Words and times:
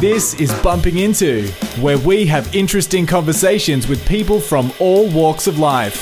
This 0.00 0.34
is 0.34 0.52
Bumping 0.60 0.98
Into, 0.98 1.48
where 1.80 1.98
we 1.98 2.24
have 2.26 2.54
interesting 2.54 3.04
conversations 3.04 3.88
with 3.88 4.06
people 4.06 4.38
from 4.38 4.72
all 4.78 5.10
walks 5.10 5.48
of 5.48 5.58
life. 5.58 5.96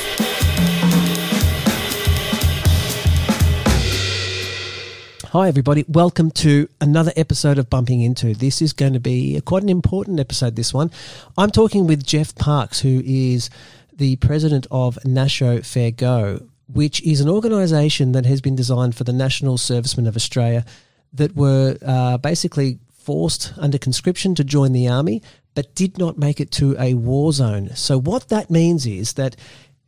Hi, 5.29 5.49
everybody. 5.49 5.87
Welcome 5.88 6.31
to 6.33 6.69
another 6.79 7.11
episode 7.17 7.56
of 7.56 7.71
Bumping 7.71 8.03
Into. 8.03 8.35
This 8.35 8.61
is 8.61 8.74
going 8.74 8.93
to 8.93 9.01
be 9.01 9.40
quite 9.40 9.63
an 9.63 9.71
important 9.71 10.21
episode, 10.21 10.56
this 10.56 10.74
one. 10.74 10.90
I'm 11.38 11.51
talking 11.51 11.87
with 11.87 12.04
Jeff 12.04 12.35
Parks, 12.35 12.81
who 12.81 13.03
is 13.03 13.49
the 13.94 14.17
president 14.17 14.67
of 14.71 14.97
Nasho 15.06 15.65
Fair 15.65 15.90
Go, 15.90 16.47
which 16.70 17.01
is 17.02 17.23
an 17.23 17.30
organisation 17.30 18.12
that 18.12 18.27
has 18.27 18.43
been 18.43 18.57
designed 18.57 18.95
for 18.95 19.05
the 19.05 19.15
National 19.15 19.57
Servicemen 19.57 20.07
of 20.07 20.17
Australia 20.17 20.67
that 21.15 21.35
were 21.35 21.79
uh, 21.81 22.19
basically 22.19 22.79
forced 23.06 23.52
under 23.56 23.78
conscription 23.78 24.34
to 24.34 24.42
join 24.42 24.73
the 24.73 24.88
army, 24.88 25.23
but 25.55 25.74
did 25.77 25.96
not 25.96 26.19
make 26.19 26.41
it 26.41 26.51
to 26.51 26.77
a 26.78 26.95
war 26.95 27.32
zone. 27.32 27.70
So, 27.77 27.98
what 27.98 28.29
that 28.30 28.51
means 28.51 28.84
is 28.84 29.12
that 29.12 29.37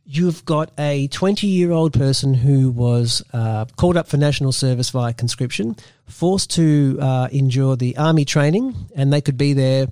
you've 0.05 0.43
got 0.45 0.71
a 0.79 1.07
20 1.09 1.45
year 1.45 1.71
old 1.71 1.91
person 1.93 2.33
who 2.33 2.71
was 2.71 3.21
uh, 3.33 3.65
called 3.75 3.97
up 3.97 4.07
for 4.07 4.15
national 4.15 4.53
service 4.53 4.89
via 4.89 5.13
conscription, 5.13 5.75
forced 6.07 6.49
to 6.51 6.97
uh, 7.01 7.27
endure 7.31 7.75
the 7.75 7.97
army 7.97 8.23
training, 8.23 8.73
and 8.95 9.11
they 9.11 9.21
could 9.21 9.37
be 9.37 9.51
there 9.51 9.87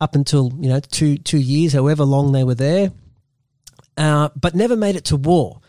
up 0.00 0.14
until 0.14 0.50
you 0.58 0.70
know 0.70 0.80
two 0.80 1.18
two 1.18 1.38
years, 1.38 1.74
however 1.74 2.04
long 2.04 2.32
they 2.32 2.44
were 2.44 2.54
there, 2.54 2.90
uh, 3.98 4.30
but 4.34 4.54
never 4.54 4.74
made 4.74 4.96
it 4.96 5.04
to 5.04 5.16
war. 5.16 5.60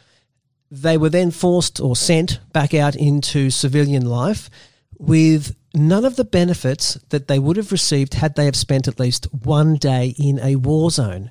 They 0.71 0.98
were 0.98 1.09
then 1.09 1.31
forced 1.31 1.81
or 1.81 1.98
sent 1.98 2.39
back 2.53 2.73
out 2.73 2.95
into 2.95 3.49
civilian 3.49 4.05
life 4.05 4.49
with 4.98 5.53
none 5.74 6.05
of 6.05 6.16
the 6.16 6.26
benefits 6.26 6.96
that 7.10 7.27
they 7.27 7.40
would 7.40 7.58
have 7.58 7.72
received 7.72 8.16
had 8.16 8.36
they 8.36 8.46
have 8.46 8.55
spent 8.55 8.88
at 8.88 9.00
least 9.00 9.26
one 9.32 9.76
day 9.76 10.14
in 10.18 10.40
a 10.40 10.55
war 10.55 10.91
zone. 10.91 11.30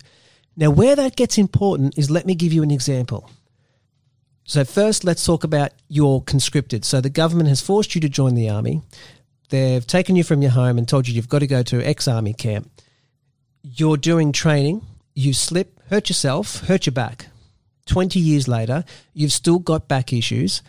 Now, 0.57 0.71
where 0.71 0.97
that 0.97 1.17
gets 1.17 1.39
important 1.39 1.97
is 1.99 2.11
let 2.11 2.27
me 2.27 2.35
give 2.35 2.53
you 2.53 2.63
an 2.63 2.71
example. 2.71 3.31
So, 4.45 4.65
first, 4.65 5.05
let's 5.05 5.25
talk 5.25 5.45
about 5.45 5.73
your 5.89 6.23
conscripted. 6.23 6.85
So, 6.85 7.01
the 7.01 7.11
government 7.11 7.49
has 7.49 7.61
forced 7.61 7.95
you 7.95 8.01
to 8.01 8.09
join 8.09 8.35
the 8.35 8.51
army. 8.51 8.83
They've 9.51 9.87
taken 9.87 10.17
you 10.17 10.25
from 10.25 10.43
your 10.43 10.51
home 10.53 10.79
and 10.79 10.89
told 10.89 11.07
you 11.07 11.15
you've 11.15 11.29
got 11.29 11.41
to 11.41 11.47
go 11.47 11.63
to 11.63 11.83
ex 11.83 12.09
army 12.09 12.35
camp. 12.35 12.71
You're 13.63 13.97
doing 13.97 14.33
training, 14.33 14.83
you 15.15 15.35
slip, 15.35 15.79
hurt 15.89 16.09
yourself, 16.09 16.67
hurt 16.67 16.87
your 16.87 16.93
back. 16.93 17.27
20 17.87 18.19
years 18.19 18.49
later, 18.49 18.85
you've 19.13 19.33
still 19.33 19.59
got 19.59 19.89
back 19.89 20.13
issues. 20.13 20.63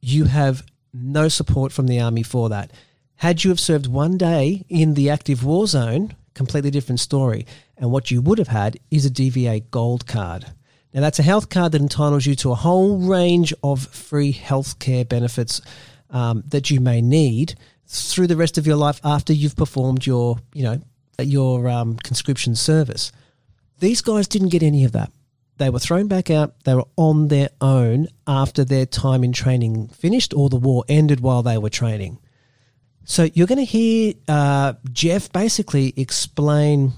You 0.00 0.24
have 0.24 0.64
no 0.92 1.28
support 1.28 1.72
from 1.72 1.86
the 1.86 2.00
army 2.00 2.22
for 2.22 2.48
that. 2.50 2.70
Had 3.16 3.44
you 3.44 3.50
have 3.50 3.60
served 3.60 3.86
one 3.86 4.18
day 4.18 4.64
in 4.68 4.94
the 4.94 5.10
active 5.10 5.44
war 5.44 5.66
zone, 5.66 6.14
completely 6.34 6.70
different 6.70 7.00
story. 7.00 7.46
And 7.76 7.90
what 7.90 8.10
you 8.10 8.20
would 8.20 8.38
have 8.38 8.48
had 8.48 8.78
is 8.90 9.06
a 9.06 9.10
DVA 9.10 9.70
gold 9.70 10.06
card. 10.06 10.46
Now, 10.92 11.00
that's 11.00 11.18
a 11.18 11.24
health 11.24 11.48
card 11.48 11.72
that 11.72 11.80
entitles 11.80 12.26
you 12.26 12.36
to 12.36 12.52
a 12.52 12.56
whole 12.56 12.98
range 12.98 13.52
of 13.64 13.86
free 13.88 14.32
healthcare 14.32 15.08
benefits 15.08 15.60
um, 16.10 16.44
that 16.48 16.70
you 16.70 16.78
may 16.78 17.00
need 17.00 17.56
through 17.86 18.28
the 18.28 18.36
rest 18.36 18.58
of 18.58 18.66
your 18.66 18.76
life 18.76 19.00
after 19.02 19.32
you've 19.32 19.56
performed 19.56 20.06
your, 20.06 20.38
you 20.52 20.62
know, 20.62 20.80
your 21.18 21.68
um, 21.68 21.96
conscription 21.96 22.54
service. 22.54 23.10
These 23.80 24.02
guys 24.02 24.28
didn't 24.28 24.50
get 24.50 24.62
any 24.62 24.84
of 24.84 24.92
that. 24.92 25.10
They 25.56 25.70
were 25.70 25.80
thrown 25.80 26.06
back 26.06 26.30
out. 26.30 26.62
They 26.64 26.74
were 26.74 26.86
on 26.96 27.28
their 27.28 27.50
own 27.60 28.08
after 28.26 28.64
their 28.64 28.86
time 28.86 29.24
in 29.24 29.32
training 29.32 29.88
finished 29.88 30.32
or 30.34 30.48
the 30.48 30.56
war 30.56 30.84
ended 30.88 31.20
while 31.20 31.42
they 31.42 31.58
were 31.58 31.70
training. 31.70 32.18
So 33.04 33.28
you're 33.34 33.46
going 33.46 33.58
to 33.58 33.64
hear 33.64 34.14
uh, 34.28 34.74
Jeff 34.92 35.30
basically 35.32 35.92
explain 35.96 36.92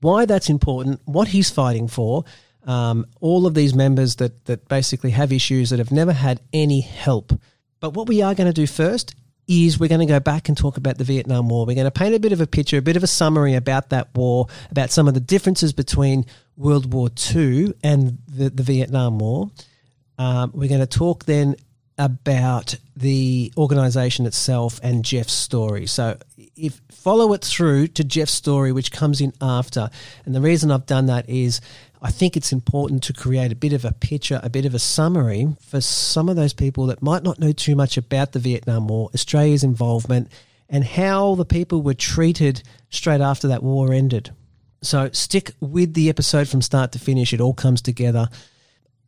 why 0.00 0.24
that's 0.24 0.48
important, 0.48 1.00
what 1.04 1.28
he's 1.28 1.50
fighting 1.50 1.88
for. 1.88 2.24
Um, 2.64 3.06
all 3.20 3.46
of 3.46 3.54
these 3.54 3.74
members 3.74 4.16
that 4.16 4.44
that 4.44 4.68
basically 4.68 5.10
have 5.10 5.32
issues 5.32 5.70
that 5.70 5.80
have 5.80 5.90
never 5.90 6.12
had 6.12 6.40
any 6.52 6.80
help. 6.80 7.32
But 7.80 7.94
what 7.94 8.06
we 8.06 8.22
are 8.22 8.34
going 8.34 8.46
to 8.46 8.52
do 8.52 8.68
first 8.68 9.16
is 9.48 9.78
we're 9.78 9.88
going 9.88 10.00
to 10.00 10.06
go 10.06 10.20
back 10.20 10.48
and 10.48 10.56
talk 10.56 10.76
about 10.76 10.98
the 10.98 11.04
Vietnam 11.04 11.48
War. 11.48 11.66
We're 11.66 11.74
going 11.74 11.84
to 11.86 11.90
paint 11.90 12.14
a 12.14 12.20
bit 12.20 12.32
of 12.32 12.40
a 12.40 12.46
picture, 12.46 12.78
a 12.78 12.82
bit 12.82 12.96
of 12.96 13.02
a 13.02 13.08
summary 13.08 13.54
about 13.54 13.90
that 13.90 14.14
war, 14.14 14.46
about 14.70 14.90
some 14.90 15.08
of 15.08 15.14
the 15.14 15.20
differences 15.20 15.72
between 15.72 16.24
World 16.56 16.92
War 16.92 17.10
II 17.34 17.74
and 17.82 18.18
the, 18.28 18.50
the 18.50 18.62
Vietnam 18.62 19.18
War. 19.18 19.50
Um, 20.18 20.52
we're 20.54 20.68
going 20.68 20.80
to 20.80 20.86
talk 20.86 21.24
then 21.24 21.56
about 22.04 22.76
the 22.96 23.52
organization 23.56 24.26
itself 24.26 24.80
and 24.82 25.04
Jeff's 25.04 25.32
story. 25.32 25.86
So 25.86 26.18
if 26.56 26.80
follow 26.90 27.32
it 27.32 27.44
through 27.44 27.88
to 27.88 28.04
Jeff's 28.04 28.32
story 28.32 28.70
which 28.72 28.92
comes 28.92 29.20
in 29.20 29.32
after. 29.40 29.90
And 30.24 30.34
the 30.34 30.40
reason 30.40 30.70
I've 30.70 30.86
done 30.86 31.06
that 31.06 31.28
is 31.28 31.60
I 32.00 32.10
think 32.10 32.36
it's 32.36 32.52
important 32.52 33.02
to 33.04 33.12
create 33.12 33.52
a 33.52 33.56
bit 33.56 33.72
of 33.72 33.84
a 33.84 33.92
picture, 33.92 34.40
a 34.42 34.50
bit 34.50 34.64
of 34.64 34.74
a 34.74 34.78
summary 34.78 35.56
for 35.60 35.80
some 35.80 36.28
of 36.28 36.36
those 36.36 36.52
people 36.52 36.86
that 36.86 37.02
might 37.02 37.22
not 37.22 37.38
know 37.38 37.52
too 37.52 37.76
much 37.76 37.96
about 37.96 38.32
the 38.32 38.38
Vietnam 38.38 38.88
War, 38.88 39.08
Australia's 39.14 39.62
involvement, 39.62 40.30
and 40.68 40.84
how 40.84 41.34
the 41.36 41.44
people 41.44 41.82
were 41.82 41.94
treated 41.94 42.62
straight 42.90 43.20
after 43.20 43.48
that 43.48 43.62
war 43.62 43.92
ended. 43.92 44.30
So 44.82 45.10
stick 45.12 45.52
with 45.60 45.94
the 45.94 46.08
episode 46.08 46.48
from 46.48 46.60
start 46.60 46.90
to 46.92 46.98
finish. 46.98 47.32
It 47.32 47.40
all 47.40 47.54
comes 47.54 47.80
together. 47.80 48.28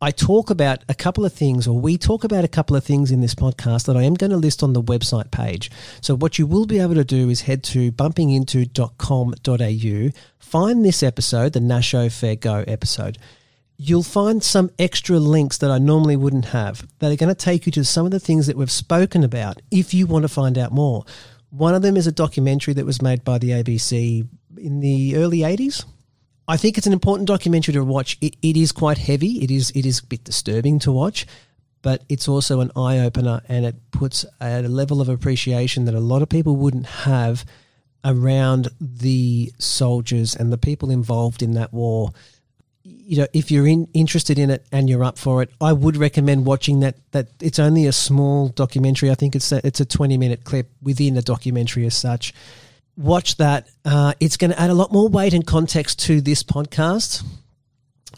I 0.05 0.11
talk 0.11 0.51
about 0.51 0.83
a 0.87 0.93
couple 0.93 1.25
of 1.25 1.33
things, 1.33 1.67
or 1.67 1.79
we 1.79 1.97
talk 1.97 2.23
about 2.23 2.45
a 2.45 2.47
couple 2.47 2.75
of 2.75 2.83
things 2.83 3.09
in 3.09 3.21
this 3.21 3.33
podcast 3.33 3.87
that 3.87 3.97
I 3.97 4.03
am 4.03 4.13
going 4.13 4.29
to 4.29 4.37
list 4.37 4.61
on 4.61 4.73
the 4.73 4.83
website 4.83 5.31
page. 5.31 5.71
So, 5.99 6.15
what 6.15 6.37
you 6.37 6.45
will 6.45 6.67
be 6.67 6.77
able 6.77 6.93
to 6.93 7.03
do 7.03 7.31
is 7.31 7.41
head 7.41 7.63
to 7.63 7.91
bumpinginto.com.au, 7.91 10.19
find 10.37 10.85
this 10.85 11.01
episode, 11.01 11.53
the 11.53 11.59
Nasho 11.59 12.11
Fair 12.11 12.35
Go 12.35 12.63
episode. 12.67 13.17
You'll 13.77 14.03
find 14.03 14.43
some 14.43 14.69
extra 14.77 15.17
links 15.17 15.57
that 15.57 15.71
I 15.71 15.79
normally 15.79 16.17
wouldn't 16.17 16.45
have 16.45 16.87
that 16.99 17.11
are 17.11 17.15
going 17.15 17.33
to 17.33 17.33
take 17.33 17.65
you 17.65 17.71
to 17.71 17.83
some 17.83 18.05
of 18.05 18.11
the 18.11 18.19
things 18.19 18.45
that 18.45 18.57
we've 18.57 18.69
spoken 18.69 19.23
about 19.23 19.59
if 19.71 19.91
you 19.91 20.05
want 20.05 20.21
to 20.21 20.29
find 20.29 20.59
out 20.59 20.71
more. 20.71 21.03
One 21.49 21.73
of 21.73 21.81
them 21.81 21.97
is 21.97 22.05
a 22.05 22.11
documentary 22.11 22.75
that 22.75 22.85
was 22.85 23.01
made 23.01 23.23
by 23.23 23.39
the 23.39 23.49
ABC 23.49 24.27
in 24.55 24.81
the 24.81 25.15
early 25.15 25.39
80s, 25.39 25.83
I 26.47 26.57
think 26.57 26.77
it's 26.77 26.87
an 26.87 26.93
important 26.93 27.27
documentary 27.27 27.73
to 27.73 27.83
watch. 27.83 28.17
It, 28.21 28.35
it 28.41 28.55
is 28.55 28.71
quite 28.71 28.97
heavy. 28.97 29.43
It 29.43 29.49
is 29.49 29.71
it 29.71 29.85
is 29.85 29.99
a 29.99 30.05
bit 30.05 30.23
disturbing 30.23 30.79
to 30.79 30.91
watch, 30.91 31.25
but 31.81 32.03
it's 32.07 32.27
also 32.27 32.59
an 32.61 32.71
eye 32.75 32.99
opener, 32.99 33.41
and 33.49 33.65
it 33.65 33.75
puts 33.91 34.25
at 34.39 34.65
a 34.65 34.69
level 34.69 35.01
of 35.01 35.09
appreciation 35.09 35.85
that 35.85 35.95
a 35.95 35.99
lot 35.99 36.21
of 36.21 36.29
people 36.29 36.55
wouldn't 36.55 36.85
have 36.85 37.45
around 38.03 38.69
the 38.79 39.51
soldiers 39.57 40.35
and 40.35 40.53
the 40.53 40.57
people 40.57 40.91
involved 40.91 41.41
in 41.41 41.53
that 41.53 41.73
war. 41.73 42.11
You 42.83 43.17
know, 43.17 43.27
if 43.33 43.49
you're 43.49 43.65
in, 43.65 43.87
interested 43.95 44.37
in 44.37 44.51
it 44.51 44.63
and 44.71 44.87
you're 44.87 45.03
up 45.03 45.17
for 45.17 45.41
it, 45.41 45.49
I 45.59 45.73
would 45.73 45.97
recommend 45.97 46.45
watching 46.45 46.81
that. 46.81 46.97
That 47.11 47.29
it's 47.41 47.57
only 47.57 47.87
a 47.87 47.91
small 47.91 48.49
documentary. 48.49 49.09
I 49.09 49.15
think 49.15 49.35
it's 49.35 49.51
a, 49.51 49.65
it's 49.65 49.79
a 49.79 49.85
20 49.85 50.19
minute 50.19 50.43
clip 50.43 50.69
within 50.83 51.17
a 51.17 51.23
documentary 51.23 51.87
as 51.87 51.95
such 51.95 52.31
watch 52.97 53.37
that. 53.37 53.67
Uh, 53.83 54.13
it's 54.19 54.37
going 54.37 54.51
to 54.51 54.59
add 54.59 54.69
a 54.69 54.73
lot 54.73 54.91
more 54.91 55.07
weight 55.07 55.33
and 55.33 55.45
context 55.45 55.99
to 56.05 56.21
this 56.21 56.43
podcast. 56.43 57.23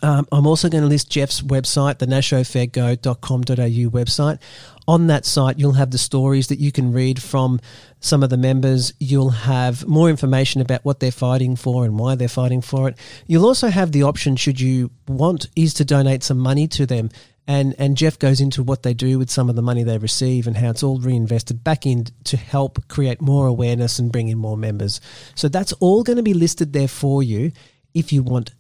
Um, 0.03 0.27
I'm 0.31 0.45
also 0.45 0.69
going 0.69 0.83
to 0.83 0.88
list 0.88 1.09
Jeff's 1.09 1.41
website, 1.41 1.97
the 1.97 2.05
nashofairgo.com.au 2.05 3.89
website. 3.89 4.39
On 4.88 5.07
that 5.07 5.25
site, 5.25 5.59
you'll 5.59 5.73
have 5.73 5.91
the 5.91 5.97
stories 5.97 6.47
that 6.47 6.59
you 6.59 6.71
can 6.71 6.93
read 6.93 7.21
from 7.21 7.59
some 7.99 8.23
of 8.23 8.29
the 8.29 8.38
members. 8.38 8.93
You'll 8.99 9.31
have 9.31 9.85
more 9.88 10.09
information 10.09 10.61
about 10.61 10.85
what 10.85 10.99
they're 10.99 11.11
fighting 11.11 11.55
for 11.55 11.83
and 11.83 11.99
why 11.99 12.15
they're 12.15 12.27
fighting 12.27 12.61
for 12.61 12.88
it. 12.88 12.95
You'll 13.25 13.45
also 13.45 13.69
have 13.69 13.91
the 13.91 14.03
option, 14.03 14.35
should 14.35 14.61
you 14.61 14.91
want, 15.07 15.47
is 15.55 15.73
to 15.75 15.85
donate 15.85 16.23
some 16.23 16.38
money 16.38 16.67
to 16.69 16.85
them 16.85 17.09
and 17.47 17.74
and 17.80 17.97
Jeff 17.97 18.19
goes 18.19 18.41
into 18.41 18.62
what 18.62 18.84
they 18.84 18.94
do 18.94 19.18
with 19.18 19.31
some 19.31 19.50
of 19.50 19.56
the 19.56 19.62
money 19.62 19.83
they 19.83 19.98
receive 19.98 20.45
and 20.45 20.57
how 20.57 20.69
it's 20.69 20.83
all 20.83 21.00
reinvested 21.00 21.63
back 21.63 21.86
in 21.86 22.06
to 22.25 22.38
help 22.38 22.88
create 22.88 23.21
more 23.21 23.48
awareness 23.48 23.98
and 23.98 24.12
bring 24.12 24.27
in 24.27 24.38
more 24.38 24.57
members. 24.57 25.00
So 25.33 25.48
that's 25.48 25.74
all 25.74 26.04
going 26.04 26.18
to 26.18 26.24
be 26.24 26.33
listed 26.33 26.74
there 26.74 26.88
for 26.89 27.24
you 27.24 27.51
if 27.94 28.12
you 28.12 28.21
want. 28.21 28.54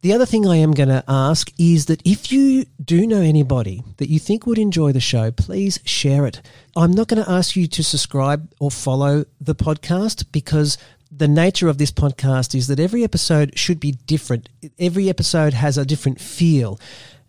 The 0.00 0.12
other 0.12 0.26
thing 0.26 0.48
I 0.48 0.56
am 0.56 0.72
going 0.72 0.88
to 0.88 1.04
ask 1.06 1.52
is 1.60 1.86
that 1.86 2.02
if 2.04 2.32
you 2.32 2.64
do 2.84 3.06
know 3.06 3.20
anybody 3.20 3.84
that 3.98 4.08
you 4.08 4.18
think 4.18 4.46
would 4.46 4.58
enjoy 4.58 4.90
the 4.90 4.98
show, 4.98 5.30
please 5.30 5.78
share 5.84 6.26
it. 6.26 6.42
I'm 6.74 6.90
not 6.90 7.06
going 7.06 7.22
to 7.22 7.30
ask 7.30 7.54
you 7.54 7.68
to 7.68 7.84
subscribe 7.84 8.52
or 8.58 8.72
follow 8.72 9.26
the 9.40 9.54
podcast 9.54 10.24
because 10.32 10.76
the 11.12 11.28
nature 11.28 11.68
of 11.68 11.78
this 11.78 11.92
podcast 11.92 12.52
is 12.52 12.66
that 12.66 12.80
every 12.80 13.04
episode 13.04 13.56
should 13.56 13.78
be 13.78 13.92
different. 13.92 14.48
Every 14.76 15.08
episode 15.08 15.52
has 15.52 15.78
a 15.78 15.86
different 15.86 16.20
feel. 16.20 16.80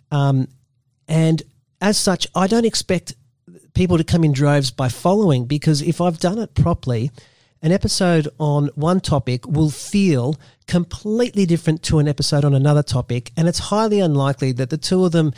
Um, 0.09 0.47
and 1.07 1.41
as 1.81 1.97
such, 1.97 2.27
I 2.33 2.47
don't 2.47 2.65
expect 2.65 3.13
people 3.73 3.97
to 3.97 4.03
come 4.03 4.23
in 4.23 4.31
droves 4.31 4.71
by 4.71 4.89
following 4.89 5.45
because 5.45 5.81
if 5.81 5.99
I've 5.99 6.19
done 6.19 6.37
it 6.37 6.53
properly, 6.55 7.11
an 7.61 7.71
episode 7.71 8.27
on 8.39 8.69
one 8.75 8.99
topic 8.99 9.47
will 9.47 9.69
feel 9.69 10.35
completely 10.67 11.45
different 11.45 11.83
to 11.83 11.99
an 11.99 12.07
episode 12.07 12.45
on 12.45 12.53
another 12.53 12.83
topic. 12.83 13.31
And 13.35 13.47
it's 13.47 13.59
highly 13.59 13.99
unlikely 13.99 14.51
that 14.53 14.69
the 14.69 14.77
two 14.77 15.05
of 15.05 15.11
them 15.11 15.33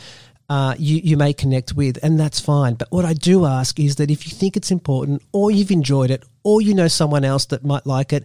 uh, 0.48 0.74
you, 0.78 1.00
you 1.02 1.16
may 1.16 1.32
connect 1.32 1.74
with, 1.74 1.98
and 2.04 2.20
that's 2.20 2.38
fine. 2.38 2.74
But 2.74 2.92
what 2.92 3.04
I 3.04 3.14
do 3.14 3.46
ask 3.46 3.80
is 3.80 3.96
that 3.96 4.10
if 4.10 4.26
you 4.26 4.32
think 4.32 4.56
it's 4.56 4.70
important, 4.70 5.22
or 5.32 5.50
you've 5.50 5.72
enjoyed 5.72 6.10
it, 6.10 6.22
or 6.44 6.60
you 6.60 6.74
know 6.74 6.88
someone 6.88 7.24
else 7.24 7.46
that 7.46 7.64
might 7.64 7.86
like 7.86 8.12
it, 8.12 8.24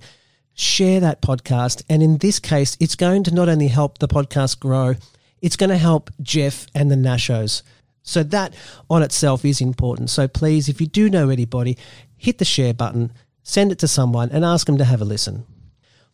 share 0.54 1.00
that 1.00 1.22
podcast. 1.22 1.84
And 1.90 2.04
in 2.04 2.18
this 2.18 2.40
case, 2.40 2.78
it's 2.80 2.96
going 2.96 3.24
to 3.24 3.34
not 3.34 3.50
only 3.50 3.68
help 3.68 3.98
the 3.98 4.08
podcast 4.08 4.60
grow, 4.60 4.96
it's 5.42 5.56
going 5.56 5.70
to 5.70 5.78
help 5.78 6.10
Jeff 6.22 6.68
and 6.74 6.90
the 6.90 6.96
Nashos. 6.96 7.64
So 8.04 8.24
that 8.24 8.54
on 8.90 9.04
itself 9.04 9.46
is 9.46 9.62
important. 9.62 10.10
So 10.10 10.28
please, 10.28 10.70
if 10.70 10.82
you 10.82 10.88
do 10.88 11.10
know 11.10 11.30
anybody, 11.30 11.78
hit 12.18 12.38
the 12.38 12.46
share 12.46 12.74
button, 12.74 13.12
send 13.44 13.72
it 13.72 13.80
to 13.80 13.88
someone, 13.88 14.30
and 14.32 14.44
ask 14.44 14.66
them 14.66 14.78
to 14.78 14.86
have 14.86 15.02
a 15.02 15.06
listen. 15.06 15.46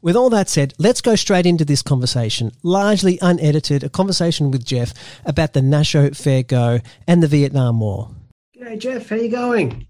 With 0.01 0.15
all 0.15 0.29
that 0.29 0.47
said, 0.47 0.73
let's 0.77 1.01
go 1.01 1.15
straight 1.15 1.45
into 1.45 1.65
this 1.65 1.81
conversation, 1.81 2.51
largely 2.61 3.17
unedited, 3.21 3.83
a 3.83 3.89
conversation 3.89 4.51
with 4.51 4.63
Jeff 4.63 4.93
about 5.25 5.53
the 5.53 5.61
Nasho 5.61 6.15
Fair 6.15 6.43
Go 6.43 6.79
and 7.07 7.23
the 7.23 7.27
Vietnam 7.27 7.79
War. 7.79 8.11
G'day, 8.55 8.79
Jeff. 8.79 9.09
How 9.09 9.15
you 9.15 9.29
going? 9.29 9.87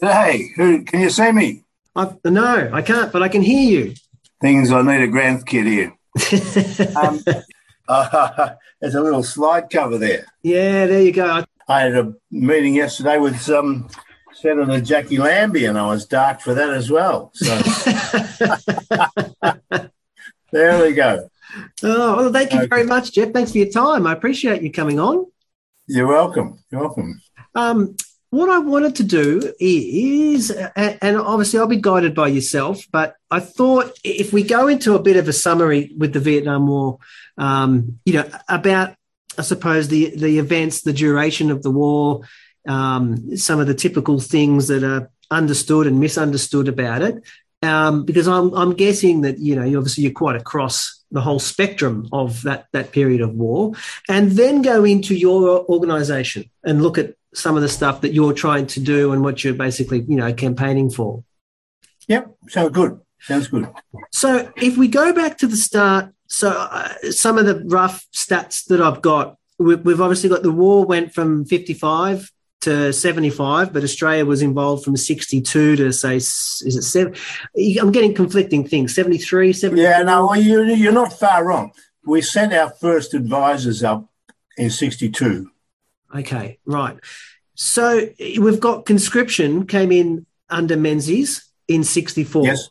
Hey, 0.00 0.50
who 0.56 0.84
can 0.84 1.00
you 1.00 1.10
see 1.10 1.32
me? 1.32 1.64
I, 1.96 2.14
no, 2.24 2.70
I 2.72 2.82
can't, 2.82 3.10
but 3.10 3.22
I 3.22 3.28
can 3.28 3.42
hear 3.42 3.68
you. 3.68 3.94
Things 4.40 4.70
I 4.70 4.82
need 4.82 5.02
a 5.02 5.08
grandkid 5.08 5.66
here. 5.66 5.94
um, 6.96 7.20
uh, 7.88 8.50
there's 8.80 8.94
a 8.94 9.00
little 9.00 9.22
slide 9.22 9.70
cover 9.70 9.98
there. 9.98 10.26
Yeah, 10.42 10.86
there 10.86 11.02
you 11.02 11.12
go. 11.12 11.44
I 11.68 11.80
had 11.80 11.94
a 11.94 12.14
meeting 12.30 12.74
yesterday 12.74 13.18
with 13.18 13.40
some 13.40 13.88
Senator 14.32 14.80
Jacqui 14.80 15.18
Lambie, 15.18 15.66
and 15.66 15.76
I 15.78 15.88
was 15.88 16.06
dark 16.06 16.40
for 16.40 16.54
that 16.54 16.70
as 16.70 16.90
well. 16.90 17.30
So 17.34 17.56
there 20.52 20.82
we 20.82 20.92
go. 20.92 21.28
Oh, 21.82 22.16
well, 22.16 22.32
thank 22.32 22.52
you 22.52 22.66
very 22.66 22.84
much, 22.84 23.12
Jeff. 23.12 23.32
Thanks 23.32 23.52
for 23.52 23.58
your 23.58 23.70
time. 23.70 24.06
I 24.06 24.12
appreciate 24.12 24.62
you 24.62 24.70
coming 24.70 25.00
on. 25.00 25.26
You're 25.86 26.06
welcome. 26.06 26.62
You're 26.70 26.82
welcome. 26.82 27.20
Um, 27.54 27.96
what 28.30 28.50
I 28.50 28.58
wanted 28.58 28.94
to 28.96 29.04
do 29.04 29.54
is, 29.58 30.50
and 30.50 31.16
obviously 31.16 31.58
I'll 31.58 31.66
be 31.66 31.80
guided 31.80 32.14
by 32.14 32.28
yourself, 32.28 32.84
but 32.92 33.16
I 33.30 33.40
thought 33.40 33.98
if 34.04 34.34
we 34.34 34.42
go 34.42 34.68
into 34.68 34.94
a 34.94 35.02
bit 35.02 35.16
of 35.16 35.28
a 35.28 35.32
summary 35.32 35.94
with 35.96 36.12
the 36.12 36.20
Vietnam 36.20 36.66
War, 36.66 36.98
um, 37.38 37.98
you 38.04 38.12
know, 38.14 38.28
about, 38.48 38.94
I 39.38 39.42
suppose, 39.42 39.88
the, 39.88 40.16
the 40.16 40.38
events, 40.38 40.82
the 40.82 40.92
duration 40.92 41.50
of 41.50 41.62
the 41.62 41.70
war, 41.70 42.22
um, 42.66 43.36
some 43.36 43.60
of 43.60 43.66
the 43.66 43.74
typical 43.74 44.20
things 44.20 44.68
that 44.68 44.82
are 44.82 45.10
understood 45.30 45.86
and 45.86 46.00
misunderstood 46.00 46.68
about 46.68 47.02
it. 47.02 47.22
Um, 47.62 48.04
because 48.04 48.28
I'm, 48.28 48.54
I'm 48.54 48.74
guessing 48.74 49.22
that, 49.22 49.38
you 49.38 49.56
know, 49.56 49.78
obviously 49.78 50.04
you're 50.04 50.12
quite 50.12 50.36
across 50.36 51.02
the 51.10 51.20
whole 51.20 51.38
spectrum 51.38 52.08
of 52.12 52.42
that, 52.42 52.66
that 52.72 52.92
period 52.92 53.20
of 53.20 53.34
war, 53.34 53.72
and 54.08 54.32
then 54.32 54.62
go 54.62 54.84
into 54.84 55.14
your 55.14 55.64
organization 55.66 56.50
and 56.62 56.82
look 56.82 56.98
at 56.98 57.14
some 57.34 57.56
of 57.56 57.62
the 57.62 57.68
stuff 57.68 58.02
that 58.02 58.12
you're 58.12 58.32
trying 58.32 58.66
to 58.66 58.80
do 58.80 59.12
and 59.12 59.22
what 59.22 59.42
you're 59.42 59.54
basically, 59.54 60.02
you 60.02 60.16
know, 60.16 60.32
campaigning 60.32 60.90
for. 60.90 61.24
Yep, 62.06 62.36
sounds 62.48 62.70
good. 62.70 63.00
Sounds 63.20 63.48
good. 63.48 63.68
So 64.12 64.52
if 64.56 64.76
we 64.76 64.88
go 64.88 65.12
back 65.12 65.38
to 65.38 65.46
the 65.46 65.56
start, 65.56 66.12
so 66.28 66.50
uh, 66.50 66.94
some 67.10 67.38
of 67.38 67.46
the 67.46 67.64
rough 67.66 68.06
stats 68.14 68.66
that 68.66 68.80
I've 68.80 69.02
got, 69.02 69.36
we, 69.58 69.74
we've 69.74 70.00
obviously 70.00 70.28
got 70.28 70.42
the 70.42 70.52
war 70.52 70.84
went 70.84 71.12
from 71.12 71.44
55 71.44 72.30
to 72.60 72.92
75, 72.92 73.72
but 73.72 73.82
Australia 73.82 74.24
was 74.24 74.42
involved 74.42 74.84
from 74.84 74.96
62 74.96 75.76
to 75.76 75.92
say, 75.92 76.16
is 76.16 76.62
it 76.62 76.82
seven? 76.82 77.14
I'm 77.80 77.92
getting 77.92 78.14
conflicting 78.14 78.66
things 78.66 78.94
73, 78.94 79.52
74. 79.52 79.82
Yeah, 79.82 80.02
no, 80.02 80.26
well, 80.26 80.40
you, 80.40 80.64
you're 80.64 80.92
not 80.92 81.12
far 81.12 81.44
wrong. 81.44 81.72
We 82.04 82.20
sent 82.20 82.52
our 82.52 82.70
first 82.70 83.14
advisors 83.14 83.82
up 83.82 84.08
in 84.56 84.70
62. 84.70 85.50
Okay, 86.14 86.58
right. 86.66 86.96
So 87.54 88.08
we've 88.18 88.60
got 88.60 88.86
conscription 88.86 89.66
came 89.66 89.92
in 89.92 90.26
under 90.50 90.76
Menzies 90.76 91.50
in 91.68 91.84
64. 91.84 92.44
Yes. 92.44 92.70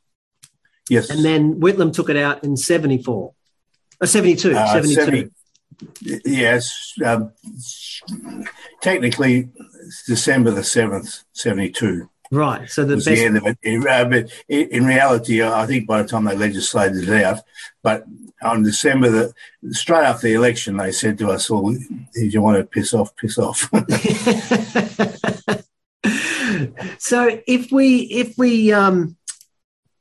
Yes. 0.89 1.09
And 1.09 1.23
then 1.23 1.59
Whitlam 1.59 1.93
took 1.93 2.09
it 2.09 2.17
out 2.17 2.43
in 2.43 2.55
74. 2.55 3.33
Uh, 4.01 4.05
72. 4.05 4.55
Uh, 4.55 4.81
72. 4.81 4.93
70, 4.93 5.29
yes. 6.25 6.93
Um, 7.03 7.31
technically, 8.81 9.49
December 10.07 10.51
the 10.51 10.61
7th, 10.61 11.23
72. 11.33 12.09
Right. 12.31 12.69
So 12.69 12.83
the, 12.83 12.95
best... 12.95 13.05
the 13.05 13.23
end 13.23 13.37
of 13.37 13.47
it. 13.47 13.57
Uh, 13.87 14.05
but 14.05 14.31
in 14.49 14.85
reality, 14.85 15.43
I 15.43 15.65
think 15.65 15.87
by 15.87 16.01
the 16.01 16.07
time 16.07 16.25
they 16.25 16.35
legislated 16.35 17.07
it 17.07 17.23
out, 17.23 17.39
but 17.83 18.03
on 18.41 18.63
December, 18.63 19.09
the 19.09 19.33
straight 19.73 20.03
after 20.03 20.27
the 20.27 20.33
election, 20.33 20.75
they 20.77 20.91
said 20.91 21.17
to 21.19 21.29
us 21.29 21.49
all, 21.49 21.73
"If 22.13 22.33
you 22.33 22.41
want 22.41 22.57
to 22.57 22.65
piss 22.65 22.93
off, 22.93 23.15
piss 23.15 23.39
off." 23.39 23.61
so 26.99 27.39
if 27.47 27.71
we 27.71 27.99
if 28.01 28.37
we 28.37 28.73
um, 28.73 29.15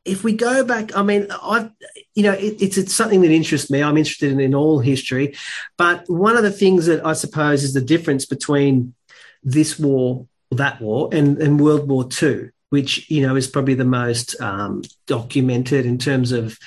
if 0.07 0.25
we 0.25 0.33
go 0.33 0.65
back, 0.65 0.97
I 0.97 1.03
mean, 1.03 1.27
I 1.31 1.71
you 2.15 2.23
know 2.23 2.33
it, 2.33 2.63
it's 2.63 2.79
it's 2.79 2.95
something 2.95 3.23
that 3.23 3.31
interests 3.31 3.71
me. 3.71 3.83
I'm 3.83 3.97
interested 3.97 4.33
in, 4.33 4.41
in 4.41 4.55
all 4.55 4.79
history, 4.79 5.35
but 5.77 6.09
one 6.09 6.37
of 6.37 6.43
the 6.43 6.51
things 6.51 6.87
that 6.87 7.05
I 7.05 7.13
suppose 7.13 7.65
is 7.65 7.75
the 7.75 7.81
difference 7.81 8.25
between 8.25 8.95
this 9.43 9.79
war, 9.79 10.27
that 10.51 10.81
war, 10.81 11.09
and, 11.13 11.39
and 11.39 11.61
World 11.61 11.89
War 11.89 12.05
Two, 12.05 12.51
which 12.71 13.11
you 13.11 13.27
know 13.27 13.37
is 13.37 13.47
probably 13.47 13.75
the 13.75 13.85
most 13.85 14.41
um, 14.41 14.83
documented 15.07 15.87
in 15.87 15.99
terms 15.99 16.33
of 16.33 16.59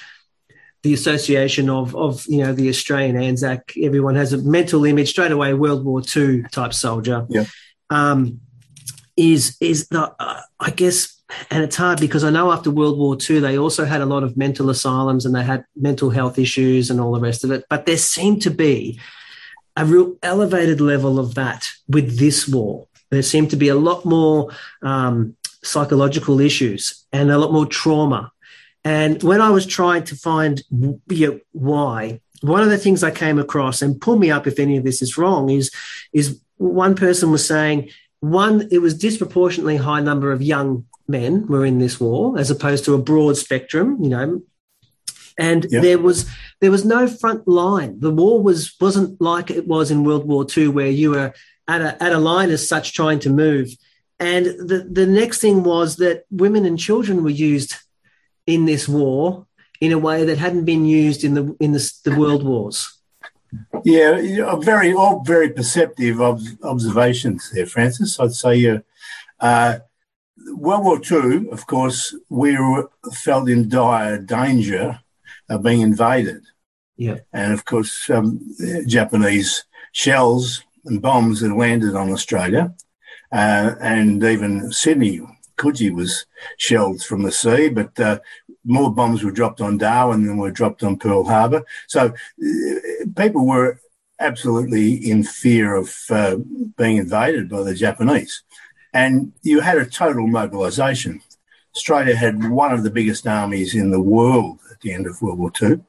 the 0.84 0.94
association 0.94 1.70
of 1.70 1.96
of 1.96 2.26
you 2.28 2.44
know 2.44 2.54
the 2.54 2.70
Australian 2.70 3.18
Anzac. 3.18 3.74
Everyone 3.82 4.16
has 4.16 4.34
a 4.34 4.38
mental 4.38 4.86
image 4.86 5.10
straight 5.10 5.32
away. 5.32 5.54
World 5.54 5.86
War 5.86 6.02
Two 6.02 6.44
type 6.44 6.74
soldier. 6.74 7.26
Yeah. 7.30 7.46
Um, 7.90 8.42
is 9.18 9.58
is 9.60 9.88
the 9.90 10.14
uh, 10.20 10.42
I 10.60 10.72
guess, 10.72 11.19
and 11.52 11.64
it's 11.64 11.76
hard 11.76 12.00
because 12.00 12.24
I 12.24 12.30
know 12.30 12.52
after 12.52 12.72
World 12.72 12.98
War 12.98 13.18
II 13.18 13.40
they 13.40 13.58
also 13.58 13.86
had 13.86 14.02
a 14.02 14.06
lot 14.06 14.24
of 14.24 14.38
mental 14.38 14.70
asylums 14.70 15.26
and 15.26 15.36
they 15.36 15.44
had 15.44 15.66
mental 15.76 16.10
health 16.10 16.40
issues 16.40 16.90
and 16.90 17.00
all 17.00 17.12
the 17.12 17.20
rest 17.20 17.44
of 17.44 17.52
it. 17.52 17.66
But 17.70 17.86
there 17.86 17.98
seemed 17.98 18.42
to 18.44 18.52
be 18.52 19.00
a 19.76 19.86
real 19.86 20.16
elevated 20.24 20.82
level 20.82 21.20
of 21.20 21.36
that 21.36 21.68
with 21.88 22.20
this 22.20 22.48
war. 22.48 22.88
There 23.12 23.22
seemed 23.22 23.50
to 23.52 23.56
be 23.56 23.70
a 23.70 23.76
lot 23.76 24.06
more 24.06 24.52
um, 24.82 25.36
psychological 25.64 26.40
issues 26.40 27.06
and 27.12 27.32
a 27.32 27.38
lot 27.38 27.54
more 27.54 27.66
trauma 27.66 28.32
and 28.84 29.22
when 29.24 29.42
I 29.42 29.50
was 29.50 29.66
trying 29.66 30.04
to 30.06 30.16
find 30.16 30.62
you 30.72 31.00
know, 31.10 31.40
why, 31.52 32.22
one 32.42 32.64
of 32.64 32.70
the 32.70 32.78
things 32.78 33.04
I 33.04 33.12
came 33.12 33.38
across, 33.38 33.82
and 33.82 34.00
pull 34.00 34.18
me 34.18 34.32
up 34.32 34.48
if 34.48 34.60
any 34.60 34.78
of 34.78 34.84
this 34.84 35.02
is 35.02 35.18
wrong, 35.18 35.50
is 35.50 35.72
is 36.14 36.42
one 36.58 36.96
person 36.96 37.32
was 37.32 37.46
saying 37.46 37.90
one 38.22 38.68
it 38.72 38.80
was 38.80 38.98
disproportionately 38.98 39.78
high 39.78 40.02
number 40.02 40.32
of 40.32 40.42
young 40.42 40.86
men 41.10 41.48
were 41.48 41.66
in 41.66 41.80
this 41.80 42.00
war 42.00 42.38
as 42.38 42.50
opposed 42.50 42.86
to 42.86 42.94
a 42.94 43.02
broad 43.02 43.36
spectrum, 43.38 43.98
you 44.02 44.10
know. 44.10 44.42
And 45.38 45.66
yep. 45.70 45.82
there 45.82 46.00
was 46.00 46.30
there 46.62 46.72
was 46.72 46.86
no 46.86 47.08
front 47.08 47.48
line. 47.48 48.00
The 48.00 48.12
war 48.12 48.42
was 48.42 48.76
wasn't 48.80 49.20
like 49.22 49.50
it 49.50 49.68
was 49.68 49.90
in 49.90 50.04
World 50.04 50.26
War 50.26 50.46
II, 50.56 50.70
where 50.70 50.90
you 50.92 51.12
were 51.12 51.34
at 51.68 51.82
a 51.82 52.04
at 52.04 52.12
a 52.14 52.18
line 52.18 52.50
as 52.50 52.68
such 52.68 52.94
trying 52.94 53.20
to 53.20 53.30
move. 53.30 53.70
And 54.20 54.46
the 54.46 54.88
the 54.92 55.08
next 55.08 55.40
thing 55.40 55.64
was 55.64 55.96
that 55.98 56.24
women 56.30 56.66
and 56.66 56.78
children 56.78 57.24
were 57.24 57.30
used 57.30 57.76
in 58.46 58.66
this 58.66 58.88
war 58.88 59.48
in 59.80 59.92
a 59.94 59.98
way 59.98 60.26
that 60.26 60.38
hadn't 60.38 60.66
been 60.66 60.86
used 60.86 61.24
in 61.24 61.34
the 61.36 61.56
in 61.60 61.72
the, 61.72 61.92
the 62.04 62.16
world 62.16 62.44
wars. 62.44 63.00
Yeah, 63.84 64.56
very 64.60 64.94
all 64.94 65.24
very 65.24 65.50
perceptive 65.50 66.22
observations 66.22 67.50
there, 67.52 67.66
Francis. 67.66 68.20
I'd 68.20 68.34
say 68.34 68.68
uh, 68.68 68.80
uh, 69.40 69.80
World 70.56 70.84
War 70.84 71.00
II, 71.00 71.50
of 71.50 71.68
course, 71.68 72.16
we 72.30 72.58
were, 72.58 72.90
felt 73.14 73.50
in 73.50 73.70
dire 73.70 74.18
danger 74.20 75.00
of 75.50 75.64
being 75.64 75.82
invaded. 75.82 76.44
Yeah, 76.98 77.20
and 77.32 77.54
of 77.54 77.66
course, 77.66 78.10
um, 78.10 78.42
Japanese 78.86 79.64
shells 79.94 80.64
and 80.86 81.02
bombs 81.02 81.42
had 81.42 81.54
landed 81.54 81.96
on 81.96 82.12
Australia, 82.12 82.74
uh, 83.32 83.76
and 83.80 84.24
even 84.24 84.72
Sydney 84.72 85.22
Coogee 85.58 85.94
was 85.94 86.26
shelled 86.58 87.04
from 87.04 87.24
the 87.24 87.32
sea, 87.32 87.70
but 87.70 87.98
uh, 88.00 88.20
more 88.66 88.94
bombs 88.94 89.24
were 89.24 89.32
dropped 89.32 89.62
on 89.62 89.78
Darwin 89.78 90.26
than 90.26 90.38
were 90.38 90.52
dropped 90.52 90.84
on 90.84 90.98
Pearl 90.98 91.24
Harbor. 91.24 91.64
So 91.88 92.08
uh, 92.08 93.06
people 93.16 93.46
were 93.46 93.80
absolutely 94.20 94.96
in 94.96 95.24
fear 95.24 95.76
of 95.76 95.96
uh, 96.10 96.38
being 96.78 96.98
invaded 96.98 97.50
by 97.50 97.64
the 97.64 97.76
Japanese. 97.76 98.44
And 98.94 99.34
you 99.44 99.62
had 99.62 99.78
a 99.78 99.86
total 99.86 100.28
mobilisation. 100.28 101.22
Australia 101.76 102.16
had 102.16 102.50
one 102.50 102.72
of 102.72 102.84
the 102.84 102.90
biggest 102.90 103.28
armies 103.28 103.76
in 103.76 103.92
the 103.92 104.02
world 104.02 104.60
at 104.72 104.82
the 104.82 104.94
end 104.94 105.06
of 105.06 105.22
World 105.22 105.40
War 105.40 105.52
II. 105.62 105.82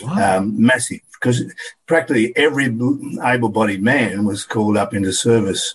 Wow. 0.00 0.38
Um, 0.38 0.64
massive, 0.64 1.00
because 1.12 1.42
practically 1.86 2.36
every 2.36 2.66
able 2.66 3.48
bodied 3.48 3.82
man 3.82 4.24
was 4.24 4.44
called 4.44 4.76
up 4.76 4.94
into 4.94 5.12
service 5.12 5.74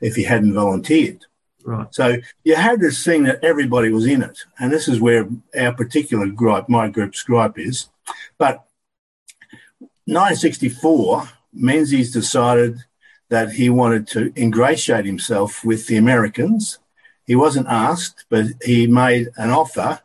if 0.00 0.14
he 0.14 0.22
hadn't 0.22 0.54
volunteered. 0.54 1.24
Right. 1.64 1.92
So 1.94 2.16
you 2.44 2.56
had 2.56 2.80
this 2.80 3.02
thing 3.02 3.24
that 3.24 3.42
everybody 3.42 3.90
was 3.90 4.06
in 4.06 4.22
it. 4.22 4.38
And 4.58 4.72
this 4.72 4.86
is 4.86 5.00
where 5.00 5.28
our 5.58 5.72
particular 5.72 6.26
gripe, 6.26 6.68
my 6.68 6.88
group's 6.88 7.22
gripe 7.22 7.58
is. 7.58 7.88
But 8.38 8.66
1964, 10.06 11.28
Menzies 11.54 12.12
decided 12.12 12.84
that 13.30 13.52
he 13.52 13.70
wanted 13.70 14.06
to 14.08 14.32
ingratiate 14.36 15.06
himself 15.06 15.64
with 15.64 15.86
the 15.86 15.96
Americans. 15.96 16.78
He 17.26 17.34
wasn't 17.34 17.68
asked, 17.68 18.24
but 18.28 18.46
he 18.62 18.86
made 18.86 19.28
an 19.36 19.50
offer 19.50 20.00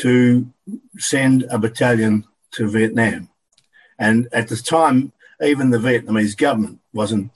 to 0.00 0.52
send 0.98 1.44
a 1.44 1.58
battalion 1.58 2.24
to 2.52 2.68
Vietnam. 2.68 3.28
And 3.98 4.28
at 4.32 4.48
the 4.48 4.56
time, 4.56 5.12
even 5.42 5.70
the 5.70 5.78
Vietnamese 5.78 6.36
government 6.36 6.80
wasn't 6.92 7.30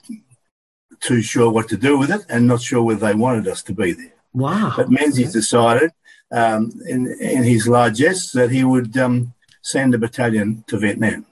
too 0.99 1.21
sure 1.21 1.51
what 1.51 1.69
to 1.69 1.77
do 1.77 1.97
with 1.97 2.11
it 2.11 2.25
and 2.29 2.47
not 2.47 2.61
sure 2.61 2.83
whether 2.83 3.05
they 3.05 3.13
wanted 3.13 3.47
us 3.47 3.61
to 3.63 3.73
be 3.73 3.91
there. 3.93 4.13
Wow. 4.33 4.73
But 4.75 4.89
Menzies 4.89 5.33
decided 5.33 5.91
um, 6.31 6.71
in, 6.87 7.07
in 7.19 7.43
his 7.43 7.67
largesse 7.67 8.31
that 8.31 8.51
he 8.51 8.63
would 8.63 8.97
um, 8.97 9.33
send 9.61 9.93
a 9.93 9.97
battalion 9.97 10.63
to 10.67 10.77
Vietnam. 10.77 11.25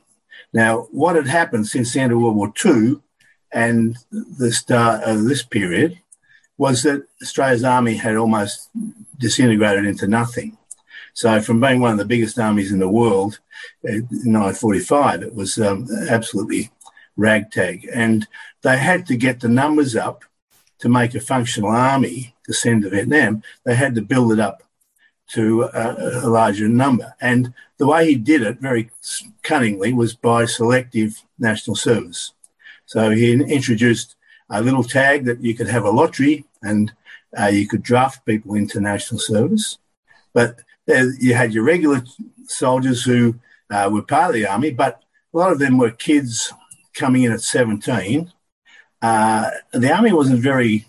Now, 0.54 0.88
what 0.92 1.16
had 1.16 1.28
happened 1.28 1.68
since 1.68 1.94
the 1.94 2.00
end 2.00 2.14
of 2.14 2.20
World 2.20 2.36
War 2.36 2.54
II 2.66 3.02
and 3.52 3.98
the 4.12 4.52
start 4.52 5.04
of 5.04 5.26
this 5.26 5.44
period 5.44 6.00
was 6.58 6.84
that 6.84 7.08
Australia's 7.22 7.64
army 7.64 7.96
had 7.96 8.16
almost 8.16 8.70
disintegrated 9.18 9.86
into 9.86 10.08
nothing. 10.08 10.58
So, 11.14 11.42
from 11.42 11.62
being 11.62 11.80
one 11.80 11.92
of 11.92 11.98
the 11.98 12.06
biggest 12.06 12.38
armies 12.40 12.72
in 12.72 12.80
the 12.80 12.90
world 12.90 13.40
in 13.84 14.02
1945, 14.02 15.24
it 15.24 15.34
was 15.34 15.58
um, 15.58 15.88
absolutely 16.10 16.72
ragtag. 17.16 17.88
And 17.94 18.28
they 18.62 18.78
had 18.78 19.06
to 19.08 19.16
get 19.16 19.40
the 19.40 19.48
numbers 19.48 19.96
up 19.96 20.24
to 20.80 20.90
make 20.90 21.16
a 21.16 21.22
functional 21.22 21.70
army 21.70 22.36
to 22.46 22.54
send 22.54 22.84
to 22.84 22.90
Vietnam. 22.90 23.44
They 23.64 23.76
had 23.76 23.96
to 23.96 24.02
build 24.02 24.34
it 24.34 24.40
up 24.40 24.64
to 25.30 25.64
a, 25.64 26.22
a 26.26 26.30
larger 26.30 26.68
number. 26.68 27.16
And 27.20 27.54
the 27.78 27.88
way 27.88 28.08
he 28.08 28.16
did 28.16 28.42
it 28.42 28.60
very 28.60 28.92
cunningly 29.42 29.94
was 29.94 30.16
by 30.16 30.46
selective 30.46 31.24
national 31.40 31.76
service. 31.76 32.34
So 32.86 33.12
he 33.12 33.34
introduced 33.34 34.16
a 34.50 34.62
little 34.62 34.84
tag 34.84 35.26
that 35.26 35.42
you 35.42 35.56
could 35.56 35.68
have 35.68 35.86
a 35.86 35.90
lottery 35.90 36.46
and 36.62 36.92
uh, 37.38 37.48
you 37.48 37.68
could 37.68 37.84
draft 37.84 38.26
people 38.26 38.56
into 38.56 38.80
national 38.80 39.20
service. 39.20 39.78
But 40.34 40.60
you 40.88 41.34
had 41.34 41.54
your 41.54 41.64
regular 41.64 42.04
soldiers 42.46 43.04
who 43.04 43.36
uh, 43.72 43.90
were 43.92 44.04
part 44.04 44.30
of 44.30 44.36
the 44.36 44.48
army, 44.48 44.72
but 44.72 45.04
a 45.34 45.38
lot 45.38 45.52
of 45.52 45.60
them 45.60 45.78
were 45.78 45.92
kids 45.92 46.54
coming 46.94 47.24
in 47.24 47.32
at 47.32 47.42
17. 47.42 48.32
Uh, 49.02 49.50
the 49.74 49.94
army 49.94 50.14
wasn't 50.14 50.40
very 50.40 50.86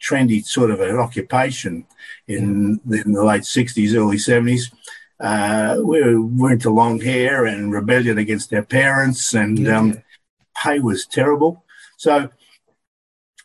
trendy 0.00 0.44
sort 0.44 0.70
of 0.70 0.80
an 0.80 0.96
occupation 0.96 1.86
in 2.26 2.80
the, 2.84 3.00
in 3.00 3.12
the 3.12 3.24
late 3.24 3.42
60s, 3.42 3.94
early 3.94 4.16
70s. 4.16 4.72
Uh, 5.20 5.80
we 5.82 6.16
were 6.16 6.52
into 6.52 6.70
long 6.70 7.00
hair 7.00 7.46
and 7.46 7.72
rebellion 7.72 8.18
against 8.18 8.50
their 8.50 8.64
parents, 8.64 9.34
and 9.34 9.58
yeah. 9.60 9.78
um, 9.78 10.02
pay 10.62 10.78
was 10.78 11.06
terrible. 11.06 11.64
So 11.96 12.30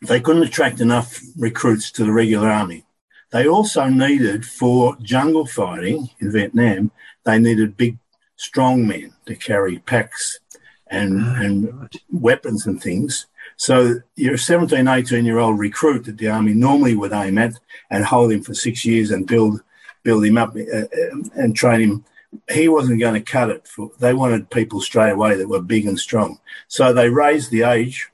they 0.02 0.20
couldn't 0.20 0.44
attract 0.44 0.80
enough 0.80 1.20
recruits 1.36 1.90
to 1.92 2.04
the 2.04 2.12
regular 2.12 2.48
army. 2.48 2.84
They 3.30 3.46
also 3.46 3.88
needed, 3.88 4.46
for 4.46 4.96
jungle 5.02 5.46
fighting 5.46 6.10
in 6.20 6.32
Vietnam, 6.32 6.92
they 7.24 7.38
needed 7.38 7.76
big, 7.76 7.98
strong 8.36 8.86
men 8.86 9.12
to 9.26 9.34
carry 9.34 9.78
packs 9.80 10.38
and, 10.86 11.22
oh, 11.22 11.34
and 11.34 11.80
right. 11.80 11.96
weapons 12.10 12.66
and 12.66 12.80
things. 12.80 13.26
So 13.56 13.96
your 14.14 14.36
17, 14.36 14.86
18 14.86 15.24
year 15.24 15.38
old 15.38 15.58
recruit 15.58 16.04
that 16.04 16.18
the 16.18 16.28
army 16.28 16.54
normally 16.54 16.94
would 16.94 17.12
aim 17.12 17.36
at 17.38 17.54
and 17.90 18.04
hold 18.04 18.32
him 18.32 18.42
for 18.42 18.54
six 18.54 18.84
years 18.84 19.10
and 19.10 19.26
build 19.26 19.60
build 20.04 20.24
him 20.24 20.38
up 20.38 20.54
uh, 20.56 20.78
uh, 20.78 20.88
and 21.34 21.56
train 21.56 21.80
him. 21.80 22.04
He 22.50 22.68
wasn't 22.68 23.00
going 23.00 23.14
to 23.14 23.20
cut 23.20 23.50
it. 23.50 23.66
For, 23.66 23.90
they 23.98 24.14
wanted 24.14 24.50
people 24.50 24.80
straight 24.80 25.12
away 25.12 25.36
that 25.36 25.48
were 25.48 25.62
big 25.62 25.86
and 25.86 25.98
strong. 25.98 26.40
So 26.68 26.92
they 26.92 27.08
raised 27.08 27.50
the 27.50 27.62
age 27.62 28.08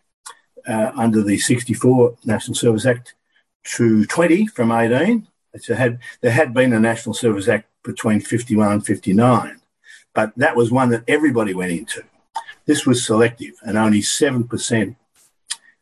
uh, 0.66 0.92
under 0.96 1.22
the 1.22 1.38
64 1.38 2.16
National 2.24 2.54
Service 2.54 2.86
Act 2.86 3.14
to 3.64 4.04
20 4.06 4.46
from 4.46 4.72
18. 4.72 5.26
Had, 5.68 6.00
there 6.20 6.32
had 6.32 6.52
been 6.52 6.72
a 6.72 6.80
National 6.80 7.14
Service 7.14 7.48
Act 7.48 7.68
between 7.84 8.20
51 8.20 8.72
and 8.72 8.86
59, 8.86 9.60
but 10.12 10.32
that 10.36 10.56
was 10.56 10.72
one 10.72 10.88
that 10.90 11.04
everybody 11.06 11.54
went 11.54 11.70
into. 11.70 12.02
This 12.66 12.86
was 12.86 13.06
selective, 13.06 13.54
and 13.62 13.78
only 13.78 14.00
7% 14.00 14.96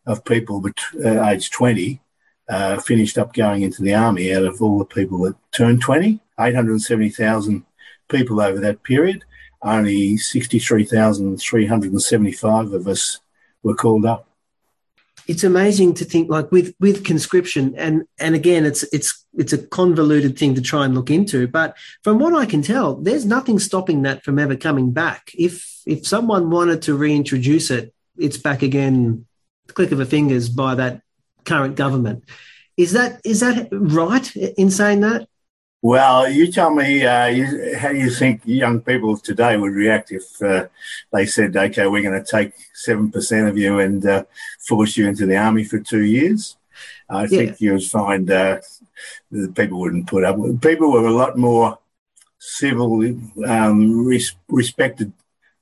of 0.05 0.25
people 0.25 0.62
uh, 1.05 1.25
aged 1.25 1.53
20 1.53 2.01
uh, 2.49 2.81
finished 2.81 3.19
up 3.19 3.33
going 3.33 3.62
into 3.62 3.83
the 3.83 3.95
army 3.95 4.35
out 4.35 4.45
of 4.45 4.61
all 4.61 4.79
the 4.79 4.85
people 4.85 5.19
that 5.21 5.37
turned 5.53 5.81
20, 5.81 6.21
870,000 6.39 7.65
people 8.12 8.40
over 8.40 8.61
that 8.61 8.85
period. 8.85 9.25
Only 9.62 10.16
63,375 10.16 12.73
of 12.73 12.87
us 12.87 13.19
were 13.62 13.75
called 13.75 14.07
up. 14.07 14.28
It's 15.28 15.45
amazing 15.45 15.95
to 15.95 16.04
think 16.04 16.28
like 16.28 16.50
with 16.50 16.75
with 16.81 17.04
conscription 17.04 17.76
and 17.76 18.02
and 18.19 18.35
again 18.35 18.66
it's 18.66 18.83
it's 18.92 19.25
it's 19.35 19.52
a 19.52 19.59
convoluted 19.59 20.37
thing 20.37 20.57
to 20.57 20.61
try 20.61 20.85
and 20.85 20.97
look 20.97 21.12
into 21.12 21.47
but 21.47 21.76
from 22.02 22.19
what 22.19 22.35
I 22.35 22.45
can 22.45 22.61
tell 22.61 22.97
there's 22.97 23.25
nothing 23.25 23.61
stopping 23.61 24.02
that 24.02 24.25
from 24.25 24.40
ever 24.40 24.57
coming 24.57 24.90
back 24.90 25.31
if 25.38 25.81
if 25.87 26.09
someone 26.09 26.50
wanted 26.50 26.83
to 26.83 26.97
reintroduce 26.97 27.71
it 27.71 27.95
it's 28.19 28.37
back 28.37 28.62
again 28.62 29.26
click 29.69 29.92
of 29.92 30.00
a 30.00 30.04
fingers 30.04 30.49
by 30.49 30.75
that 30.75 31.02
current 31.45 31.76
government. 31.76 32.25
Is 32.76 32.92
that 32.92 33.21
is 33.25 33.40
that 33.40 33.69
right 33.71 34.35
in 34.37 34.71
saying 34.71 35.00
that? 35.00 35.28
Well, 35.85 36.31
you 36.31 36.51
tell 36.53 36.73
me 36.73 37.05
uh, 37.05 37.27
you, 37.27 37.77
how 37.77 37.89
do 37.89 37.99
you 37.99 38.09
think 38.09 38.43
young 38.45 38.81
people 38.81 39.19
today 39.19 39.57
would 39.57 39.73
react 39.73 40.12
if 40.12 40.41
uh, 40.41 40.69
they 41.12 41.27
said, 41.27 41.57
"Okay, 41.57 41.89
we're 41.89 42.09
going 42.09 42.25
to 42.25 42.25
take 42.25 42.53
seven 42.73 43.11
percent 43.11 43.49
of 43.49 43.59
you 43.59 43.81
and 43.81 44.07
uh, 44.07 44.23
force 44.61 44.97
you 44.97 45.09
into 45.09 45.27
the 45.27 45.37
army 45.37 45.65
for 45.65 45.81
two 45.81 46.05
years." 46.05 46.57
I 47.11 47.23
yeah. 47.23 47.29
think 47.29 47.61
you 47.61 47.73
would 47.73 47.83
find 47.83 48.31
uh, 48.31 48.61
people 49.55 49.81
wouldn't 49.81 50.07
put 50.07 50.23
up. 50.23 50.37
People 50.61 50.93
were 50.93 51.07
a 51.07 51.12
lot 51.12 51.37
more 51.37 51.79
civil, 52.39 53.03
um, 53.45 54.07
res- 54.07 54.37
respected 54.49 55.12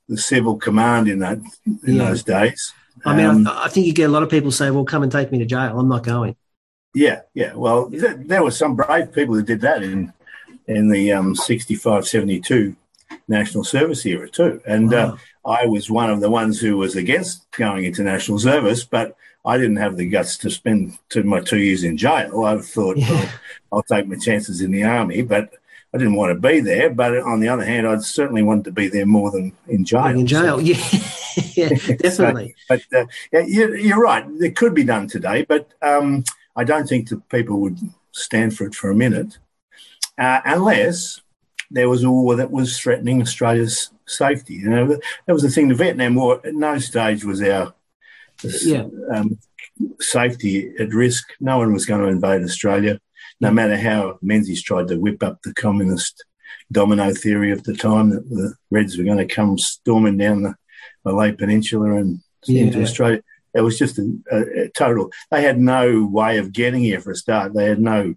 the 0.07 0.17
civil 0.17 0.55
command 0.55 1.07
in 1.07 1.17
that 1.19 1.39
in 1.65 1.95
yeah. 1.95 2.05
those 2.05 2.23
days. 2.23 2.73
I 3.05 3.15
mean, 3.15 3.25
um, 3.25 3.47
I, 3.47 3.65
I, 3.65 3.69
think 3.69 3.87
you 3.87 3.93
get 3.93 4.09
a 4.09 4.13
lot 4.13 4.21
of 4.21 4.29
people 4.29 4.51
say, 4.51 4.69
"Well, 4.69 4.85
come 4.85 5.01
and 5.01 5.11
take 5.11 5.31
me 5.31 5.39
to 5.39 5.45
jail." 5.45 5.79
I'm 5.79 5.89
not 5.89 6.03
going. 6.03 6.35
Yeah, 6.93 7.21
yeah. 7.33 7.53
Well, 7.53 7.89
th- 7.89 8.17
there 8.25 8.43
were 8.43 8.51
some 8.51 8.75
brave 8.75 9.13
people 9.13 9.35
who 9.35 9.43
did 9.43 9.61
that 9.61 9.83
in 9.83 10.13
in 10.67 10.89
the 10.89 11.11
um, 11.11 11.35
65, 11.35 12.07
72 12.07 12.75
national 13.27 13.63
service 13.63 14.05
era 14.05 14.29
too, 14.29 14.61
and 14.65 14.93
uh, 14.93 15.15
wow. 15.45 15.53
uh, 15.53 15.61
I 15.61 15.65
was 15.65 15.89
one 15.89 16.09
of 16.09 16.21
the 16.21 16.29
ones 16.29 16.59
who 16.59 16.77
was 16.77 16.95
against 16.95 17.49
going 17.51 17.85
into 17.85 18.03
national 18.03 18.39
service, 18.39 18.83
but 18.83 19.15
I 19.43 19.57
didn't 19.57 19.77
have 19.77 19.97
the 19.97 20.07
guts 20.07 20.37
to 20.39 20.49
spend 20.49 20.97
two, 21.09 21.23
my 21.23 21.41
two 21.41 21.59
years 21.59 21.83
in 21.83 21.97
jail. 21.97 22.43
I 22.43 22.57
thought 22.59 22.97
yeah. 22.97 23.09
well, 23.09 23.29
I'll 23.73 23.83
take 23.83 24.07
my 24.07 24.15
chances 24.15 24.61
in 24.61 24.71
the 24.71 24.83
army, 24.83 25.23
but 25.23 25.51
I 25.93 25.97
didn't 25.97 26.15
want 26.15 26.33
to 26.33 26.39
be 26.39 26.59
there. 26.59 26.89
But 26.89 27.17
on 27.17 27.39
the 27.39 27.49
other 27.49 27.65
hand, 27.65 27.87
I'd 27.87 28.03
certainly 28.03 28.43
wanted 28.43 28.65
to 28.65 28.71
be 28.71 28.87
there 28.87 29.05
more 29.05 29.31
than 29.31 29.51
in 29.67 29.83
jail. 29.83 30.07
In 30.07 30.27
jail, 30.27 30.57
so. 30.57 30.59
yeah. 30.59 30.77
yeah, 31.55 31.69
definitely. 31.69 32.55
So, 32.57 32.63
but 32.91 32.99
uh, 32.99 33.05
yeah, 33.31 33.41
you're, 33.41 34.01
right. 34.01 34.25
It 34.39 34.55
could 34.55 34.73
be 34.73 34.83
done 34.83 35.07
today, 35.07 35.43
but 35.43 35.71
um, 35.81 36.23
I 36.55 36.63
don't 36.63 36.87
think 36.87 37.09
that 37.09 37.29
people 37.29 37.59
would 37.61 37.79
stand 38.11 38.55
for 38.55 38.65
it 38.65 38.75
for 38.75 38.89
a 38.89 38.95
minute, 38.95 39.37
uh, 40.17 40.41
unless 40.45 41.21
there 41.69 41.89
was 41.89 42.03
a 42.03 42.11
war 42.11 42.35
that 42.35 42.51
was 42.51 42.77
threatening 42.77 43.21
Australia's 43.21 43.91
safety. 44.05 44.55
You 44.55 44.69
know, 44.69 44.87
that 45.25 45.33
was 45.33 45.43
the 45.43 45.49
thing. 45.49 45.69
The 45.69 45.75
Vietnam 45.75 46.15
War 46.15 46.41
at 46.45 46.53
no 46.53 46.77
stage 46.79 47.23
was 47.23 47.41
our 47.41 47.73
yeah. 48.43 48.85
um, 49.13 49.39
safety 49.99 50.73
at 50.79 50.93
risk. 50.93 51.29
No 51.39 51.59
one 51.59 51.73
was 51.73 51.85
going 51.85 52.01
to 52.01 52.07
invade 52.07 52.43
Australia, 52.43 52.99
no 53.39 53.51
matter 53.51 53.77
how 53.77 54.19
Menzies 54.21 54.61
tried 54.61 54.89
to 54.89 54.99
whip 54.99 55.23
up 55.23 55.41
the 55.43 55.53
communist 55.53 56.25
domino 56.71 57.13
theory 57.13 57.51
of 57.51 57.63
the 57.63 57.73
time 57.73 58.09
that 58.09 58.29
the 58.29 58.53
Reds 58.69 58.97
were 58.97 59.03
going 59.03 59.17
to 59.17 59.33
come 59.33 59.57
storming 59.57 60.17
down 60.17 60.43
the 60.43 60.55
Malay 61.03 61.31
Peninsula 61.33 61.95
and 61.95 62.19
yeah. 62.45 62.63
into 62.63 62.81
Australia. 62.81 63.21
It 63.53 63.61
was 63.61 63.77
just 63.77 63.99
a, 63.99 64.17
a, 64.31 64.63
a, 64.63 64.69
total. 64.69 65.11
They 65.29 65.41
had 65.41 65.59
no 65.59 66.05
way 66.05 66.37
of 66.37 66.53
getting 66.53 66.81
here 66.81 67.01
for 67.01 67.11
a 67.11 67.15
start. 67.15 67.53
They 67.53 67.65
had 67.65 67.79
no 67.79 68.15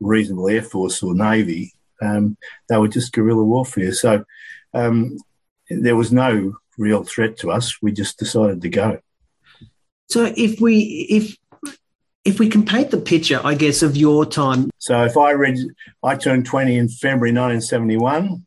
reasonable 0.00 0.48
air 0.48 0.62
force 0.62 1.02
or 1.02 1.14
navy. 1.14 1.72
Um, 2.00 2.36
they 2.68 2.76
were 2.76 2.88
just 2.88 3.12
guerrilla 3.12 3.44
warfare. 3.44 3.92
So 3.92 4.24
um, 4.74 5.18
there 5.68 5.96
was 5.96 6.12
no 6.12 6.56
real 6.78 7.04
threat 7.04 7.36
to 7.38 7.50
us. 7.50 7.80
We 7.82 7.92
just 7.92 8.18
decided 8.18 8.62
to 8.62 8.68
go. 8.68 8.98
So 10.08 10.32
if 10.36 10.60
we 10.60 11.06
if 11.08 11.36
if 12.24 12.38
we 12.38 12.48
can 12.48 12.64
paint 12.64 12.90
the 12.90 13.00
picture, 13.00 13.40
I 13.42 13.54
guess, 13.54 13.82
of 13.82 13.96
your 13.96 14.26
time. 14.26 14.70
So 14.78 15.04
if 15.04 15.16
I 15.16 15.32
read, 15.32 15.58
I 16.02 16.16
turned 16.16 16.46
twenty 16.46 16.76
in 16.76 16.88
February 16.88 17.32
1971. 17.32 18.46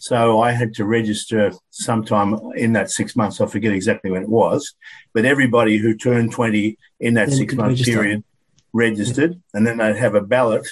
So 0.00 0.40
I 0.40 0.52
had 0.52 0.72
to 0.76 0.86
register 0.86 1.52
sometime 1.68 2.34
in 2.56 2.72
that 2.72 2.90
six 2.90 3.14
months. 3.14 3.38
I 3.38 3.44
forget 3.44 3.74
exactly 3.74 4.10
when 4.10 4.22
it 4.22 4.30
was, 4.30 4.74
but 5.12 5.26
everybody 5.26 5.76
who 5.76 5.94
turned 5.94 6.32
20 6.32 6.78
in 7.00 7.14
that 7.14 7.30
six 7.30 7.52
month 7.52 7.84
period 7.84 8.24
registered, 8.72 9.32
yeah. 9.32 9.38
and 9.52 9.66
then 9.66 9.76
they'd 9.76 9.96
have 9.96 10.14
a 10.14 10.22
ballot. 10.22 10.66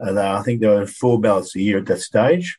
Uh, 0.00 0.18
I 0.18 0.42
think 0.42 0.60
there 0.60 0.70
were 0.70 0.86
four 0.86 1.20
ballots 1.20 1.54
a 1.54 1.60
year 1.60 1.76
at 1.76 1.86
that 1.86 2.00
stage, 2.00 2.58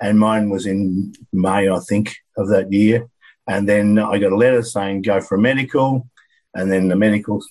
and 0.00 0.16
mine 0.16 0.48
was 0.48 0.64
in 0.64 1.12
May, 1.32 1.68
I 1.68 1.80
think, 1.88 2.14
of 2.36 2.48
that 2.50 2.72
year. 2.72 3.08
And 3.48 3.68
then 3.68 3.98
I 3.98 4.18
got 4.18 4.30
a 4.30 4.36
letter 4.36 4.62
saying 4.62 5.02
go 5.02 5.20
for 5.20 5.34
a 5.34 5.40
medical, 5.40 6.08
and 6.54 6.70
then 6.70 6.86
the 6.86 6.94
medical 6.94 7.42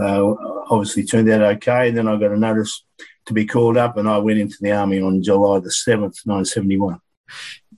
uh, 0.00 0.34
obviously 0.68 1.04
turned 1.04 1.30
out 1.30 1.42
okay. 1.42 1.90
And 1.90 1.96
then 1.96 2.08
I 2.08 2.16
got 2.16 2.32
a 2.32 2.36
notice 2.36 2.84
to 3.26 3.32
be 3.32 3.46
called 3.46 3.76
up, 3.76 3.98
and 3.98 4.08
I 4.08 4.18
went 4.18 4.40
into 4.40 4.56
the 4.60 4.72
army 4.72 5.00
on 5.00 5.22
July 5.22 5.60
the 5.60 5.70
seventh, 5.70 6.16
nineteen 6.26 6.44
seventy 6.44 6.76
one. 6.76 7.00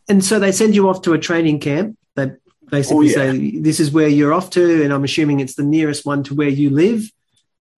And 0.08 0.24
so 0.24 0.38
they 0.38 0.52
send 0.52 0.74
you 0.74 0.88
off 0.88 1.02
to 1.02 1.12
a 1.12 1.18
training 1.18 1.60
camp. 1.60 1.96
They 2.16 2.32
basically 2.70 3.14
Oh, 3.14 3.22
yeah. 3.22 3.32
say 3.32 3.58
this 3.60 3.80
is 3.80 3.90
where 3.90 4.08
you're 4.08 4.32
off 4.32 4.50
to, 4.50 4.82
and 4.82 4.92
I'm 4.92 5.04
assuming 5.04 5.40
it's 5.40 5.54
the 5.54 5.62
nearest 5.62 6.06
one 6.06 6.22
to 6.24 6.34
where 6.34 6.48
you 6.48 6.70
live. 6.70 7.10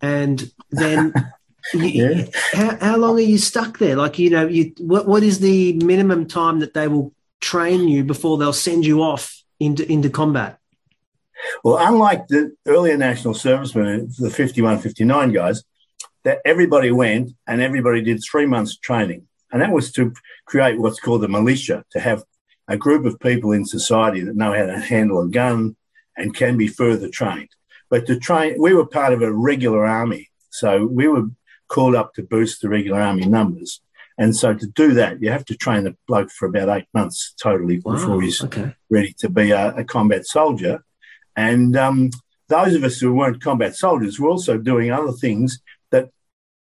And 0.01 0.51
then, 0.71 1.13
Yeah. 1.75 2.25
how, 2.53 2.77
how 2.81 2.97
long 2.97 3.17
are 3.17 3.21
you 3.21 3.37
stuck 3.39 3.79
there? 3.79 3.95
Like 3.97 4.19
you 4.19 4.31
know, 4.31 4.47
you 4.47 4.73
what 4.79 5.07
what 5.07 5.23
is 5.23 5.41
the 5.41 5.75
minimum 5.75 6.27
time 6.27 6.61
that 6.61 6.73
they 6.75 6.89
will 6.89 7.13
train 7.41 7.87
you 7.89 8.03
before 8.05 8.39
they'll 8.39 8.53
send 8.53 8.85
you 8.87 9.03
off 9.03 9.43
into 9.61 9.91
into 9.91 10.09
combat? 10.11 10.59
Well, 11.65 11.79
unlike 11.79 12.29
the 12.29 12.55
earlier 12.67 12.97
national 12.97 13.35
servicemen, 13.35 14.11
the 14.19 14.31
51, 14.31 14.79
59 14.81 15.33
guys, 15.33 15.63
that 16.25 16.39
everybody 16.45 16.91
went 16.91 17.33
and 17.47 17.61
everybody 17.63 18.03
did 18.03 18.21
three 18.23 18.47
months 18.47 18.77
training. 18.77 19.27
And 19.53 19.63
that 19.63 19.73
was 19.73 19.93
to 19.93 20.13
create 20.47 20.81
what's 20.81 21.01
called 21.01 21.23
the 21.23 21.29
militia, 21.29 21.85
to 21.91 22.01
have 22.01 22.25
a 22.69 22.77
group 22.77 23.05
of 23.05 23.19
people 23.19 23.53
in 23.53 23.65
society 23.65 24.21
that 24.21 24.37
know 24.37 24.53
how 24.53 24.67
to 24.67 24.79
handle 24.79 25.21
a 25.21 25.29
gun 25.29 25.77
and 26.17 26.35
can 26.35 26.57
be 26.57 26.69
further 26.69 27.09
trained. 27.09 27.51
But 27.89 28.07
to 28.07 28.19
train, 28.19 28.57
we 28.59 28.75
were 28.75 28.87
part 28.87 29.13
of 29.13 29.23
a 29.23 29.33
regular 29.33 29.85
army. 29.85 30.31
So 30.51 30.87
we 30.87 31.09
were 31.09 31.27
called 31.69 31.95
up 31.95 32.15
to 32.15 32.23
boost 32.23 32.63
the 32.63 32.69
regular 32.69 33.01
army 33.01 33.27
numbers. 33.27 33.81
And 34.19 34.37
so 34.37 34.55
to 34.55 34.67
do 34.67 34.93
that, 34.95 35.23
you 35.23 35.31
have 35.31 35.47
to 35.47 35.57
train 35.57 35.87
a 35.87 35.97
bloke 36.07 36.31
for 36.31 36.47
about 36.47 36.69
eight 36.69 36.87
months 36.93 37.35
totally 37.43 37.79
before 37.79 38.21
he's 38.21 38.45
okay. 38.45 38.75
ready 38.91 39.15
to 39.19 39.31
be 39.31 39.51
a, 39.51 39.75
a 39.75 39.85
combat 39.85 40.27
soldier. 40.27 40.85
And 41.37 41.75
um, 41.77 42.11
those 42.49 42.75
of 42.75 42.85
us 42.85 43.01
who 43.01 43.15
weren't 43.15 43.43
combat 43.43 43.75
soldiers 43.77 44.21
were 44.21 44.29
also 44.29 44.59
doing 44.59 44.91
other 44.91 45.13
things 45.13 45.61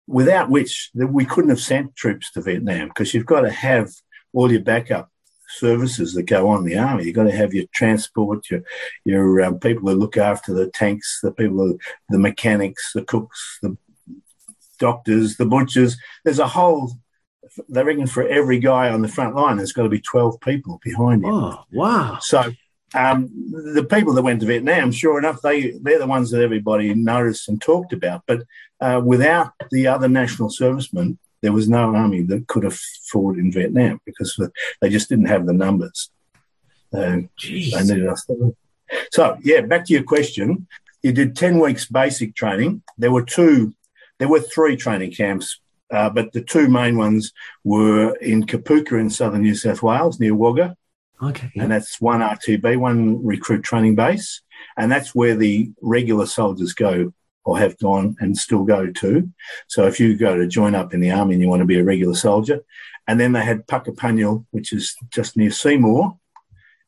without 0.07 0.49
which, 0.49 0.89
that 0.95 1.07
we 1.07 1.25
couldn't 1.25 1.49
have 1.49 1.59
sent 1.59 1.95
troops 1.95 2.31
to 2.31 2.41
Vietnam 2.41 2.87
because 2.87 3.13
you've 3.13 3.25
got 3.25 3.41
to 3.41 3.51
have 3.51 3.91
all 4.33 4.51
your 4.51 4.61
backup 4.61 5.09
services 5.49 6.13
that 6.13 6.23
go 6.23 6.49
on 6.49 6.59
in 6.59 6.65
the 6.65 6.77
army. 6.77 7.05
You've 7.05 7.15
got 7.15 7.23
to 7.23 7.31
have 7.31 7.53
your 7.53 7.65
transport, 7.73 8.49
your 8.49 8.61
your 9.05 9.41
um, 9.41 9.59
people 9.59 9.89
who 9.89 9.95
look 9.95 10.17
after 10.17 10.53
the 10.53 10.69
tanks, 10.69 11.19
the 11.21 11.31
people, 11.31 11.57
who, 11.57 11.79
the 12.09 12.19
mechanics, 12.19 12.91
the 12.93 13.03
cooks, 13.03 13.59
the 13.61 13.77
doctors, 14.79 15.37
the 15.37 15.45
butchers. 15.45 15.97
There's 16.23 16.39
a 16.39 16.47
whole. 16.47 16.91
They 17.69 17.83
reckon 17.83 18.07
for 18.07 18.27
every 18.27 18.59
guy 18.59 18.89
on 18.89 19.01
the 19.01 19.07
front 19.07 19.35
line, 19.35 19.57
there's 19.57 19.71
got 19.71 19.83
to 19.83 19.89
be 19.89 20.01
12 20.01 20.39
people 20.41 20.79
behind 20.83 21.23
him. 21.23 21.33
Oh 21.33 21.63
wow! 21.71 22.17
So 22.21 22.51
um, 22.93 23.29
the 23.73 23.83
people 23.83 24.13
that 24.13 24.21
went 24.21 24.39
to 24.41 24.45
Vietnam, 24.45 24.91
sure 24.91 25.17
enough, 25.17 25.41
they 25.41 25.71
they're 25.81 25.99
the 25.99 26.07
ones 26.07 26.31
that 26.31 26.41
everybody 26.41 26.93
noticed 26.93 27.49
and 27.49 27.61
talked 27.61 27.93
about. 27.93 28.23
But 28.25 28.43
uh, 28.79 29.01
without 29.03 29.51
the 29.71 29.87
other 29.87 30.07
national 30.07 30.49
servicemen, 30.49 31.17
there 31.41 31.51
was 31.51 31.67
no 31.67 31.95
army 31.95 32.21
that 32.23 32.47
could 32.47 32.63
have 32.63 32.79
fought 33.11 33.37
in 33.37 33.51
Vietnam 33.51 33.99
because 34.05 34.39
they 34.81 34.89
just 34.89 35.09
didn't 35.09 35.25
have 35.25 35.45
the 35.45 35.53
numbers. 35.53 36.09
Uh, 36.93 37.21
Jeez. 37.37 37.71
they 37.71 37.93
needed 37.93 38.07
us. 38.07 38.25
So 39.11 39.37
yeah, 39.43 39.61
back 39.61 39.85
to 39.85 39.93
your 39.93 40.03
question. 40.03 40.67
You 41.03 41.11
did 41.11 41.35
ten 41.35 41.59
weeks 41.59 41.85
basic 41.85 42.35
training. 42.35 42.83
There 42.97 43.11
were 43.11 43.23
two, 43.23 43.73
there 44.17 44.29
were 44.29 44.39
three 44.39 44.77
training 44.77 45.11
camps, 45.11 45.59
uh, 45.91 46.09
but 46.09 46.31
the 46.31 46.41
two 46.41 46.69
main 46.69 46.97
ones 46.97 47.33
were 47.65 48.15
in 48.15 48.45
Kapooka 48.45 48.99
in 48.99 49.09
southern 49.09 49.41
New 49.41 49.55
South 49.55 49.83
Wales 49.83 50.19
near 50.19 50.33
Wagga, 50.33 50.77
Okay. 51.21 51.51
yeah. 51.55 51.63
and 51.63 51.71
that's 51.71 51.99
one 51.99 52.21
RTB, 52.21 52.77
one 52.77 53.25
recruit 53.25 53.63
training 53.63 53.95
base, 53.95 54.41
and 54.77 54.91
that's 54.91 55.15
where 55.15 55.35
the 55.35 55.71
regular 55.81 56.25
soldiers 56.25 56.73
go 56.73 57.13
or 57.43 57.57
have 57.57 57.77
gone 57.79 58.15
and 58.19 58.37
still 58.37 58.63
go 58.63 58.91
to. 58.91 59.31
So 59.67 59.87
if 59.87 59.99
you 59.99 60.17
go 60.17 60.37
to 60.37 60.47
join 60.47 60.75
up 60.75 60.93
in 60.93 60.99
the 60.99 61.11
army 61.11 61.33
and 61.35 61.41
you 61.41 61.49
want 61.49 61.61
to 61.61 61.65
be 61.65 61.79
a 61.79 61.83
regular 61.83 62.15
soldier, 62.15 62.59
and 63.07 63.19
then 63.19 63.31
they 63.31 63.43
had 63.43 63.67
Puckapunyal, 63.67 64.45
which 64.51 64.73
is 64.73 64.95
just 65.09 65.37
near 65.37 65.49
Seymour 65.49 66.17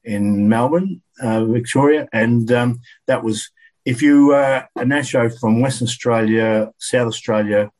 in 0.03 0.49
Melbourne, 0.49 1.01
uh, 1.21 1.45
Victoria, 1.45 2.07
and 2.11 2.51
um, 2.51 2.81
that 3.07 3.23
was 3.23 3.49
if 3.85 4.01
you 4.01 4.27
were 4.27 4.67
a 4.75 4.83
Nasho 4.83 5.39
from 5.39 5.61
Western 5.61 5.87
Australia, 5.87 6.71
South 6.77 7.07
Australia, 7.07 7.71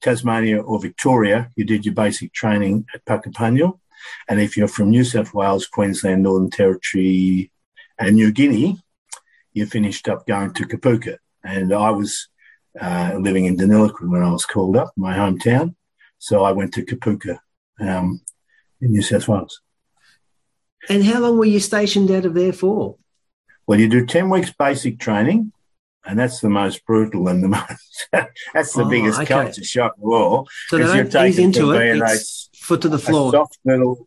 Tasmania, 0.00 0.60
or 0.60 0.80
Victoria, 0.80 1.50
you 1.56 1.64
did 1.64 1.84
your 1.84 1.94
basic 1.94 2.32
training 2.32 2.86
at 2.94 3.04
Puckapunyal. 3.04 3.78
And 4.28 4.40
if 4.40 4.56
you're 4.56 4.68
from 4.68 4.90
New 4.90 5.04
South 5.04 5.34
Wales, 5.34 5.66
Queensland, 5.66 6.22
Northern 6.22 6.50
Territory, 6.50 7.50
and 7.98 8.16
New 8.16 8.32
Guinea, 8.32 8.78
you 9.52 9.66
finished 9.66 10.08
up 10.08 10.26
going 10.26 10.52
to 10.54 10.66
Kapooka. 10.66 11.18
And 11.44 11.72
I 11.72 11.90
was 11.90 12.28
uh, 12.80 13.12
living 13.18 13.44
in 13.44 13.56
Deniliquin 13.56 14.10
when 14.10 14.22
I 14.22 14.30
was 14.30 14.46
called 14.46 14.76
up, 14.76 14.92
my 14.96 15.14
hometown. 15.16 15.74
So 16.18 16.42
I 16.42 16.52
went 16.52 16.74
to 16.74 16.84
Kapooka 16.84 17.38
um, 17.80 18.20
in 18.80 18.92
New 18.92 19.02
South 19.02 19.28
Wales. 19.28 19.60
And 20.88 21.04
how 21.04 21.20
long 21.20 21.38
were 21.38 21.44
you 21.44 21.60
stationed 21.60 22.10
out 22.10 22.24
of 22.24 22.34
there 22.34 22.52
for? 22.52 22.96
Well, 23.66 23.80
you 23.80 23.88
do 23.88 24.04
10 24.04 24.28
weeks 24.28 24.52
basic 24.52 24.98
training, 24.98 25.52
and 26.06 26.18
that's 26.18 26.40
the 26.40 26.50
most 26.50 26.84
brutal 26.86 27.28
and 27.28 27.42
the 27.42 27.48
most, 27.56 28.08
that's 28.52 28.72
the 28.74 28.82
Oh, 28.84 28.88
biggest 28.88 29.20
okay. 29.20 29.34
culture 29.34 29.64
shock 29.64 29.94
of 29.96 30.04
all. 30.04 30.48
So 30.68 30.76
they 30.76 30.82
Because 30.82 30.94
you're 30.96 31.04
don't 31.04 31.26
ease 31.28 31.38
into 31.38 31.72
it. 31.72 31.78
being 31.78 32.02
a- 32.02 32.12
It's 32.12 32.50
foot 32.56 32.82
to 32.82 32.88
the 32.88 32.98
floor. 32.98 33.32
soft 33.32 33.58
little, 33.64 34.06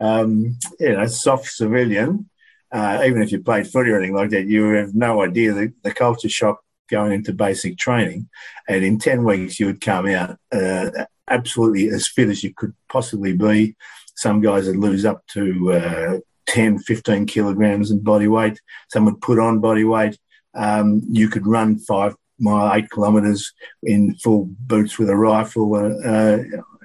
um, 0.00 0.56
you 0.80 0.92
know, 0.92 1.06
soft 1.06 1.46
civilian, 1.50 2.28
uh, 2.72 3.02
even 3.06 3.22
if 3.22 3.32
you 3.32 3.40
played 3.40 3.66
footy 3.66 3.90
or 3.90 3.98
anything 3.98 4.14
like 4.14 4.30
that, 4.30 4.46
you 4.46 4.64
have 4.74 4.94
no 4.94 5.22
idea 5.22 5.52
the, 5.52 5.72
the 5.82 5.92
culture 5.92 6.28
shock 6.28 6.60
going 6.90 7.12
into 7.12 7.32
basic 7.32 7.76
training. 7.78 8.28
And 8.68 8.84
in 8.84 8.98
10 8.98 9.24
weeks, 9.24 9.58
you 9.60 9.66
would 9.66 9.80
come 9.80 10.06
out 10.08 10.38
uh, 10.52 10.90
absolutely 11.28 11.88
as 11.88 12.08
fit 12.08 12.28
as 12.28 12.42
you 12.42 12.52
could 12.54 12.74
possibly 12.90 13.34
be. 13.34 13.76
Some 14.16 14.40
guys 14.40 14.66
would 14.66 14.76
lose 14.76 15.04
up 15.04 15.26
to 15.28 15.72
uh, 15.72 16.18
10, 16.46 16.78
15 16.78 17.26
kilograms 17.26 17.90
in 17.90 18.00
body 18.00 18.26
weight. 18.28 18.60
Some 18.90 19.04
would 19.04 19.20
put 19.20 19.38
on 19.38 19.60
body 19.60 19.84
weight. 19.84 20.18
Um, 20.54 21.02
you 21.10 21.28
could 21.28 21.46
run 21.46 21.78
five 21.78 22.14
mile, 22.38 22.74
eight 22.74 22.90
kilometres 22.90 23.52
in 23.82 24.14
full 24.16 24.46
boots 24.60 24.98
with 24.98 25.10
a 25.10 25.16
rifle 25.16 25.74
uh, 25.74 26.38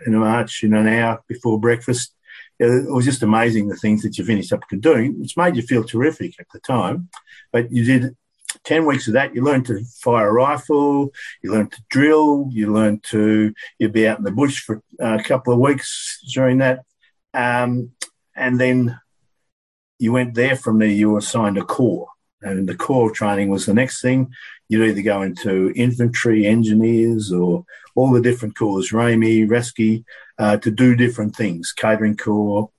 in 0.05 0.15
a 0.15 0.19
march 0.19 0.63
in 0.63 0.73
an 0.73 0.87
hour 0.87 1.23
before 1.27 1.59
breakfast. 1.59 2.15
It 2.59 2.91
was 2.91 3.05
just 3.05 3.23
amazing 3.23 3.67
the 3.67 3.75
things 3.75 4.03
that 4.03 4.17
you 4.17 4.25
finished 4.25 4.53
up 4.53 4.63
doing, 4.79 5.19
which 5.19 5.37
made 5.37 5.55
you 5.55 5.63
feel 5.63 5.83
terrific 5.83 6.35
at 6.39 6.47
the 6.53 6.59
time. 6.59 7.09
But 7.51 7.71
you 7.71 7.83
did 7.83 8.15
10 8.63 8.85
weeks 8.85 9.07
of 9.07 9.13
that. 9.13 9.35
You 9.35 9.43
learned 9.43 9.65
to 9.67 9.83
fire 9.99 10.29
a 10.29 10.33
rifle, 10.33 11.11
you 11.41 11.51
learned 11.51 11.71
to 11.73 11.83
drill, 11.89 12.47
you 12.51 12.71
learned 12.71 13.03
to, 13.05 13.53
you'd 13.79 13.93
be 13.93 14.07
out 14.07 14.19
in 14.19 14.23
the 14.23 14.31
bush 14.31 14.61
for 14.61 14.81
a 14.99 15.21
couple 15.23 15.53
of 15.53 15.59
weeks 15.59 16.19
during 16.33 16.59
that. 16.59 16.81
Um, 17.33 17.91
and 18.35 18.59
then 18.59 18.99
you 19.99 20.11
went 20.11 20.35
there 20.35 20.55
from 20.55 20.79
there, 20.79 20.87
you 20.87 21.11
were 21.11 21.19
assigned 21.19 21.57
a 21.57 21.63
corps. 21.63 22.07
And 22.43 22.67
the 22.67 22.75
corps 22.75 23.11
training 23.11 23.49
was 23.49 23.65
the 23.65 23.73
next 23.73 24.01
thing. 24.01 24.31
You'd 24.69 24.89
either 24.89 25.01
go 25.01 25.21
into 25.21 25.71
infantry, 25.75 26.45
engineers, 26.45 27.31
or 27.31 27.65
all 27.95 28.11
the 28.11 28.21
different 28.21 28.57
corps, 28.57 28.91
RAEME, 28.91 29.49
Rescue, 29.49 30.03
uh, 30.37 30.57
to 30.57 30.71
do 30.71 30.95
different 30.95 31.35
things, 31.35 31.71
catering 31.71 32.17
corps. 32.17 32.69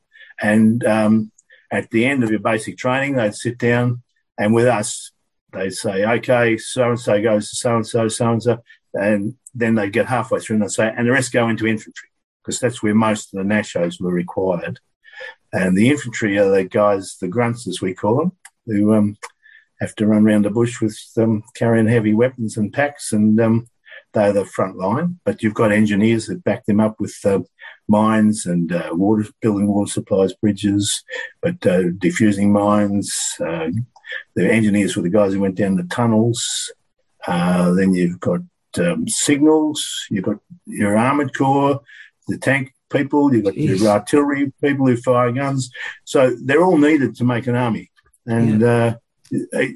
And 0.40 0.84
um, 0.84 1.32
at 1.70 1.90
the 1.90 2.04
end 2.04 2.24
of 2.24 2.30
your 2.30 2.40
basic 2.40 2.76
training, 2.76 3.14
they'd 3.14 3.34
sit 3.34 3.58
down 3.58 4.02
and 4.38 4.54
with 4.54 4.66
us, 4.66 5.12
they'd 5.52 5.72
say, 5.72 6.04
okay, 6.04 6.56
so 6.56 6.90
and 6.90 7.00
so 7.00 7.22
goes 7.22 7.50
to 7.50 7.56
so 7.56 7.76
and 7.76 7.86
so, 7.86 8.08
so 8.08 8.32
and 8.32 8.42
so. 8.42 8.58
And 8.92 9.36
then 9.54 9.74
they'd 9.74 9.92
get 9.92 10.06
halfway 10.06 10.40
through 10.40 10.54
and 10.54 10.62
they'd 10.64 10.70
say, 10.70 10.92
and 10.94 11.06
the 11.06 11.12
rest 11.12 11.32
go 11.32 11.48
into 11.48 11.66
infantry 11.66 12.08
because 12.42 12.60
that's 12.60 12.82
where 12.82 12.94
most 12.94 13.32
of 13.32 13.38
the 13.38 13.54
NASHOs 13.54 14.00
were 14.00 14.12
required. 14.12 14.80
And 15.52 15.76
the 15.76 15.88
infantry 15.90 16.36
are 16.38 16.50
the 16.50 16.64
guys, 16.64 17.16
the 17.20 17.28
grunts, 17.28 17.66
as 17.68 17.80
we 17.80 17.94
call 17.94 18.16
them, 18.16 18.32
who 18.66 18.92
um, 18.92 19.16
have 19.84 19.94
to 19.96 20.06
run 20.06 20.26
around 20.26 20.44
the 20.44 20.50
bush 20.50 20.80
with 20.80 20.98
um, 21.16 21.42
carrying 21.54 21.86
heavy 21.86 22.14
weapons 22.14 22.56
and 22.56 22.72
packs, 22.72 23.12
and 23.12 23.40
um, 23.40 23.68
they're 24.12 24.32
the 24.32 24.44
front 24.44 24.76
line. 24.76 25.20
But 25.24 25.42
you've 25.42 25.54
got 25.54 25.72
engineers 25.72 26.26
that 26.26 26.44
back 26.44 26.64
them 26.66 26.80
up 26.80 26.98
with 26.98 27.16
uh, 27.24 27.40
mines 27.88 28.46
and 28.46 28.72
uh, 28.72 28.90
water, 28.92 29.26
building 29.40 29.68
water 29.68 29.90
supplies, 29.90 30.32
bridges, 30.32 31.04
but 31.42 31.64
uh, 31.66 31.90
diffusing 31.98 32.52
mines. 32.52 33.34
Uh, 33.40 33.68
the 34.34 34.50
engineers 34.50 34.96
were 34.96 35.02
the 35.02 35.10
guys 35.10 35.32
who 35.32 35.40
went 35.40 35.56
down 35.56 35.76
the 35.76 35.84
tunnels. 35.84 36.72
Uh, 37.26 37.72
then 37.72 37.94
you've 37.94 38.20
got 38.20 38.40
um, 38.78 39.08
signals. 39.08 40.06
You've 40.10 40.24
got 40.24 40.38
your 40.66 40.96
armored 40.96 41.36
corps, 41.36 41.80
the 42.28 42.38
tank 42.38 42.72
people. 42.90 43.34
You've 43.34 43.44
got 43.44 43.54
Jeez. 43.54 43.80
your 43.80 43.88
artillery 43.88 44.52
people 44.62 44.86
who 44.86 44.96
fire 44.96 45.32
guns. 45.32 45.70
So 46.04 46.34
they're 46.42 46.64
all 46.64 46.78
needed 46.78 47.16
to 47.16 47.24
make 47.24 47.46
an 47.46 47.56
army. 47.56 47.90
And 48.26 48.62
uh, 48.62 48.96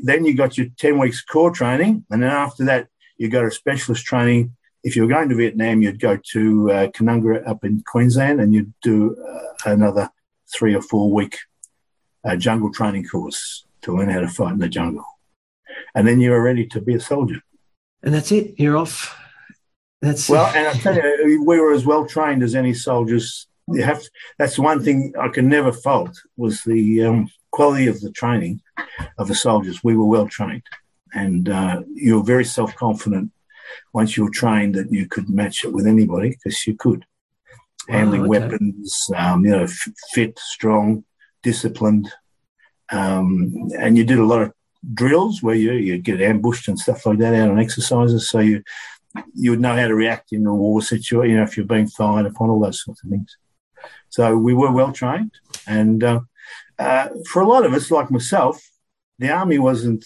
then 0.03 0.25
you 0.25 0.35
got 0.35 0.57
your 0.57 0.68
10 0.79 0.99
weeks 0.99 1.23
corps 1.23 1.51
training. 1.51 2.05
And 2.11 2.23
then 2.23 2.31
after 2.31 2.64
that, 2.66 2.88
you 3.16 3.29
go 3.29 3.42
to 3.42 3.51
specialist 3.51 4.05
training. 4.05 4.57
If 4.85 4.97
you 4.97 5.03
were 5.03 5.09
going 5.09 5.29
to 5.29 5.35
Vietnam, 5.35 5.83
you'd 5.83 6.01
go 6.01 6.18
to 6.33 6.71
uh, 6.71 6.87
Canungra 6.88 7.47
up 7.47 7.64
in 7.64 7.83
Queensland 7.87 8.40
and 8.40 8.55
you'd 8.55 8.73
do 8.83 9.16
uh, 9.16 9.71
another 9.71 10.11
three 10.55 10.75
or 10.75 10.83
four 10.83 11.11
week 11.12 11.37
uh, 12.25 12.37
jungle 12.37 12.73
training 12.73 13.07
course 13.07 13.64
to 13.83 13.97
learn 13.97 14.09
how 14.09 14.21
to 14.21 14.29
fight 14.29 14.53
in 14.53 14.59
the 14.59 14.68
jungle. 14.68 15.05
And 15.94 16.07
then 16.07 16.21
you 16.21 16.31
were 16.31 16.42
ready 16.42 16.66
to 16.66 16.81
be 16.81 16.94
a 16.94 17.01
soldier. 17.01 17.40
And 18.03 18.14
that's 18.14 18.33
it. 18.33 18.55
You're 18.59 18.77
off. 18.77 19.16
That's 20.01 20.29
well, 20.29 20.47
and 20.55 20.68
I 20.68 20.73
tell 20.75 20.94
you, 20.94 21.42
we 21.44 21.59
were 21.59 21.73
as 21.73 21.85
well 21.85 22.07
trained 22.07 22.44
as 22.44 22.55
any 22.55 22.73
soldiers. 22.73 23.49
You 23.66 23.83
have 23.83 24.01
to, 24.01 24.11
that's 24.38 24.59
one 24.59 24.83
thing 24.83 25.12
I 25.18 25.29
can 25.29 25.49
never 25.49 25.73
fault 25.73 26.16
was 26.37 26.62
the 26.62 27.05
um, 27.05 27.29
quality 27.50 27.87
of 27.87 28.00
the 28.00 28.11
training 28.11 28.61
of 29.18 29.28
the 29.28 29.34
soldiers. 29.34 29.82
We 29.82 29.96
were 29.96 30.06
well 30.06 30.28
trained, 30.28 30.62
and 31.14 31.48
uh, 31.48 31.82
you 31.94 32.16
were 32.16 32.24
very 32.24 32.44
self 32.44 32.74
confident 32.76 33.32
once 33.92 34.16
you 34.16 34.24
were 34.24 34.30
trained 34.30 34.74
that 34.74 34.92
you 34.92 35.06
could 35.06 35.28
match 35.28 35.64
it 35.64 35.72
with 35.72 35.87
anybody 35.87 36.30
because 36.30 36.66
you 36.66 36.74
could. 36.76 37.04
Handling 37.88 38.22
okay. 38.22 38.28
weapons, 38.28 39.11
um, 39.16 39.46
you 39.46 39.50
know, 39.50 39.62
f- 39.62 39.88
fit, 40.12 40.38
strong, 40.38 41.04
disciplined, 41.42 42.06
um, 42.92 43.70
and 43.78 43.96
you 43.96 44.04
did 44.04 44.18
a 44.18 44.24
lot 44.26 44.42
of 44.42 44.52
drills 44.92 45.42
where 45.42 45.54
you 45.54 45.72
you 45.72 45.96
get 45.96 46.20
ambushed 46.20 46.68
and 46.68 46.78
stuff 46.78 47.06
like 47.06 47.18
that 47.18 47.34
out 47.34 47.50
on 47.50 47.58
exercises, 47.58 48.28
so 48.28 48.40
you 48.40 48.62
you 49.34 49.50
would 49.50 49.61
know 49.61 49.74
how 49.74 49.88
to 49.88 49.94
react 49.94 50.32
in 50.32 50.46
a 50.46 50.54
war 50.54 50.82
situation, 50.82 51.30
you 51.30 51.37
know, 51.37 51.42
if 51.42 51.56
you're 51.56 51.66
being 51.66 51.88
fired 51.88 52.26
upon, 52.26 52.50
all 52.50 52.61
those 52.61 52.82
sorts 52.84 53.02
of 53.02 53.11
things. 53.11 53.37
So 54.11 54.37
we 54.37 54.54
were 54.54 54.70
well 54.70 54.92
trained, 54.92 55.32
and 55.66 56.02
uh, 56.04 56.20
uh, 56.79 57.09
for 57.29 57.43
a 57.43 57.49
lot 57.49 57.64
of 57.64 57.75
us, 57.75 57.91
like 57.91 58.11
myself, 58.11 58.62
the 59.19 59.31
army 59.31 59.59
wasn't 59.59 60.05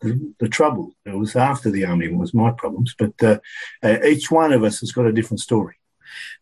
the, 0.00 0.34
the, 0.38 0.48
trouble. 0.48 0.94
It 1.04 1.16
was 1.16 1.36
after 1.36 1.70
the 1.70 1.84
army 1.84 2.08
was 2.08 2.34
my 2.34 2.50
problems, 2.50 2.94
but 2.98 3.12
uh, 3.22 3.38
uh, 3.82 4.02
each 4.04 4.30
one 4.30 4.52
of 4.52 4.64
us 4.64 4.80
has 4.80 4.92
got 4.92 5.06
a 5.06 5.12
different 5.12 5.40
story. 5.40 5.76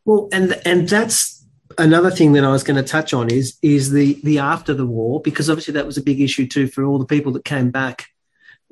Well, 0.05 0.29
and 0.33 0.61
and 0.65 0.89
that's 0.89 1.45
another 1.79 2.11
thing 2.11 2.33
that 2.33 2.45
I 2.45 2.51
was 2.51 2.63
going 2.63 2.83
to 2.83 2.89
touch 2.89 3.15
on 3.15 3.31
is 3.31 3.57
is 3.63 3.91
the 3.91 4.21
the 4.23 4.39
after 4.39 4.75
the 4.75 4.87
war 4.87 5.21
because 5.21 5.49
obviously 5.49 5.75
that 5.75 5.87
was 5.87 5.97
a 5.97 6.03
big 6.03 6.21
issue 6.21 6.47
too 6.47 6.67
for 6.67 6.85
all 6.85 6.99
the 6.99 7.07
people 7.07 7.33
that 7.33 7.45
came 7.45 7.71
back 7.71 8.07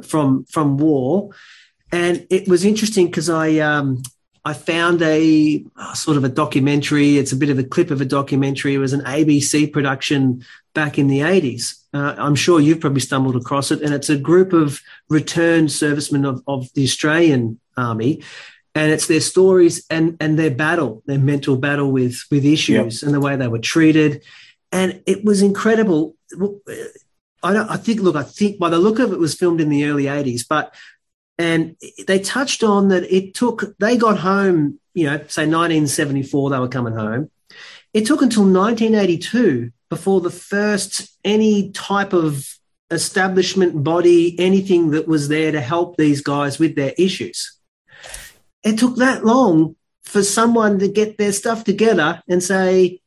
from 0.03 0.45
from 0.45 0.77
war, 0.79 1.31
and 1.93 2.27
it 2.31 2.49
was 2.49 2.65
interesting 2.65 3.07
because 3.07 3.31
I 3.31 3.59
um, 3.59 4.03
I 4.45 4.55
found 4.55 5.03
a 5.03 5.65
sort 5.95 6.17
of 6.17 6.25
a 6.25 6.29
documentary. 6.29 7.19
It's 7.19 7.33
a 7.33 7.37
bit 7.37 7.51
of 7.51 7.59
a 7.59 7.65
clip 7.65 7.91
of 7.91 8.01
a 8.01 8.07
documentary. 8.07 8.75
It 8.75 8.79
was 8.79 8.93
an 8.93 9.03
ABC 9.03 9.73
production 9.73 10.45
back 10.75 10.99
in 10.99 11.09
the 11.09 11.21
80s. 11.21 11.75
Uh, 11.93 12.15
I'm 12.19 12.35
sure 12.35 12.61
you've 12.61 12.81
probably 12.81 13.01
stumbled 13.01 13.37
across 13.37 13.71
it. 13.71 13.83
And 13.83 13.93
it's 13.93 14.11
a 14.11 14.17
group 14.17 14.53
of 14.53 14.81
returned 15.09 15.73
servicemen 15.73 16.25
of, 16.25 16.43
of 16.47 16.73
the 16.75 16.85
Australian 16.85 17.61
Army. 17.77 18.23
And 18.75 18.93
it's 18.93 19.09
their 19.09 19.21
stories 19.21 19.85
and, 19.91 20.17
and 20.21 20.39
their 20.39 20.51
battle, 20.51 21.03
their 21.07 21.19
mental 21.19 21.57
battle 21.57 21.91
with, 21.91 22.21
with 22.31 22.45
issues 22.45 23.03
yep. 23.03 23.07
and 23.07 23.15
the 23.15 23.21
way 23.21 23.37
they 23.37 23.49
were 23.49 23.59
treated. 23.59 24.23
And 24.71 25.03
it 25.07 25.25
was 25.25 25.43
incredible. 25.43 26.15
I, 27.43 27.53
don't, 27.53 27.69
I 27.69 27.77
think, 27.77 28.01
look, 28.01 28.15
I 28.15 28.23
think 28.23 28.59
by 28.59 28.69
the 28.69 28.79
look 28.79 29.01
of 29.01 29.11
it, 29.11 29.15
it 29.15 29.19
was 29.19 29.35
filmed 29.35 29.61
in 29.61 29.71
the 29.71 29.87
early 29.87 30.05
80s, 30.05 30.43
but 30.49 30.75
and 31.41 31.75
they 32.07 32.19
touched 32.19 32.63
on 32.63 32.89
that 32.89 33.05
it 33.05 33.33
took, 33.33 33.75
they 33.79 33.97
got 33.97 34.19
home, 34.19 34.79
you 34.93 35.07
know, 35.07 35.17
say 35.27 35.47
1974, 35.47 36.51
they 36.51 36.59
were 36.59 36.69
coming 36.69 36.93
home. 36.93 37.31
It 37.95 38.07
took 38.07 38.21
until 38.21 38.43
1982 38.43 39.73
before 39.91 40.21
the 40.21 40.31
first, 40.31 41.11
any 41.25 41.71
type 41.73 42.13
of 42.13 42.49
establishment 42.91 43.85
body, 43.85 44.39
anything 44.39 44.91
that 44.93 45.07
was 45.07 45.29
there 45.29 45.53
to 45.53 45.61
help 45.61 45.97
these 45.97 46.23
guys 46.23 46.59
with 46.59 46.77
their 46.77 46.95
issues. 46.97 47.59
It 48.63 48.79
took 48.79 48.97
that 48.97 49.25
long 49.25 49.77
for 50.03 50.23
someone 50.23 50.79
to 50.79 50.89
get 50.89 51.19
their 51.19 51.33
stuff 51.33 51.65
together 51.65 52.23
and 52.29 52.43
say, 52.43 53.01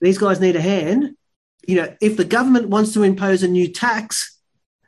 these 0.00 0.18
guys 0.18 0.40
need 0.40 0.56
a 0.56 0.60
hand. 0.60 1.16
You 1.66 1.76
know, 1.76 1.94
if 2.00 2.16
the 2.16 2.24
government 2.24 2.68
wants 2.68 2.94
to 2.94 3.02
impose 3.02 3.42
a 3.42 3.48
new 3.48 3.68
tax, 3.68 4.38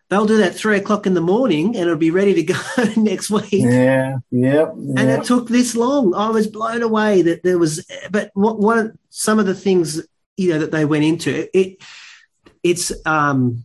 they'll 0.08 0.26
do 0.26 0.38
that 0.38 0.54
three 0.54 0.76
o'clock 0.76 1.06
in 1.06 1.14
the 1.14 1.20
morning 1.20 1.68
and 1.68 1.76
it'll 1.76 1.96
be 1.96 2.10
ready 2.10 2.34
to 2.34 2.42
go 2.54 3.00
next 3.00 3.30
week. 3.30 3.52
Yeah, 3.52 4.18
yeah, 4.30 4.70
And 4.72 5.10
it 5.10 5.24
took 5.24 5.48
this 5.48 5.74
long. 5.74 6.14
I 6.14 6.30
was 6.30 6.46
blown 6.46 6.82
away 6.82 7.22
that 7.22 7.42
there 7.42 7.58
was, 7.58 7.86
but 8.10 8.30
what 8.34 8.58
one 8.58 8.98
some 9.10 9.38
of 9.38 9.46
the 9.46 9.54
things 9.54 10.00
you 10.36 10.52
know 10.52 10.58
that 10.58 10.70
they 10.70 10.84
went 10.84 11.04
into 11.04 11.48
it, 11.56 11.82
it's 12.62 12.92
um 13.06 13.64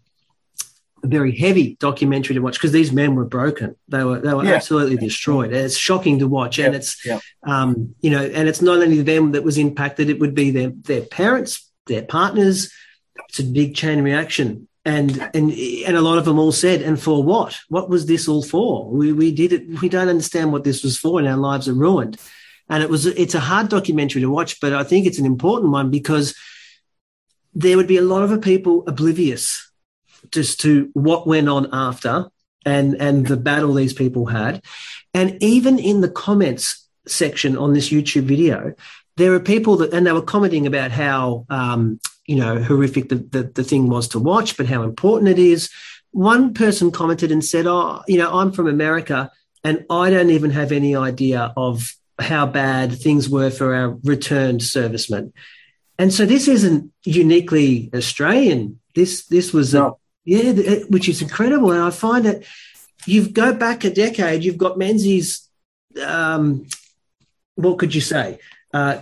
a 1.03 1.07
very 1.07 1.35
heavy 1.35 1.75
documentary 1.79 2.33
to 2.35 2.41
watch 2.41 2.55
because 2.55 2.71
these 2.71 2.91
men 2.91 3.15
were 3.15 3.25
broken. 3.25 3.75
They 3.87 4.03
were 4.03 4.19
they 4.19 4.33
were 4.33 4.45
yeah. 4.45 4.55
absolutely 4.55 4.97
destroyed. 4.97 5.53
And 5.53 5.65
it's 5.65 5.77
shocking 5.77 6.19
to 6.19 6.27
watch, 6.27 6.59
and 6.59 6.75
it's 6.75 7.05
um 7.43 7.95
you 8.01 8.09
know, 8.09 8.23
and 8.23 8.47
it's 8.47 8.61
not 8.61 8.79
only 8.79 9.01
them 9.01 9.31
that 9.33 9.43
was 9.43 9.57
impacted; 9.57 10.09
it 10.09 10.19
would 10.19 10.35
be 10.35 10.51
their 10.51 10.69
their 10.69 11.01
parents, 11.01 11.69
their 11.85 12.03
partners. 12.03 12.71
It's 13.29 13.39
a 13.39 13.43
big 13.43 13.75
chain 13.75 14.01
reaction 14.03 14.67
and 14.87 15.29
and 15.33 15.51
and 15.51 15.97
a 15.97 16.01
lot 16.01 16.17
of 16.17 16.23
them 16.23 16.39
all 16.39 16.53
said, 16.53 16.81
"And 16.81 16.99
for 16.99 17.21
what? 17.21 17.59
What 17.67 17.89
was 17.89 18.05
this 18.05 18.27
all 18.27 18.41
for? 18.41 18.89
We 18.89 19.11
we 19.11 19.31
did 19.33 19.51
it. 19.51 19.81
We 19.81 19.89
don't 19.89 20.07
understand 20.07 20.53
what 20.53 20.63
this 20.63 20.81
was 20.81 20.97
for, 20.97 21.19
and 21.19 21.27
our 21.27 21.35
lives 21.35 21.67
are 21.67 21.73
ruined." 21.73 22.17
And 22.69 22.81
it 22.81 22.89
was 22.89 23.05
it's 23.05 23.35
a 23.35 23.41
hard 23.41 23.67
documentary 23.67 24.21
to 24.21 24.29
watch, 24.29 24.61
but 24.61 24.71
I 24.71 24.83
think 24.83 25.05
it's 25.05 25.19
an 25.19 25.25
important 25.25 25.73
one 25.73 25.91
because 25.91 26.35
there 27.53 27.77
would 27.77 27.87
be 27.87 27.97
a 27.97 28.01
lot 28.01 28.23
of 28.23 28.41
people 28.41 28.83
oblivious 28.87 29.71
just 30.31 30.59
to 30.61 30.89
what 30.93 31.27
went 31.27 31.49
on 31.49 31.69
after 31.71 32.29
and 32.65 32.95
and 32.95 33.27
the 33.27 33.37
battle 33.37 33.73
these 33.73 33.93
people 33.93 34.25
had, 34.25 34.63
and 35.13 35.41
even 35.41 35.79
in 35.79 36.01
the 36.01 36.09
comments 36.09 36.87
section 37.07 37.57
on 37.57 37.73
this 37.73 37.89
YouTube 37.89 38.23
video, 38.23 38.73
there 39.15 39.33
are 39.33 39.39
people 39.39 39.77
that 39.77 39.93
and 39.93 40.05
they 40.05 40.11
were 40.11 40.21
commenting 40.21 40.67
about 40.67 40.91
how 40.91 41.45
um, 41.49 41.99
you 42.25 42.35
know 42.35 42.61
horrific 42.61 43.09
the, 43.09 43.15
the, 43.15 43.43
the 43.43 43.63
thing 43.63 43.89
was 43.89 44.09
to 44.09 44.19
watch, 44.19 44.57
but 44.57 44.67
how 44.67 44.83
important 44.83 45.29
it 45.29 45.39
is. 45.39 45.69
One 46.11 46.53
person 46.53 46.91
commented 46.91 47.31
and 47.31 47.43
said, 47.43 47.67
"Oh, 47.67 48.01
you 48.07 48.17
know, 48.17 48.31
I'm 48.31 48.51
from 48.51 48.67
America, 48.67 49.31
and 49.63 49.85
I 49.89 50.09
don't 50.09 50.29
even 50.29 50.51
have 50.51 50.71
any 50.71 50.95
idea 50.95 51.53
of 51.55 51.93
how 52.19 52.47
bad 52.47 52.99
things 52.99 53.29
were 53.29 53.49
for 53.49 53.73
our 53.73 53.97
returned 54.03 54.61
servicemen." 54.61 55.33
And 55.99 56.13
so 56.13 56.25
this 56.25 56.47
isn't 56.47 56.91
uniquely 57.03 57.89
Australian. 57.93 58.79
This 58.95 59.25
this 59.25 59.53
was 59.53 59.73
no. 59.73 59.87
a 59.87 59.93
yeah, 60.25 60.51
which 60.89 61.07
is 61.07 61.21
incredible, 61.21 61.71
and 61.71 61.81
I 61.81 61.89
find 61.89 62.25
that 62.25 62.43
you 63.05 63.29
go 63.29 63.53
back 63.53 63.83
a 63.83 63.89
decade, 63.89 64.43
you've 64.43 64.57
got 64.57 64.77
Menzies. 64.77 65.47
Um, 66.05 66.67
what 67.55 67.79
could 67.79 67.95
you 67.95 68.01
say? 68.01 68.39
Uh, 68.73 69.01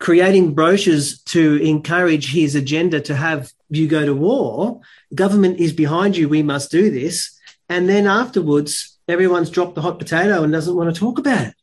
creating 0.00 0.54
brochures 0.54 1.22
to 1.22 1.56
encourage 1.62 2.32
his 2.32 2.54
agenda 2.54 3.00
to 3.00 3.14
have 3.14 3.52
you 3.70 3.88
go 3.88 4.04
to 4.04 4.14
war. 4.14 4.80
Government 5.14 5.58
is 5.58 5.72
behind 5.72 6.16
you. 6.16 6.28
We 6.28 6.42
must 6.42 6.70
do 6.70 6.90
this. 6.90 7.38
And 7.68 7.88
then 7.88 8.06
afterwards, 8.06 8.98
everyone's 9.08 9.50
dropped 9.50 9.74
the 9.74 9.82
hot 9.82 9.98
potato 9.98 10.42
and 10.42 10.52
doesn't 10.52 10.76
want 10.76 10.94
to 10.94 11.00
talk 11.00 11.18
about 11.18 11.46
it. 11.46 11.54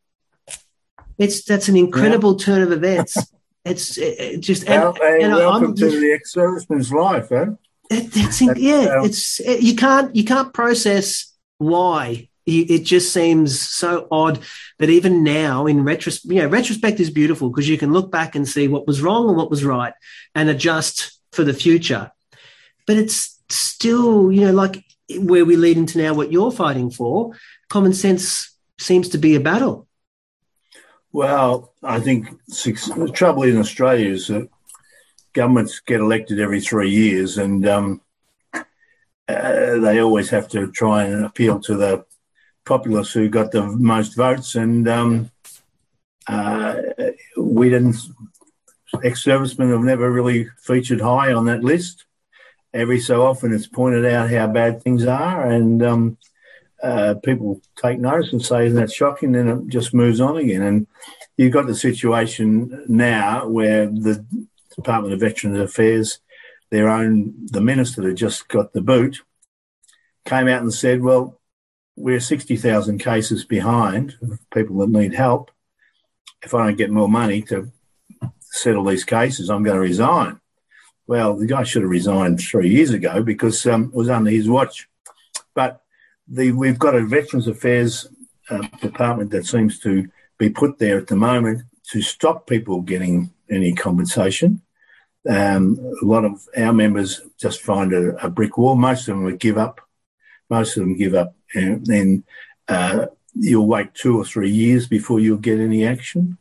It's 1.18 1.44
that's 1.44 1.68
an 1.68 1.76
incredible 1.76 2.36
yeah. 2.40 2.46
turn 2.46 2.62
of 2.64 2.72
events. 2.72 3.18
It's 3.64 3.98
it, 3.98 4.20
it 4.20 4.40
just 4.40 4.68
well, 4.68 4.96
and, 5.02 5.24
and 5.24 5.34
welcome 5.34 5.70
I'm, 5.70 5.76
to 5.76 5.90
the 5.90 6.14
ex-serviceman's 6.14 6.92
life, 6.92 7.32
eh? 7.32 7.46
It, 7.90 8.12
that's, 8.12 8.42
yeah, 8.42 8.96
um, 8.98 9.06
it's 9.06 9.40
you 9.40 9.76
can't 9.76 10.16
you 10.16 10.24
can't 10.24 10.54
process 10.54 11.34
why 11.58 12.30
it 12.46 12.80
just 12.80 13.14
seems 13.14 13.60
so 13.60 14.08
odd 14.12 14.40
that 14.80 14.90
even 14.90 15.24
now 15.24 15.68
in 15.68 15.84
retrospect, 15.84 16.34
you 16.34 16.42
know, 16.42 16.48
retrospect 16.48 17.00
is 17.00 17.12
beautiful 17.12 17.50
because 17.50 17.70
you 17.70 17.78
can 17.78 17.94
look 17.94 18.12
back 18.12 18.36
and 18.36 18.48
see 18.48 18.68
what 18.68 18.88
was 18.88 19.02
wrong 19.02 19.28
and 19.28 19.38
what 19.38 19.52
was 19.52 19.64
right 19.64 19.94
and 20.34 20.50
adjust 20.50 21.20
for 21.32 21.44
the 21.44 21.54
future. 21.54 22.12
But 22.88 22.98
it's 22.98 23.40
still, 23.50 24.32
you 24.32 24.42
know, 24.42 24.54
like 24.54 24.84
where 25.20 25.46
we 25.46 25.56
lead 25.56 25.78
into 25.78 26.00
now 26.00 26.14
what 26.14 26.32
you're 26.32 26.52
fighting 26.52 26.90
for, 26.90 27.36
common 27.70 27.94
sense 27.94 28.52
seems 28.80 29.10
to 29.10 29.18
be 29.18 29.36
a 29.36 29.40
battle. 29.40 29.88
Well, 31.14 31.74
I 31.84 32.00
think 32.00 32.30
the 32.48 33.12
trouble 33.14 33.44
in 33.44 33.58
Australia 33.58 34.10
is 34.10 34.28
that 34.28 34.50
governments 35.34 35.82
get 35.82 36.00
elected 36.00 36.40
every 36.40 36.62
three 36.62 36.90
years 36.90 37.38
and 37.38 37.68
um, 37.68 38.02
uh, 39.28 39.80
they 39.80 40.00
always 40.00 40.30
have 40.30 40.48
to 40.50 40.72
try 40.72 41.04
and 41.04 41.26
appeal 41.26 41.60
to 41.62 41.76
the 41.76 42.06
populace 42.66 43.12
who 43.12 43.30
got 43.30 43.52
the 43.52 43.66
most 43.66 44.16
votes, 44.16 44.56
and 44.56 44.88
um, 44.88 45.32
uh, 46.28 46.76
we 47.38 47.70
didn't. 47.70 47.98
Ex-servicemen 49.04 49.72
have 49.72 49.82
never 49.82 50.12
really 50.12 50.50
featured 50.62 51.00
high 51.00 51.32
on 51.32 51.46
that 51.46 51.64
list. 51.64 52.06
Every 52.74 53.00
so 53.00 53.26
often, 53.26 53.54
it's 53.54 53.68
pointed 53.68 54.06
out 54.06 54.30
how 54.30 54.48
bad 54.48 54.82
things 54.82 55.06
are, 55.06 55.50
and 55.50 55.82
um, 55.84 56.18
uh, 56.84 57.16
people 57.24 57.62
take 57.76 58.00
notice 58.00 58.32
and 58.32 58.44
say, 58.44 58.66
"Isn't 58.66 58.80
that 58.80 58.92
shocking?" 58.92 59.32
Then 59.32 59.48
it 59.48 59.68
just 59.68 59.94
moves 59.94 60.20
on 60.20 60.38
again, 60.38 60.62
and 60.62 60.88
you've 61.38 61.54
got 61.54 61.68
the 61.68 61.76
situation 61.76 62.86
now 62.88 63.48
where 63.48 63.88
the 63.88 64.26
Department 64.76 65.14
of 65.14 65.20
Veterans 65.20 65.60
Affairs, 65.60 66.20
their 66.70 66.90
own 66.90 67.34
the 67.48 67.62
minister 67.62 68.02
that 68.02 68.14
just 68.14 68.48
got 68.48 68.74
the 68.74 68.82
boot, 68.82 69.22
came 70.26 70.48
out 70.48 70.62
and 70.62 70.74
said, 70.74 71.02
"Well, 71.02 71.40
we're 71.96 72.20
60,000 72.20 72.98
cases 73.00 73.46
behind 73.46 74.18
people 74.54 74.78
that 74.80 74.90
need 74.90 75.14
help. 75.14 75.52
If 76.44 76.54
I 76.54 76.66
don't 76.66 76.78
get 76.78 76.90
more 76.90 77.10
money 77.10 77.42
to 77.44 77.72
settle 78.40 78.86
these 78.86 79.04
cases, 79.04 79.50
I'm 79.50 79.64
going 79.64 79.76
to 79.76 79.82
resign. 79.82 80.40
Well, 81.08 81.36
the 81.36 81.46
guy 81.46 81.64
should 81.64 81.84
have 81.84 81.92
resigned 81.92 82.40
three 82.40 82.70
years 82.70 82.92
ago 82.92 83.22
because 83.22 83.66
um, 83.66 83.86
it 83.86 83.94
was 83.94 84.10
under 84.10 84.32
his 84.32 84.50
watch. 84.50 84.88
The, 86.28 86.52
we've 86.52 86.80
got 86.80 86.96
a 86.96 87.06
Veterans 87.06 87.48
Affairs 87.48 88.08
uh, 88.50 88.68
department 88.82 89.32
that 89.32 89.46
seems 89.46 89.80
to 89.80 90.10
be 90.38 90.50
put 90.50 90.80
there 90.80 90.98
at 90.98 91.08
the 91.08 91.16
moment 91.16 91.64
to 91.92 92.02
stop 92.02 92.48
people 92.48 92.82
getting 92.82 93.32
any 93.50 93.74
compensation. 93.74 94.62
Um, 95.30 95.78
a 96.02 96.06
lot 96.06 96.26
of 96.26 96.42
our 96.58 96.74
members 96.74 97.22
just 97.40 97.62
find 97.62 97.94
a, 97.94 98.26
a, 98.26 98.30
brick 98.30 98.58
wall. 98.58 98.76
Most 98.76 99.02
of 99.02 99.16
them 99.16 99.24
would 99.24 99.40
give 99.40 99.58
up. 99.58 99.80
Most 100.50 100.76
of 100.76 100.82
them 100.82 100.98
give 100.98 101.14
up, 101.14 101.36
and 101.54 101.86
then 101.86 102.24
uh, 102.68 103.06
you'll 103.36 103.68
wait 103.68 103.94
two 103.94 104.18
or 104.18 104.26
three 104.26 104.50
years 104.50 104.88
before 104.88 105.20
you'll 105.20 105.38
get 105.38 105.60
any 105.60 105.86
action. 105.86 106.38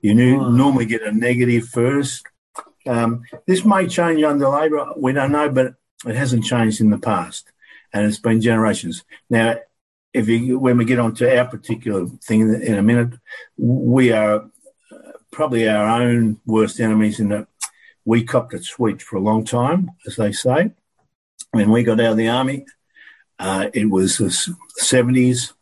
You 0.00 0.38
wow. 0.38 0.48
normally 0.48 0.86
get 0.86 1.02
a 1.02 1.12
negative 1.12 1.68
first. 1.68 2.24
Um, 2.86 3.22
this 3.46 3.64
may 3.64 3.86
change 3.86 4.22
under 4.22 4.48
Labor. 4.48 4.92
We 4.96 5.12
don't 5.12 5.32
know, 5.32 5.50
but 5.50 5.74
it 6.06 6.14
hasn't 6.14 6.44
changed 6.44 6.80
in 6.80 6.90
the 6.90 6.98
past, 6.98 7.50
and 7.92 8.06
it's 8.06 8.18
been 8.18 8.40
generations. 8.40 9.04
Now, 9.28 9.56
if 10.12 10.28
you 10.28 10.58
when 10.58 10.76
we 10.76 10.84
get 10.84 10.98
on 10.98 11.14
to 11.14 11.38
our 11.38 11.46
particular 11.46 12.06
thing 12.06 12.40
in 12.62 12.74
a 12.74 12.82
minute, 12.82 13.14
we 13.56 14.12
are 14.12 14.50
probably 15.30 15.68
our 15.68 16.02
own 16.02 16.40
worst 16.44 16.80
enemies 16.80 17.20
in 17.20 17.28
that 17.28 17.46
we 18.04 18.24
copped 18.24 18.54
it 18.54 18.64
sweet 18.64 19.02
for 19.02 19.16
a 19.16 19.20
long 19.20 19.44
time, 19.44 19.90
as 20.06 20.16
they 20.16 20.32
say. 20.32 20.72
When 21.52 21.70
we 21.70 21.82
got 21.82 22.00
out 22.00 22.12
of 22.12 22.16
the 22.16 22.28
army, 22.28 22.66
uh, 23.38 23.70
it 23.72 23.88
was 23.88 24.18
the 24.18 24.26
70s. 24.82 25.52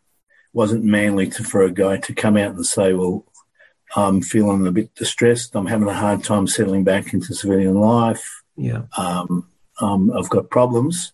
wasn't 0.53 0.85
manly 0.85 1.29
to, 1.29 1.45
for 1.45 1.63
a 1.63 1.71
guy 1.71 1.99
to 1.99 2.15
come 2.15 2.37
out 2.37 2.55
and 2.55 2.67
say, 2.67 2.93
well, 2.93 3.25
I'm 3.97 4.21
feeling 4.21 4.67
a 4.67 4.73
bit 4.73 4.95
distressed. 4.95 5.55
I'm 5.55 5.67
having 5.67 5.89
a 5.89 5.95
hard 5.95 6.25
time 6.25 6.47
settling 6.47 6.85
back 6.85 7.15
into 7.15 7.35
civilian 7.35 7.75
life. 7.75 8.43
Yeah. 8.57 8.83
Um, 8.97 9.49
um, 9.81 10.11
I've 10.13 10.29
got 10.29 10.51
problems. 10.51 11.13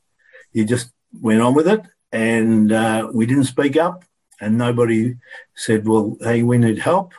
You 0.52 0.64
just 0.64 0.90
went 1.20 1.40
on 1.40 1.54
with 1.54 1.68
it, 1.68 1.82
and 2.12 2.72
uh, 2.72 3.10
we 3.12 3.26
didn't 3.26 3.44
speak 3.44 3.76
up, 3.76 4.04
and 4.40 4.58
nobody 4.58 5.16
said, 5.54 5.86
"Well, 5.86 6.16
hey, 6.20 6.42
we 6.42 6.58
need 6.58 6.78
help," 6.78 7.12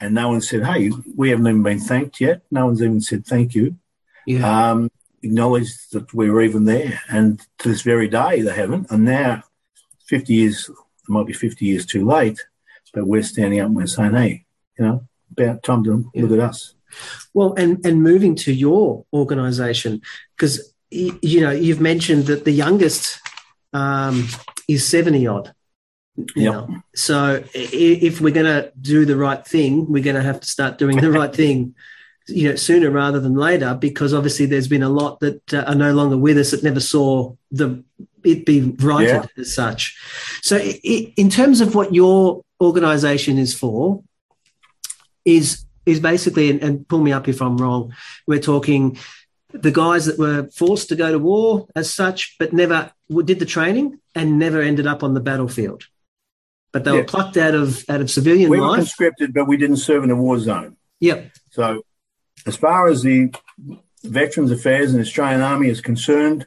and 0.00 0.14
no 0.14 0.28
one 0.28 0.40
said, 0.40 0.64
"Hey, 0.64 0.90
we 1.16 1.30
haven't 1.30 1.46
even 1.46 1.62
been 1.62 1.80
thanked 1.80 2.20
yet." 2.20 2.42
No 2.50 2.66
one's 2.66 2.82
even 2.82 3.00
said 3.00 3.26
thank 3.26 3.54
you. 3.54 3.76
Yeah. 4.26 4.70
Um, 4.70 4.90
acknowledged 5.22 5.92
that 5.92 6.12
we 6.14 6.30
were 6.30 6.42
even 6.42 6.64
there, 6.64 7.00
and 7.08 7.40
to 7.58 7.68
this 7.68 7.82
very 7.82 8.08
day 8.08 8.42
they 8.42 8.54
haven't. 8.54 8.90
And 8.90 9.04
now, 9.04 9.42
fifty 10.06 10.34
years, 10.34 10.68
it 10.68 11.08
might 11.08 11.26
be 11.26 11.32
fifty 11.32 11.66
years 11.66 11.86
too 11.86 12.06
late, 12.06 12.44
but 12.92 13.06
we're 13.06 13.22
standing 13.22 13.60
up 13.60 13.66
and 13.66 13.76
we're 13.76 13.86
saying, 13.86 14.12
"Hey, 14.14 14.44
you 14.78 14.84
know, 14.84 15.06
about 15.32 15.62
time 15.62 15.84
to 15.84 16.10
yeah. 16.14 16.22
look 16.22 16.32
at 16.32 16.40
us." 16.40 16.74
Well, 17.32 17.54
and 17.54 17.84
and 17.84 18.02
moving 18.02 18.34
to 18.36 18.52
your 18.52 19.04
organisation 19.12 20.02
because 20.36 20.73
you 21.22 21.40
know 21.40 21.50
you've 21.50 21.80
mentioned 21.80 22.26
that 22.26 22.44
the 22.44 22.52
youngest 22.52 23.20
um, 23.72 24.28
is 24.68 24.86
seventy 24.86 25.26
odd. 25.26 25.52
Yeah. 26.36 26.66
So 26.94 27.42
if 27.52 28.20
we're 28.20 28.34
going 28.40 28.46
to 28.46 28.72
do 28.80 29.04
the 29.04 29.16
right 29.16 29.44
thing, 29.44 29.90
we're 29.90 30.04
going 30.04 30.14
to 30.14 30.22
have 30.22 30.40
to 30.40 30.46
start 30.46 30.78
doing 30.78 30.98
the 30.98 31.10
right 31.10 31.34
thing, 31.34 31.74
you 32.28 32.48
know, 32.48 32.54
sooner 32.54 32.88
rather 32.88 33.18
than 33.18 33.34
later, 33.34 33.74
because 33.74 34.14
obviously 34.14 34.46
there's 34.46 34.68
been 34.68 34.84
a 34.84 34.88
lot 34.88 35.18
that 35.18 35.52
uh, 35.52 35.64
are 35.66 35.74
no 35.74 35.92
longer 35.92 36.16
with 36.16 36.38
us 36.38 36.52
that 36.52 36.62
never 36.62 36.78
saw 36.78 37.34
the 37.50 37.82
it 38.22 38.46
be 38.46 38.60
righted 38.78 39.28
yeah. 39.36 39.40
as 39.42 39.54
such. 39.54 39.98
So 40.40 40.56
in 40.58 41.30
terms 41.30 41.60
of 41.60 41.74
what 41.74 41.92
your 41.92 42.42
organisation 42.60 43.36
is 43.36 43.52
for, 43.52 44.02
is 45.24 45.64
is 45.84 46.00
basically, 46.00 46.48
and, 46.50 46.62
and 46.62 46.88
pull 46.88 47.00
me 47.00 47.12
up 47.12 47.28
if 47.28 47.42
I'm 47.42 47.58
wrong, 47.58 47.92
we're 48.26 48.38
talking 48.38 48.98
the 49.54 49.70
guys 49.70 50.06
that 50.06 50.18
were 50.18 50.48
forced 50.48 50.88
to 50.88 50.96
go 50.96 51.12
to 51.12 51.18
war 51.18 51.66
as 51.76 51.92
such, 51.92 52.36
but 52.38 52.52
never 52.52 52.92
did 53.24 53.38
the 53.38 53.46
training 53.46 54.00
and 54.14 54.38
never 54.38 54.60
ended 54.60 54.86
up 54.86 55.02
on 55.02 55.14
the 55.14 55.20
battlefield. 55.20 55.84
But 56.72 56.84
they 56.84 56.90
yeah. 56.90 56.98
were 56.98 57.04
plucked 57.04 57.36
out 57.36 57.54
of 57.54 57.84
out 57.88 58.00
of 58.00 58.10
civilian 58.10 58.50
we 58.50 58.58
life. 58.58 58.66
We 58.66 58.70
were 58.70 58.76
conscripted, 58.78 59.32
but 59.32 59.46
we 59.46 59.56
didn't 59.56 59.76
serve 59.76 60.02
in 60.02 60.10
a 60.10 60.16
war 60.16 60.38
zone. 60.40 60.76
Yep. 61.00 61.30
So, 61.50 61.82
as 62.46 62.56
far 62.56 62.88
as 62.88 63.02
the 63.02 63.32
Veterans 64.02 64.50
Affairs 64.50 64.92
and 64.92 65.00
Australian 65.00 65.40
Army 65.40 65.68
is 65.68 65.80
concerned, 65.80 66.46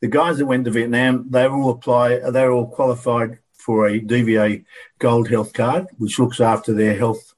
the 0.00 0.08
guys 0.08 0.38
that 0.38 0.46
went 0.46 0.64
to 0.64 0.72
Vietnam, 0.72 1.26
they 1.30 1.46
all 1.46 1.70
apply. 1.70 2.18
They're 2.30 2.50
all 2.50 2.66
qualified 2.66 3.38
for 3.52 3.86
a 3.86 4.00
DVA 4.00 4.64
Gold 4.98 5.28
Health 5.28 5.52
Card, 5.52 5.86
which 5.96 6.18
looks 6.18 6.40
after 6.40 6.72
their 6.72 6.96
health 6.96 7.34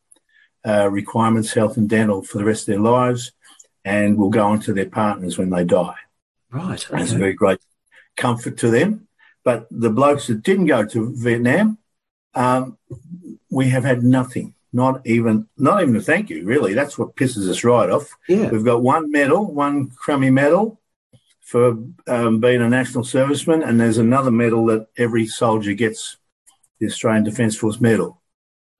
uh, 0.67 0.89
requirements, 0.91 1.53
health 1.53 1.77
and 1.77 1.89
dental, 1.91 2.23
for 2.23 2.39
the 2.39 2.45
rest 2.45 2.63
of 2.63 2.75
their 2.75 2.81
lives, 2.81 3.33
and 3.89 4.19
will 4.19 4.31
go 4.31 4.47
on 4.47 4.61
to 4.61 4.73
their 4.73 4.91
partners 5.03 5.39
when 5.39 5.51
they 5.51 5.65
die. 5.65 6.01
Right. 6.51 6.85
Okay. 6.91 7.03
It's 7.03 7.13
a 7.13 7.19
very 7.19 7.33
great 7.33 7.61
comfort 8.17 8.59
to 8.59 8.71
them. 8.71 9.09
But 9.45 9.67
the 9.71 9.91
blokes 9.91 10.27
that 10.27 10.43
didn't 10.43 10.67
go 10.67 10.85
to 10.85 11.15
Vietnam, 11.17 11.79
um, 12.35 12.77
we 13.51 13.71
have 13.71 13.85
had 13.85 14.03
nothing. 14.03 14.55
Not 14.71 15.07
even, 15.07 15.49
not 15.57 15.81
even 15.83 15.97
a 15.97 16.01
thank 16.01 16.29
you. 16.29 16.45
Really, 16.45 16.75
that's 16.75 16.99
what 16.99 17.17
pisses 17.17 17.49
us 17.49 17.65
right 17.65 17.89
off. 17.89 18.07
Yeah. 18.29 18.51
We've 18.51 18.65
got 18.65 18.83
one 18.83 19.11
medal, 19.11 19.43
one 19.51 19.91
crummy 20.03 20.31
medal 20.31 20.79
for 21.41 21.79
um, 22.07 22.41
being 22.41 22.61
a 22.61 22.69
national 22.69 23.05
serviceman, 23.05 23.67
and 23.67 23.81
there's 23.81 23.97
another 23.97 24.31
medal 24.31 24.67
that 24.67 24.89
every 24.99 25.27
soldier 25.27 25.73
gets, 25.73 26.19
the 26.79 26.87
Australian 26.87 27.25
Defence 27.25 27.57
Force 27.57 27.81
medal. 27.81 28.21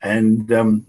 And 0.03 0.53
um, 0.53 0.87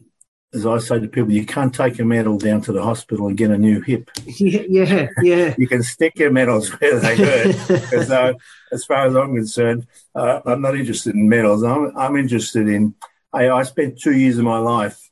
as 0.53 0.65
I 0.65 0.79
say 0.79 0.99
to 0.99 1.07
people, 1.07 1.31
you 1.31 1.45
can't 1.45 1.73
take 1.73 1.99
a 1.99 2.05
medal 2.05 2.37
down 2.37 2.61
to 2.61 2.71
the 2.71 2.81
hospital 2.81 3.27
and 3.27 3.37
get 3.37 3.51
a 3.51 3.57
new 3.57 3.81
hip. 3.81 4.09
Yeah, 4.25 4.63
yeah, 4.67 5.07
yeah. 5.21 5.55
you 5.57 5.67
can 5.67 5.83
stick 5.83 6.17
your 6.17 6.31
medals 6.31 6.69
where 6.79 6.99
they 6.99 7.17
hurt. 7.17 8.09
Uh, 8.09 8.33
as 8.71 8.83
far 8.85 9.05
as 9.05 9.15
I'm 9.15 9.35
concerned, 9.35 9.85
uh, 10.15 10.41
I'm 10.45 10.61
not 10.61 10.75
interested 10.75 11.13
in 11.13 11.29
medals. 11.29 11.63
I'm, 11.63 11.95
I'm 11.95 12.15
interested 12.15 12.67
in. 12.67 12.95
I, 13.31 13.49
I, 13.49 13.63
spent 13.63 13.99
two 13.99 14.17
years 14.17 14.39
of 14.39 14.45
my 14.45 14.57
life 14.57 15.11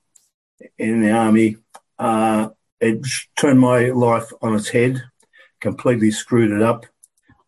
in 0.80 1.02
the 1.02 1.12
army. 1.12 1.58
Uh, 2.00 2.50
it 2.80 3.06
turned 3.38 3.60
my 3.60 3.90
life 3.90 4.32
on 4.42 4.56
its 4.56 4.70
head, 4.70 5.04
completely 5.62 6.10
screwed 6.10 6.52
it 6.52 6.64
up. 6.64 6.88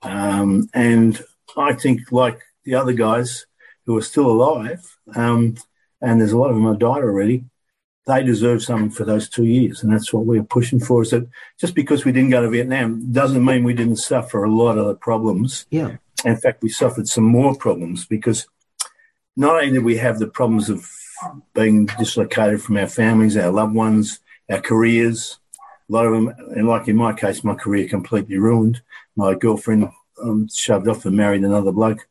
Um, 0.03 0.69
and 0.75 1.19
I 1.57 1.73
think, 1.73 2.11
like 2.11 2.39
the 2.65 2.75
other 2.75 2.93
guys 2.93 3.47
who 3.87 3.97
are 3.97 4.03
still 4.03 4.29
alive, 4.29 4.95
um, 5.15 5.55
and 6.01 6.21
there's 6.21 6.33
a 6.33 6.37
lot 6.37 6.51
of 6.51 6.55
them 6.55 6.67
have 6.67 6.79
died 6.79 7.03
already 7.03 7.45
they 8.09 8.23
deserve 8.23 8.63
something 8.63 8.89
for 8.89 9.05
those 9.05 9.29
two 9.29 9.45
years. 9.45 9.83
And 9.83 9.93
that's 9.93 10.11
what 10.11 10.25
we're 10.25 10.41
pushing 10.41 10.79
for 10.79 11.03
is 11.03 11.11
that 11.11 11.29
just 11.59 11.75
because 11.75 12.05
we 12.05 12.11
didn't 12.11 12.31
go 12.31 12.41
to 12.41 12.49
Vietnam 12.49 13.11
doesn't 13.11 13.45
mean 13.45 13.63
we 13.63 13.75
didn't 13.75 13.97
suffer 13.97 14.43
a 14.43 14.51
lot 14.51 14.79
of 14.79 14.87
the 14.87 14.95
problems. 14.95 15.67
Yeah. 15.69 15.97
In 16.25 16.35
fact, 16.35 16.63
we 16.63 16.69
suffered 16.69 17.07
some 17.07 17.23
more 17.23 17.55
problems 17.55 18.05
because 18.05 18.47
not 19.37 19.55
only 19.57 19.71
did 19.71 19.83
we 19.83 19.97
have 19.97 20.17
the 20.17 20.27
problems 20.27 20.69
of 20.69 20.89
being 21.53 21.85
dislocated 21.85 22.63
from 22.63 22.77
our 22.77 22.87
families, 22.87 23.37
our 23.37 23.51
loved 23.51 23.75
ones, 23.75 24.19
our 24.49 24.59
careers, 24.59 25.37
a 25.87 25.93
lot 25.93 26.07
of 26.07 26.13
them, 26.13 26.33
and 26.55 26.67
like 26.67 26.87
in 26.87 26.95
my 26.95 27.13
case, 27.13 27.43
my 27.43 27.53
career 27.53 27.87
completely 27.87 28.39
ruined. 28.39 28.81
My 29.15 29.35
girlfriend 29.35 29.89
um, 30.21 30.47
shoved 30.49 30.87
off 30.87 31.05
and 31.05 31.15
married 31.15 31.43
another 31.43 31.71
bloke. 31.71 32.07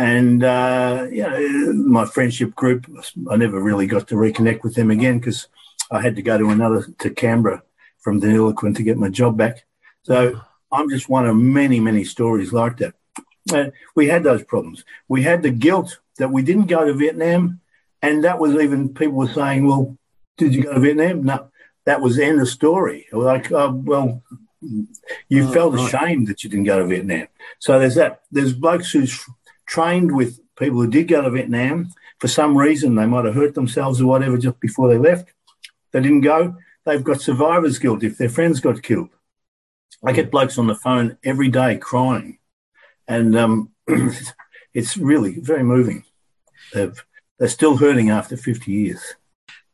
And 0.00 0.42
uh, 0.42 1.08
you 1.10 1.22
know, 1.22 1.72
my 1.74 2.06
friendship 2.06 2.54
group, 2.54 2.86
I 3.30 3.36
never 3.36 3.60
really 3.60 3.86
got 3.86 4.08
to 4.08 4.14
reconnect 4.14 4.62
with 4.62 4.74
them 4.74 4.90
again 4.90 5.18
because 5.18 5.48
I 5.90 6.00
had 6.00 6.16
to 6.16 6.22
go 6.22 6.38
to 6.38 6.48
another 6.48 6.86
to 7.00 7.10
Canberra 7.10 7.62
from 7.98 8.18
Deniliquin 8.18 8.74
to 8.76 8.82
get 8.82 8.96
my 8.96 9.10
job 9.10 9.36
back. 9.36 9.66
So 10.04 10.40
I'm 10.72 10.88
just 10.88 11.10
one 11.10 11.26
of 11.26 11.36
many, 11.36 11.80
many 11.80 12.04
stories 12.04 12.50
like 12.50 12.78
that. 12.78 12.94
Uh, 13.52 13.72
we 13.94 14.08
had 14.08 14.22
those 14.22 14.42
problems. 14.42 14.84
We 15.06 15.22
had 15.22 15.42
the 15.42 15.50
guilt 15.50 16.00
that 16.16 16.30
we 16.30 16.40
didn't 16.40 16.68
go 16.68 16.82
to 16.86 16.94
Vietnam, 16.94 17.60
and 18.00 18.24
that 18.24 18.38
was 18.38 18.54
even 18.54 18.94
people 18.94 19.18
were 19.18 19.28
saying, 19.28 19.66
"Well, 19.66 19.98
did 20.38 20.54
you 20.54 20.62
go 20.62 20.72
to 20.72 20.80
Vietnam?" 20.80 21.24
No, 21.24 21.50
that 21.84 22.00
was 22.00 22.16
the 22.16 22.24
end 22.24 22.40
of 22.40 22.48
story. 22.48 23.06
Like, 23.12 23.52
uh, 23.52 23.70
well, 23.70 24.22
you 25.28 25.46
oh, 25.46 25.52
felt 25.52 25.74
right. 25.74 25.92
ashamed 25.92 26.28
that 26.28 26.42
you 26.42 26.48
didn't 26.48 26.64
go 26.64 26.78
to 26.78 26.86
Vietnam. 26.86 27.26
So 27.58 27.78
there's 27.78 27.96
that. 27.96 28.22
There's 28.30 28.54
blokes 28.54 28.92
who's 28.92 29.22
trained 29.70 30.14
with 30.14 30.40
people 30.58 30.80
who 30.80 30.90
did 30.90 31.06
go 31.06 31.22
to 31.22 31.30
Vietnam. 31.30 31.90
For 32.18 32.26
some 32.26 32.58
reason, 32.58 32.96
they 32.96 33.06
might 33.06 33.24
have 33.24 33.36
hurt 33.36 33.54
themselves 33.54 34.00
or 34.00 34.06
whatever 34.06 34.36
just 34.36 34.58
before 34.58 34.88
they 34.88 34.98
left. 34.98 35.32
They 35.92 36.00
didn't 36.00 36.22
go. 36.22 36.56
They've 36.84 37.04
got 37.04 37.20
survivor's 37.20 37.78
guilt 37.78 38.02
if 38.02 38.18
their 38.18 38.28
friends 38.28 38.58
got 38.58 38.82
killed. 38.82 39.10
I 40.04 40.12
get 40.12 40.30
blokes 40.30 40.58
on 40.58 40.66
the 40.66 40.74
phone 40.74 41.18
every 41.22 41.48
day 41.48 41.76
crying, 41.76 42.38
and 43.06 43.36
um, 43.36 43.70
it's 44.74 44.96
really 44.96 45.38
very 45.38 45.62
moving. 45.62 46.04
They've, 46.72 47.04
they're 47.38 47.48
still 47.48 47.76
hurting 47.76 48.10
after 48.10 48.36
50 48.36 48.72
years. 48.72 49.00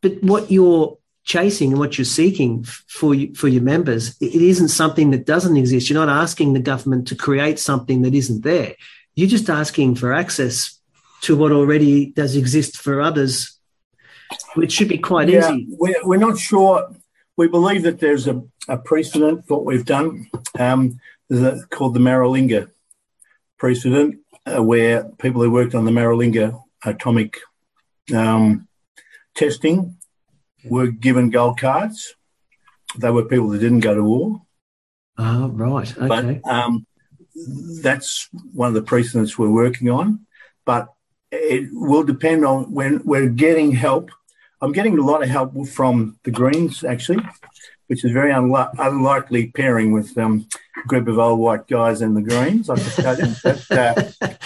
But 0.02 0.22
what 0.22 0.50
you're 0.50 0.98
chasing 1.24 1.70
and 1.70 1.78
what 1.78 1.96
you're 1.96 2.04
seeking 2.04 2.64
for 2.64 3.14
you, 3.14 3.34
for 3.34 3.48
your 3.48 3.62
members, 3.62 4.16
it 4.20 4.42
isn't 4.42 4.68
something 4.68 5.10
that 5.12 5.26
doesn't 5.26 5.56
exist. 5.56 5.88
You're 5.88 6.04
not 6.04 6.22
asking 6.22 6.52
the 6.52 6.60
government 6.60 7.08
to 7.08 7.14
create 7.14 7.58
something 7.58 8.02
that 8.02 8.14
isn't 8.14 8.42
there. 8.42 8.74
You're 9.16 9.28
just 9.28 9.48
asking 9.48 9.96
for 9.96 10.12
access 10.12 10.78
to 11.22 11.34
what 11.34 11.50
already 11.50 12.06
does 12.06 12.36
exist 12.36 12.76
for 12.76 13.00
others, 13.00 13.58
which 14.54 14.72
should 14.72 14.88
be 14.88 14.98
quite 14.98 15.28
yeah, 15.30 15.50
easy. 15.50 15.66
We're, 15.70 16.04
we're 16.04 16.18
not 16.18 16.38
sure. 16.38 16.94
We 17.36 17.48
believe 17.48 17.82
that 17.84 17.98
there's 17.98 18.28
a, 18.28 18.42
a 18.68 18.76
precedent 18.76 19.48
for 19.48 19.56
what 19.56 19.66
we've 19.66 19.86
done 19.86 20.28
um, 20.58 21.00
called 21.70 21.94
the 21.94 22.00
Maralinga 22.00 22.70
precedent, 23.58 24.20
uh, 24.44 24.62
where 24.62 25.04
people 25.18 25.42
who 25.42 25.50
worked 25.50 25.74
on 25.74 25.86
the 25.86 25.90
Maralinga 25.90 26.62
atomic 26.84 27.38
um, 28.14 28.68
testing 29.34 29.96
were 30.64 30.88
given 30.88 31.30
gold 31.30 31.58
cards. 31.58 32.14
They 32.98 33.10
were 33.10 33.24
people 33.24 33.48
that 33.50 33.60
didn't 33.60 33.80
go 33.80 33.94
to 33.94 34.02
war. 34.02 34.42
Oh, 35.18 35.48
right. 35.48 35.90
Okay. 35.96 36.06
But 36.42 36.50
um, 36.50 36.86
that's 37.82 38.28
one 38.52 38.68
of 38.68 38.74
the 38.74 38.82
precedents 38.82 39.38
we're 39.38 39.50
working 39.50 39.90
on. 39.90 40.26
But 40.64 40.92
it 41.30 41.68
will 41.72 42.02
depend 42.02 42.44
on 42.44 42.72
when 42.72 43.02
we're 43.04 43.28
getting 43.28 43.72
help. 43.72 44.10
I'm 44.60 44.72
getting 44.72 44.98
a 44.98 45.02
lot 45.02 45.22
of 45.22 45.28
help 45.28 45.68
from 45.68 46.18
the 46.24 46.30
Greens, 46.30 46.82
actually, 46.82 47.22
which 47.88 48.04
is 48.04 48.12
very 48.12 48.32
unli- 48.32 48.74
unlikely 48.78 49.48
pairing 49.48 49.92
with 49.92 50.16
um, 50.16 50.46
a 50.82 50.88
group 50.88 51.08
of 51.08 51.18
old 51.18 51.38
white 51.38 51.68
guys 51.68 52.00
in 52.00 52.14
the 52.14 52.22
Greens, 52.22 52.70
I 52.70 52.76
tell 52.76 53.18
you. 53.18 53.34
But 53.42 53.70
uh, 53.70 53.94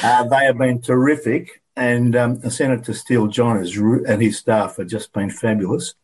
uh, 0.02 0.24
they 0.24 0.44
have 0.46 0.58
been 0.58 0.80
terrific. 0.82 1.62
And 1.76 2.16
um, 2.16 2.50
Senator 2.50 2.92
Steele 2.92 3.28
John 3.28 3.58
is, 3.58 3.76
and 3.76 4.20
his 4.20 4.38
staff 4.38 4.76
have 4.76 4.88
just 4.88 5.12
been 5.12 5.30
fabulous. 5.30 5.94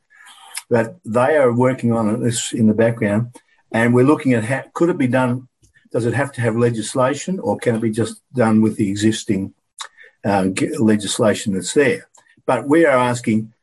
But 0.70 0.96
they 1.05 1.37
are 1.37 1.53
working 1.53 1.92
on 1.92 2.22
this 2.22 2.53
in 2.53 2.66
the 2.66 2.75
background. 2.75 3.37
And 3.72 3.92
we're 3.92 4.07
looking 4.07 4.33
at 4.33 4.44
how 4.44 4.64
could 4.72 4.88
it 4.88 4.99
be 4.99 5.09
done? 5.09 5.49
Does 5.97 6.05
it 6.05 6.13
have 6.13 6.33
to 6.33 6.43
have 6.43 6.57
legislation 6.57 7.41
or 7.41 7.57
can 7.57 7.75
it 7.75 7.81
be 7.81 7.91
just 7.91 8.21
done 8.35 8.61
with 8.61 8.77
the 8.77 8.87
existing 8.91 9.55
uh, 10.27 10.51
legislation 10.79 11.55
that's 11.55 11.73
there? 11.73 12.11
But 12.45 12.69
we 12.69 12.85
are 12.85 12.99
asking 12.99 13.55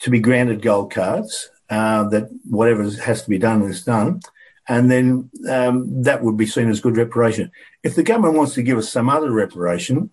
to 0.00 0.10
be 0.10 0.20
granted 0.20 0.60
gold 0.60 0.92
cards, 0.92 1.48
uh, 1.70 2.06
that 2.10 2.28
whatever 2.44 2.82
has 2.90 3.22
to 3.22 3.30
be 3.30 3.38
done 3.38 3.62
is 3.62 3.86
done. 3.86 4.20
And 4.68 4.90
then 4.90 5.30
um, 5.48 6.02
that 6.02 6.22
would 6.22 6.36
be 6.36 6.44
seen 6.44 6.68
as 6.68 6.80
good 6.80 6.98
reparation. 6.98 7.50
If 7.82 7.94
the 7.94 8.02
government 8.02 8.34
wants 8.34 8.52
to 8.56 8.62
give 8.62 8.76
us 8.76 8.92
some 8.92 9.08
other 9.08 9.30
reparation, 9.30 10.10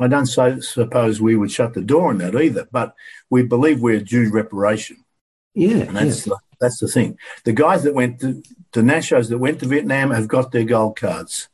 I 0.00 0.08
don't 0.08 0.24
so, 0.24 0.60
suppose 0.60 1.20
we 1.20 1.36
would 1.36 1.52
shut 1.52 1.74
the 1.74 1.82
door 1.82 2.08
on 2.08 2.16
that 2.18 2.40
either, 2.40 2.66
but 2.72 2.94
we 3.28 3.42
believe 3.42 3.82
we're 3.82 4.00
due 4.00 4.30
reparation. 4.30 5.04
Yeah. 5.52 5.88
And 5.88 5.94
that's, 5.94 6.26
yeah. 6.26 6.32
The, 6.32 6.47
that's 6.60 6.78
the 6.78 6.88
thing. 6.88 7.18
The 7.44 7.52
guys 7.52 7.82
that 7.84 7.94
went 7.94 8.20
to, 8.20 8.42
the 8.72 8.80
Nashos 8.80 9.28
that 9.28 9.38
went 9.38 9.60
to 9.60 9.66
Vietnam 9.66 10.10
have 10.10 10.28
got 10.28 10.52
their 10.52 10.64
gold 10.64 10.98
cards. 10.98 11.48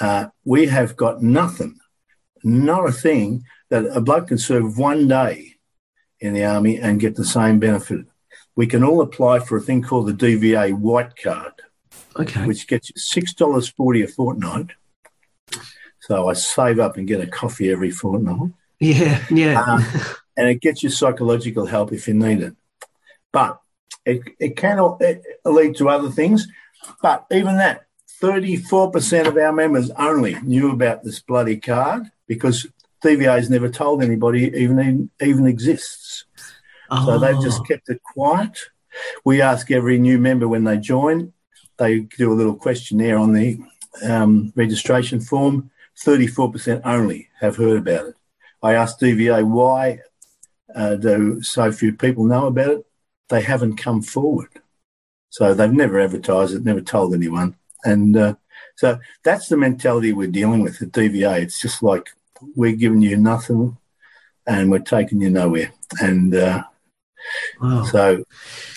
Uh, 0.00 0.26
we 0.44 0.66
have 0.66 0.96
got 0.96 1.22
nothing, 1.22 1.78
not 2.44 2.88
a 2.88 2.92
thing 2.92 3.44
that 3.70 3.84
a 3.86 4.00
bloke 4.00 4.28
can 4.28 4.38
serve 4.38 4.78
one 4.78 5.08
day 5.08 5.56
in 6.20 6.34
the 6.34 6.44
army 6.44 6.78
and 6.78 7.00
get 7.00 7.16
the 7.16 7.24
same 7.24 7.58
benefit. 7.58 8.06
We 8.56 8.66
can 8.66 8.82
all 8.82 9.00
apply 9.00 9.40
for 9.40 9.56
a 9.56 9.60
thing 9.60 9.82
called 9.82 10.06
the 10.06 10.12
DVA 10.12 10.76
white 10.76 11.16
card, 11.16 11.52
okay. 12.16 12.46
which 12.46 12.66
gets 12.66 12.90
you 12.90 12.96
six 12.96 13.32
dollars 13.34 13.68
forty 13.68 14.02
a 14.02 14.08
fortnight. 14.08 14.70
So 16.00 16.28
I 16.28 16.32
save 16.32 16.78
up 16.78 16.96
and 16.96 17.06
get 17.06 17.20
a 17.20 17.26
coffee 17.26 17.70
every 17.70 17.90
fortnight. 17.90 18.50
Yeah, 18.80 19.24
yeah. 19.30 19.62
Uh, 19.66 20.14
and 20.36 20.48
it 20.48 20.60
gets 20.60 20.82
you 20.82 20.90
psychological 20.90 21.66
help 21.66 21.92
if 21.92 22.08
you 22.08 22.14
need 22.14 22.40
it. 22.42 22.56
But 23.32 23.60
it, 24.08 24.22
it 24.38 24.56
can 24.56 24.78
lead 25.44 25.76
to 25.76 25.88
other 25.88 26.10
things. 26.10 26.48
But 27.02 27.26
even 27.30 27.58
that, 27.58 27.86
34% 28.20 29.26
of 29.26 29.36
our 29.36 29.52
members 29.52 29.90
only 29.92 30.34
knew 30.40 30.72
about 30.72 31.04
this 31.04 31.20
bloody 31.20 31.58
card 31.58 32.04
because 32.26 32.66
DVA 33.04 33.36
has 33.36 33.50
never 33.50 33.68
told 33.68 34.02
anybody 34.02 34.50
even 34.56 35.10
even 35.20 35.46
exists. 35.46 36.24
Oh. 36.90 37.04
So 37.04 37.18
they've 37.18 37.40
just 37.40 37.66
kept 37.66 37.88
it 37.88 38.02
quiet. 38.02 38.58
We 39.24 39.40
ask 39.40 39.70
every 39.70 39.98
new 39.98 40.18
member 40.18 40.48
when 40.48 40.64
they 40.64 40.78
join, 40.78 41.32
they 41.76 42.00
do 42.00 42.32
a 42.32 42.34
little 42.34 42.56
questionnaire 42.56 43.18
on 43.18 43.34
the 43.34 43.58
um, 44.04 44.52
registration 44.56 45.20
form. 45.20 45.70
34% 46.04 46.82
only 46.84 47.28
have 47.40 47.56
heard 47.56 47.78
about 47.78 48.06
it. 48.06 48.14
I 48.62 48.74
asked 48.74 49.00
DVA 49.00 49.44
why 49.44 50.00
uh, 50.74 50.96
do 50.96 51.42
so 51.42 51.70
few 51.70 51.92
people 51.92 52.24
know 52.24 52.46
about 52.46 52.70
it. 52.70 52.86
They 53.28 53.42
haven't 53.42 53.76
come 53.76 54.02
forward. 54.02 54.48
So 55.30 55.54
they've 55.54 55.72
never 55.72 56.00
advertised 56.00 56.54
it, 56.54 56.64
never 56.64 56.80
told 56.80 57.14
anyone. 57.14 57.56
And 57.84 58.16
uh, 58.16 58.34
so 58.76 58.98
that's 59.22 59.48
the 59.48 59.56
mentality 59.56 60.12
we're 60.12 60.28
dealing 60.28 60.62
with 60.62 60.80
at 60.82 60.92
DVA. 60.92 61.42
It's 61.42 61.60
just 61.60 61.82
like 61.82 62.08
we're 62.56 62.76
giving 62.76 63.02
you 63.02 63.16
nothing 63.16 63.76
and 64.46 64.70
we're 64.70 64.78
taking 64.78 65.20
you 65.20 65.30
nowhere. 65.30 65.72
And 66.00 66.34
uh, 66.34 66.64
wow. 67.60 67.84
so 67.84 68.24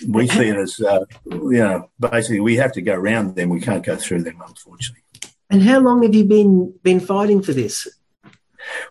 we 0.07 0.27
see 0.27 0.49
it 0.49 0.57
as, 0.57 0.79
uh, 0.81 1.05
you 1.25 1.59
know, 1.59 1.89
basically 1.99 2.41
we 2.41 2.57
have 2.57 2.73
to 2.73 2.81
go 2.81 2.93
around 2.93 3.35
them. 3.35 3.49
We 3.49 3.61
can't 3.61 3.85
go 3.85 3.95
through 3.95 4.23
them, 4.23 4.41
unfortunately. 4.45 5.03
And 5.49 5.61
how 5.63 5.79
long 5.79 6.01
have 6.03 6.15
you 6.15 6.23
been 6.23 6.73
been 6.81 7.01
fighting 7.01 7.41
for 7.41 7.51
this? 7.51 7.87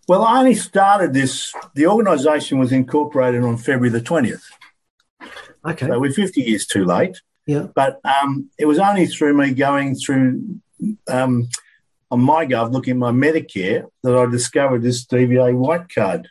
Well, 0.07 0.23
I 0.23 0.41
only 0.41 0.55
started 0.55 1.15
this. 1.15 1.55
The 1.75 1.87
organisation 1.87 2.59
was 2.59 2.71
incorporated 2.71 3.43
on 3.43 3.57
February 3.57 3.89
the 3.89 4.03
twentieth. 4.03 4.45
Okay, 5.65 5.87
so 5.87 5.99
we're 5.99 6.13
fifty 6.13 6.43
years 6.43 6.67
too 6.67 6.85
late. 6.85 7.21
Yeah, 7.47 7.67
but 7.75 8.01
um, 8.05 8.51
it 8.59 8.67
was 8.67 8.79
only 8.79 9.07
through 9.07 9.35
me 9.35 9.53
going 9.53 9.95
through 9.95 10.61
um, 11.09 11.49
on 12.11 12.21
MyGov 12.21 12.73
looking 12.73 12.93
at 12.93 12.97
my 12.97 13.13
Medicare 13.13 13.87
that 14.03 14.17
I 14.17 14.27
discovered 14.27 14.83
this 14.83 15.05
DVA 15.07 15.55
white 15.55 15.93
card 15.95 16.29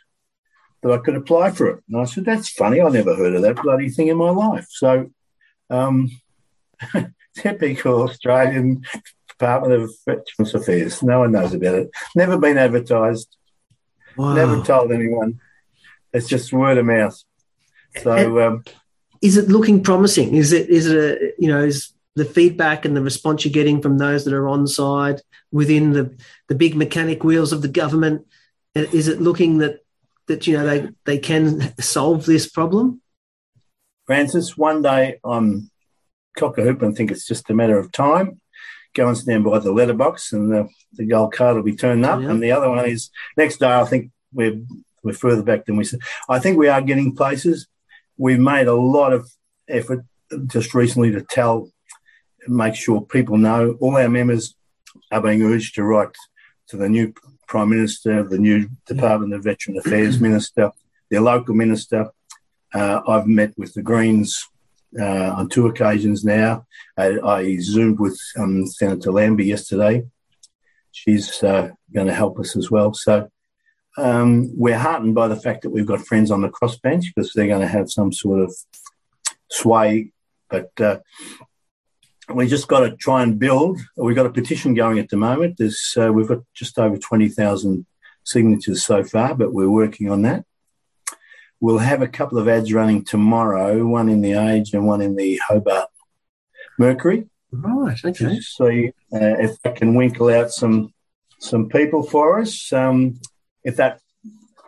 that 0.82 0.92
I 0.92 0.98
could 0.98 1.16
apply 1.16 1.50
for 1.50 1.68
it. 1.68 1.84
And 1.88 2.00
I 2.00 2.04
said, 2.04 2.24
"That's 2.24 2.48
funny. 2.48 2.80
I 2.80 2.88
never 2.88 3.14
heard 3.14 3.34
of 3.34 3.42
that 3.42 3.62
bloody 3.62 3.88
thing 3.88 4.08
in 4.08 4.16
my 4.16 4.30
life." 4.30 4.66
So, 4.70 5.10
um, 5.68 6.10
typical 7.36 8.02
Australian 8.02 8.82
Department 9.28 9.82
of 9.82 9.90
Veterans 10.06 10.54
Affairs. 10.54 11.02
No 11.02 11.20
one 11.20 11.32
knows 11.32 11.54
about 11.54 11.74
it. 11.74 11.90
Never 12.14 12.38
been 12.38 12.58
advertised. 12.58 13.36
Wow. 14.16 14.34
Never 14.34 14.62
told 14.62 14.92
anyone. 14.92 15.40
It's 16.12 16.28
just 16.28 16.52
word 16.52 16.78
of 16.78 16.86
mouth. 16.86 17.22
So, 18.02 18.46
um, 18.46 18.64
is 19.20 19.36
it 19.36 19.48
looking 19.48 19.82
promising? 19.82 20.34
Is 20.34 20.52
it 20.52 20.68
is 20.68 20.86
it 20.86 20.96
a 20.96 21.32
you 21.38 21.48
know 21.48 21.62
is 21.62 21.92
the 22.16 22.24
feedback 22.24 22.84
and 22.84 22.96
the 22.96 23.02
response 23.02 23.44
you're 23.44 23.52
getting 23.52 23.80
from 23.80 23.98
those 23.98 24.24
that 24.24 24.34
are 24.34 24.48
on 24.48 24.66
side 24.66 25.20
within 25.52 25.92
the 25.92 26.16
the 26.48 26.54
big 26.54 26.74
mechanic 26.74 27.24
wheels 27.24 27.52
of 27.52 27.62
the 27.62 27.68
government? 27.68 28.26
Is 28.74 29.08
it 29.08 29.20
looking 29.20 29.58
that 29.58 29.84
that 30.26 30.46
you 30.46 30.56
know 30.56 30.66
they 30.66 30.88
they 31.04 31.18
can 31.18 31.74
solve 31.80 32.26
this 32.26 32.48
problem? 32.48 33.00
Francis, 34.06 34.56
one 34.56 34.82
day 34.82 35.18
um, 35.22 35.32
I'm 35.32 35.70
cock 36.36 36.58
a 36.58 36.62
hoop 36.62 36.82
and 36.82 36.96
think 36.96 37.10
it's 37.10 37.26
just 37.26 37.50
a 37.50 37.54
matter 37.54 37.78
of 37.78 37.92
time 37.92 38.40
go 38.94 39.08
and 39.08 39.16
stand 39.16 39.44
by 39.44 39.58
the 39.58 39.72
letterbox 39.72 40.32
and 40.32 40.50
the, 40.50 40.68
the 40.94 41.04
gold 41.04 41.32
card 41.32 41.56
will 41.56 41.62
be 41.62 41.76
turned 41.76 42.04
up. 42.04 42.20
Yeah. 42.20 42.30
And 42.30 42.42
the 42.42 42.52
other 42.52 42.68
one 42.68 42.84
is 42.86 43.10
next 43.36 43.58
day, 43.58 43.72
I 43.72 43.84
think 43.84 44.10
we're, 44.32 44.60
we're 45.02 45.12
further 45.12 45.42
back 45.42 45.66
than 45.66 45.76
we 45.76 45.84
said. 45.84 46.00
I 46.28 46.38
think 46.38 46.58
we 46.58 46.68
are 46.68 46.82
getting 46.82 47.14
places. 47.14 47.68
We've 48.20 48.38
made 48.38 48.66
a 48.66 48.74
lot 48.74 49.14
of 49.14 49.30
effort 49.66 50.04
just 50.46 50.74
recently 50.74 51.10
to 51.12 51.22
tell, 51.22 51.70
make 52.46 52.74
sure 52.74 53.00
people 53.00 53.38
know 53.38 53.78
all 53.80 53.96
our 53.96 54.10
members 54.10 54.54
are 55.10 55.22
being 55.22 55.42
urged 55.42 55.76
to 55.76 55.84
write 55.84 56.14
to 56.68 56.76
the 56.76 56.90
new 56.90 57.14
Prime 57.48 57.70
Minister, 57.70 58.22
the 58.22 58.38
new 58.38 58.68
Department 58.84 59.32
of 59.32 59.42
Veteran 59.42 59.78
Affairs 59.78 60.20
Minister, 60.20 60.70
their 61.10 61.22
local 61.22 61.54
minister. 61.54 62.10
Uh, 62.74 63.00
I've 63.08 63.26
met 63.26 63.54
with 63.56 63.72
the 63.72 63.80
Greens 63.82 64.46
uh, 65.00 65.30
on 65.38 65.48
two 65.48 65.66
occasions 65.66 66.22
now. 66.22 66.66
I, 66.98 67.18
I 67.20 67.56
zoomed 67.56 68.00
with 68.00 68.20
um, 68.38 68.66
Senator 68.66 69.12
Lambie 69.12 69.46
yesterday. 69.46 70.04
She's 70.92 71.42
uh, 71.42 71.70
going 71.94 72.08
to 72.08 72.14
help 72.14 72.38
us 72.38 72.54
as 72.54 72.70
well. 72.70 72.92
So 72.92 73.30
um, 73.96 74.50
we're 74.56 74.78
heartened 74.78 75.14
by 75.14 75.28
the 75.28 75.36
fact 75.36 75.62
that 75.62 75.70
we've 75.70 75.86
got 75.86 76.06
friends 76.06 76.30
on 76.30 76.42
the 76.42 76.48
crossbench 76.48 77.06
because 77.14 77.32
they're 77.32 77.46
going 77.46 77.60
to 77.60 77.66
have 77.66 77.90
some 77.90 78.12
sort 78.12 78.40
of 78.40 78.54
sway. 79.50 80.12
But 80.48 80.70
uh, 80.80 80.98
we 82.32 82.46
just 82.46 82.68
got 82.68 82.80
to 82.80 82.96
try 82.96 83.22
and 83.22 83.38
build. 83.38 83.78
We've 83.96 84.16
got 84.16 84.26
a 84.26 84.32
petition 84.32 84.74
going 84.74 84.98
at 84.98 85.08
the 85.08 85.16
moment. 85.16 85.56
There's 85.58 85.94
uh, 86.00 86.12
we've 86.12 86.28
got 86.28 86.42
just 86.54 86.78
over 86.78 86.96
twenty 86.98 87.28
thousand 87.28 87.86
signatures 88.24 88.84
so 88.84 89.02
far, 89.04 89.34
but 89.34 89.52
we're 89.52 89.70
working 89.70 90.10
on 90.10 90.22
that. 90.22 90.44
We'll 91.60 91.78
have 91.78 92.00
a 92.00 92.08
couple 92.08 92.38
of 92.38 92.48
ads 92.48 92.72
running 92.72 93.04
tomorrow, 93.04 93.84
one 93.86 94.08
in 94.08 94.22
the 94.22 94.32
Age 94.32 94.72
and 94.72 94.86
one 94.86 95.02
in 95.02 95.16
the 95.16 95.40
Hobart 95.46 95.88
Mercury. 96.78 97.28
Right. 97.52 97.98
Okay. 98.02 98.40
See 98.40 98.92
uh, 99.12 99.36
if 99.38 99.58
I 99.64 99.70
can 99.70 99.94
winkle 99.94 100.30
out 100.30 100.50
some 100.52 100.94
some 101.38 101.68
people 101.68 102.02
for 102.02 102.40
us. 102.40 102.72
Um, 102.72 103.20
if 103.64 103.76
that 103.76 104.00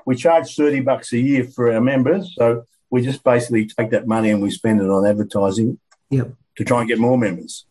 we 0.07 0.17
charge 0.17 0.55
thirty 0.55 0.81
bucks 0.81 1.13
a 1.13 1.19
year 1.19 1.45
for 1.45 1.73
our 1.73 1.81
members, 1.81 2.35
so 2.37 2.65
we 2.91 3.03
just 3.03 3.25
basically 3.25 3.67
take 3.67 3.91
that 3.91 4.07
money 4.07 4.31
and 4.31 4.43
we 4.43 4.51
spend 4.51 4.81
it 4.81 4.91
on 4.91 5.07
advertising. 5.07 5.79
Yep. 6.11 6.35
To 6.57 6.65
try 6.65 6.81
and 6.81 6.89
get 6.89 6.99
more 6.99 7.17
members. 7.17 7.65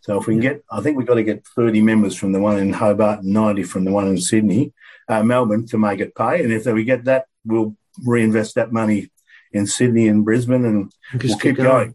So 0.00 0.18
if 0.18 0.26
we 0.26 0.34
can 0.34 0.40
get, 0.40 0.64
I 0.70 0.80
think 0.80 0.96
we've 0.96 1.06
got 1.06 1.14
to 1.14 1.22
get 1.22 1.46
30 1.46 1.82
members 1.82 2.14
from 2.14 2.32
the 2.32 2.40
one 2.40 2.58
in 2.58 2.72
Hobart 2.72 3.20
and 3.22 3.32
90 3.32 3.62
from 3.64 3.84
the 3.84 3.90
one 3.90 4.06
in 4.06 4.18
Sydney, 4.18 4.72
uh, 5.08 5.22
Melbourne 5.22 5.66
to 5.68 5.78
make 5.78 6.00
it 6.00 6.14
pay. 6.14 6.42
And 6.42 6.52
if 6.52 6.66
we 6.66 6.84
get 6.84 7.04
that, 7.04 7.26
we'll 7.44 7.76
reinvest 8.04 8.54
that 8.54 8.72
money 8.72 9.10
in 9.52 9.66
Sydney 9.66 10.08
and 10.08 10.24
Brisbane, 10.24 10.64
and 10.64 10.92
we'll 11.22 11.38
keep 11.38 11.56
going. 11.56 11.94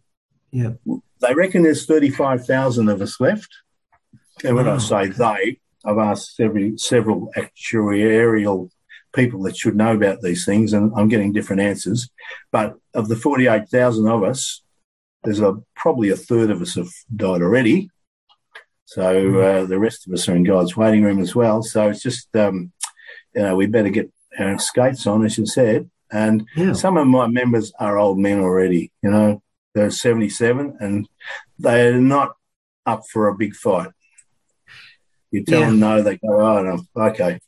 going. 0.51 0.79
Yeah, 0.85 0.99
they 1.21 1.33
reckon 1.35 1.61
there's 1.61 1.85
thirty-five 1.85 2.47
thousand 2.47 2.89
of 2.89 3.01
us 3.01 3.19
left. 3.19 3.49
And 4.43 4.55
when 4.55 4.67
I 4.67 4.77
say 4.77 5.07
they, 5.07 5.59
I've 5.85 5.97
asked 5.97 6.39
every 6.39 6.77
several 6.77 7.31
actuarial 7.37 8.69
people 9.13 9.41
that 9.43 9.57
should 9.57 9.75
know 9.75 9.93
about 9.93 10.21
these 10.21 10.45
things, 10.45 10.73
and 10.73 10.91
I'm 10.95 11.07
getting 11.07 11.33
different 11.33 11.61
answers. 11.61 12.09
But 12.51 12.75
of 12.93 13.07
the 13.07 13.15
48,000 13.15 14.07
of 14.07 14.23
us, 14.23 14.61
there's 15.23 15.39
a, 15.39 15.57
probably 15.75 16.09
a 16.09 16.15
third 16.15 16.49
of 16.49 16.61
us 16.61 16.75
have 16.75 16.89
died 17.15 17.41
already. 17.41 17.89
So 18.85 19.29
hmm. 19.29 19.37
uh, 19.37 19.65
the 19.65 19.79
rest 19.79 20.07
of 20.07 20.13
us 20.13 20.27
are 20.27 20.35
in 20.35 20.43
God's 20.43 20.75
waiting 20.75 21.03
room 21.03 21.19
as 21.19 21.35
well. 21.35 21.61
So 21.61 21.89
it's 21.89 22.01
just, 22.01 22.33
um, 22.35 22.71
you 23.35 23.41
know, 23.41 23.55
we 23.55 23.67
better 23.67 23.89
get 23.89 24.11
our 24.37 24.57
skates 24.59 25.05
on, 25.07 25.25
as 25.25 25.37
you 25.37 25.45
said. 25.45 25.89
And 26.11 26.47
yeah. 26.55 26.73
some 26.73 26.97
of 26.97 27.07
my 27.07 27.27
members 27.27 27.71
are 27.79 27.99
old 27.99 28.17
men 28.17 28.39
already, 28.39 28.91
you 29.03 29.11
know, 29.11 29.43
they're 29.75 29.91
77 29.91 30.77
and 30.79 31.07
they're 31.59 31.99
not 31.99 32.35
up 32.85 33.03
for 33.11 33.27
a 33.27 33.35
big 33.35 33.55
fight. 33.55 33.91
You 35.31 35.43
tell 35.43 35.61
yeah. 35.61 35.65
them 35.67 35.79
no, 35.79 36.01
they 36.01 36.17
go, 36.17 36.41
oh, 36.41 36.63
no, 36.63 37.07
okay. 37.07 37.39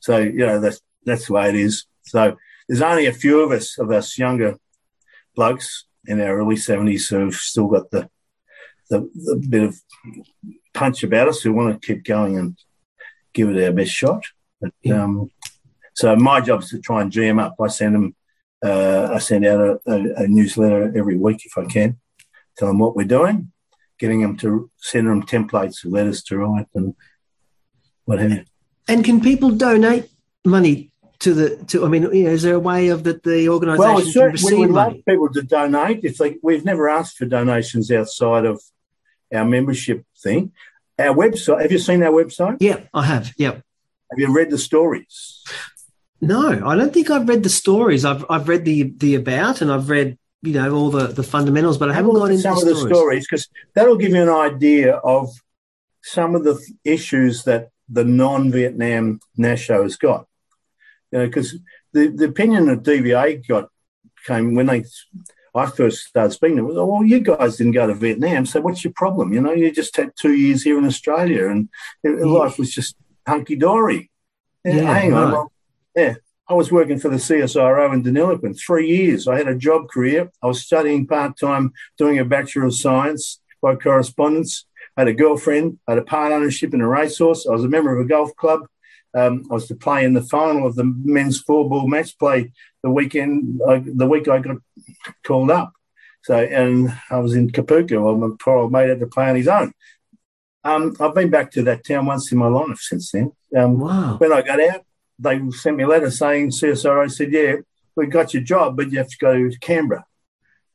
So, 0.00 0.18
you 0.18 0.46
know, 0.46 0.60
that's, 0.60 0.80
that's 1.04 1.26
the 1.26 1.34
way 1.34 1.48
it 1.48 1.56
is. 1.56 1.84
So 2.02 2.36
there's 2.68 2.82
only 2.82 3.06
a 3.06 3.12
few 3.12 3.40
of 3.40 3.52
us, 3.52 3.78
of 3.78 3.90
us 3.90 4.18
younger 4.18 4.56
blokes 5.34 5.84
in 6.06 6.20
our 6.20 6.38
early 6.38 6.56
70s 6.56 7.08
who've 7.10 7.34
still 7.34 7.68
got 7.68 7.90
the, 7.90 8.08
the, 8.90 9.00
the 9.14 9.46
bit 9.48 9.62
of 9.62 9.80
punch 10.74 11.02
about 11.02 11.28
us 11.28 11.40
who 11.42 11.52
want 11.52 11.80
to 11.80 11.86
keep 11.86 12.04
going 12.04 12.38
and 12.38 12.56
give 13.32 13.50
it 13.50 13.62
our 13.62 13.72
best 13.72 13.92
shot. 13.92 14.24
But, 14.60 14.72
yeah. 14.82 15.04
um, 15.04 15.30
so 15.94 16.14
my 16.16 16.40
job 16.40 16.62
is 16.62 16.70
to 16.70 16.80
try 16.80 17.02
and 17.02 17.12
GM 17.12 17.40
up. 17.40 17.56
I 17.60 17.68
send 17.68 17.94
them, 17.94 18.16
uh, 18.64 19.10
I 19.12 19.18
send 19.18 19.44
out 19.46 19.60
a, 19.60 19.80
a, 19.86 20.24
a, 20.24 20.28
newsletter 20.28 20.92
every 20.96 21.16
week 21.16 21.44
if 21.44 21.56
I 21.58 21.64
can, 21.64 21.98
tell 22.56 22.68
them 22.68 22.78
what 22.78 22.96
we're 22.96 23.04
doing, 23.04 23.52
getting 23.98 24.22
them 24.22 24.36
to 24.38 24.70
send 24.76 25.06
them 25.06 25.24
templates 25.24 25.84
of 25.84 25.92
letters 25.92 26.22
to 26.24 26.38
write 26.38 26.66
and 26.74 26.94
what 28.08 28.20
have 28.20 28.30
you. 28.30 28.44
And 28.88 29.04
can 29.04 29.20
people 29.20 29.50
donate 29.50 30.08
money 30.42 30.90
to 31.18 31.34
the 31.34 31.56
to? 31.66 31.84
I 31.84 31.88
mean, 31.88 32.04
you 32.04 32.24
know, 32.24 32.30
is 32.30 32.42
there 32.42 32.54
a 32.54 32.58
way 32.58 32.88
of 32.88 33.04
that 33.04 33.22
the 33.22 33.50
organisation 33.50 34.22
well, 34.22 34.24
can 34.28 34.32
receive 34.32 34.58
we 34.58 34.66
money? 34.66 34.72
love 34.72 35.04
people 35.06 35.28
to 35.34 35.42
donate. 35.42 36.00
It's 36.04 36.18
like 36.18 36.38
we've 36.42 36.64
never 36.64 36.88
asked 36.88 37.18
for 37.18 37.26
donations 37.26 37.90
outside 37.90 38.46
of 38.46 38.62
our 39.32 39.44
membership 39.44 40.06
thing. 40.16 40.52
Our 40.98 41.14
website. 41.14 41.60
Have 41.60 41.70
you 41.70 41.78
seen 41.78 42.02
our 42.02 42.10
website? 42.10 42.56
Yeah, 42.60 42.80
I 42.94 43.04
have. 43.04 43.34
Yeah. 43.36 43.56
Have 44.10 44.18
you 44.18 44.34
read 44.34 44.50
the 44.50 44.58
stories? 44.58 45.44
No, 46.22 46.66
I 46.66 46.74
don't 46.76 46.94
think 46.94 47.10
I've 47.10 47.28
read 47.28 47.42
the 47.42 47.50
stories. 47.50 48.06
I've 48.06 48.24
I've 48.30 48.48
read 48.48 48.64
the 48.64 48.84
the 48.84 49.16
about 49.16 49.60
and 49.60 49.70
I've 49.70 49.90
read 49.90 50.16
you 50.40 50.54
know 50.54 50.72
all 50.72 50.90
the 50.90 51.08
the 51.08 51.22
fundamentals, 51.22 51.76
but 51.76 51.90
I 51.90 51.92
haven't 51.92 52.14
gone 52.14 52.30
into 52.30 52.42
some 52.42 52.54
the 52.54 52.70
of 52.70 52.80
the 52.80 52.88
stories 52.88 53.26
because 53.28 53.48
that'll 53.74 53.98
give 53.98 54.12
you 54.12 54.22
an 54.22 54.30
idea 54.30 54.94
of 54.94 55.28
some 56.02 56.34
of 56.34 56.44
the 56.44 56.58
issues 56.84 57.44
that 57.44 57.68
the 57.88 58.04
non-Vietnam 58.04 59.20
Nasho 59.38 59.82
has 59.82 59.96
got. 59.96 60.26
You 61.10 61.20
know, 61.20 61.26
because 61.26 61.56
the, 61.92 62.08
the 62.08 62.26
opinion 62.26 62.66
that 62.66 62.82
DVA 62.82 63.46
got 63.46 63.68
came 64.26 64.54
when 64.54 64.66
they 64.66 64.84
I 65.54 65.66
first 65.66 66.06
started 66.06 66.32
speaking 66.32 66.56
to 66.56 66.62
them 66.62 66.68
was, 66.68 66.76
oh, 66.76 66.86
well, 66.86 67.04
you 67.04 67.20
guys 67.20 67.56
didn't 67.56 67.72
go 67.72 67.86
to 67.86 67.94
Vietnam, 67.94 68.46
so 68.46 68.60
what's 68.60 68.84
your 68.84 68.92
problem? 68.94 69.32
You 69.32 69.40
know, 69.40 69.52
you 69.52 69.70
just 69.72 69.96
had 69.96 70.12
two 70.16 70.34
years 70.34 70.62
here 70.62 70.78
in 70.78 70.84
Australia 70.84 71.48
and 71.48 71.68
yeah. 72.04 72.12
life 72.24 72.58
was 72.58 72.70
just 72.70 72.96
hunky 73.26 73.56
dory. 73.56 74.10
Yeah, 74.64 74.82
hang 74.82 75.12
right. 75.12 75.24
on. 75.24 75.32
Well, 75.32 75.52
yeah, 75.96 76.14
I 76.48 76.54
was 76.54 76.70
working 76.70 76.98
for 76.98 77.08
the 77.08 77.16
CSIRO 77.16 77.92
in 77.92 78.02
Deniliquin 78.02 78.58
three 78.58 78.88
years. 78.88 79.26
I 79.26 79.36
had 79.36 79.48
a 79.48 79.54
job 79.54 79.88
career. 79.88 80.30
I 80.42 80.46
was 80.46 80.62
studying 80.62 81.06
part 81.06 81.38
time, 81.38 81.72
doing 81.96 82.18
a 82.18 82.24
Bachelor 82.24 82.64
of 82.64 82.74
Science 82.74 83.40
by 83.60 83.74
correspondence. 83.74 84.64
I 84.98 85.02
had 85.02 85.08
a 85.08 85.14
girlfriend. 85.14 85.78
I 85.86 85.92
had 85.92 86.00
a 86.00 86.04
part 86.04 86.32
ownership 86.32 86.74
in 86.74 86.80
a 86.80 86.88
racehorse. 86.88 87.46
I 87.46 87.52
was 87.52 87.62
a 87.62 87.68
member 87.68 87.96
of 87.96 88.04
a 88.04 88.08
golf 88.08 88.34
club. 88.34 88.66
Um, 89.14 89.46
I 89.48 89.54
was 89.54 89.68
to 89.68 89.76
play 89.76 90.04
in 90.04 90.12
the 90.12 90.22
final 90.22 90.66
of 90.66 90.74
the 90.74 90.84
men's 90.84 91.40
four 91.40 91.68
ball 91.68 91.86
match 91.86 92.18
play 92.18 92.52
the 92.82 92.90
weekend, 92.90 93.60
the 93.60 94.06
week 94.08 94.26
I 94.26 94.40
got 94.40 94.56
called 95.24 95.52
up. 95.52 95.72
So, 96.24 96.36
and 96.36 96.92
I 97.10 97.18
was 97.18 97.36
in 97.36 97.48
Kapooka. 97.50 98.02
Well, 98.02 98.16
my 98.16 98.34
poor 98.40 98.56
old 98.56 98.72
mate 98.72 98.88
had 98.88 98.98
to 98.98 99.06
play 99.06 99.28
on 99.28 99.36
his 99.36 99.46
own. 99.46 99.72
Um, 100.64 100.96
I've 100.98 101.14
been 101.14 101.30
back 101.30 101.52
to 101.52 101.62
that 101.62 101.86
town 101.86 102.06
once 102.06 102.32
in 102.32 102.38
my 102.38 102.48
life 102.48 102.80
since 102.80 103.12
then. 103.12 103.30
Um, 103.56 103.78
wow. 103.78 104.16
When 104.18 104.32
I 104.32 104.42
got 104.42 104.60
out, 104.60 104.84
they 105.20 105.40
sent 105.50 105.76
me 105.76 105.84
a 105.84 105.88
letter 105.88 106.10
saying 106.10 106.50
CSIRO 106.50 107.08
said, 107.08 107.32
"Yeah, 107.32 107.56
we 107.94 108.08
got 108.08 108.34
your 108.34 108.42
job, 108.42 108.76
but 108.76 108.90
you 108.90 108.98
have 108.98 109.08
to 109.08 109.18
go 109.18 109.48
to 109.48 109.58
Canberra." 109.60 110.04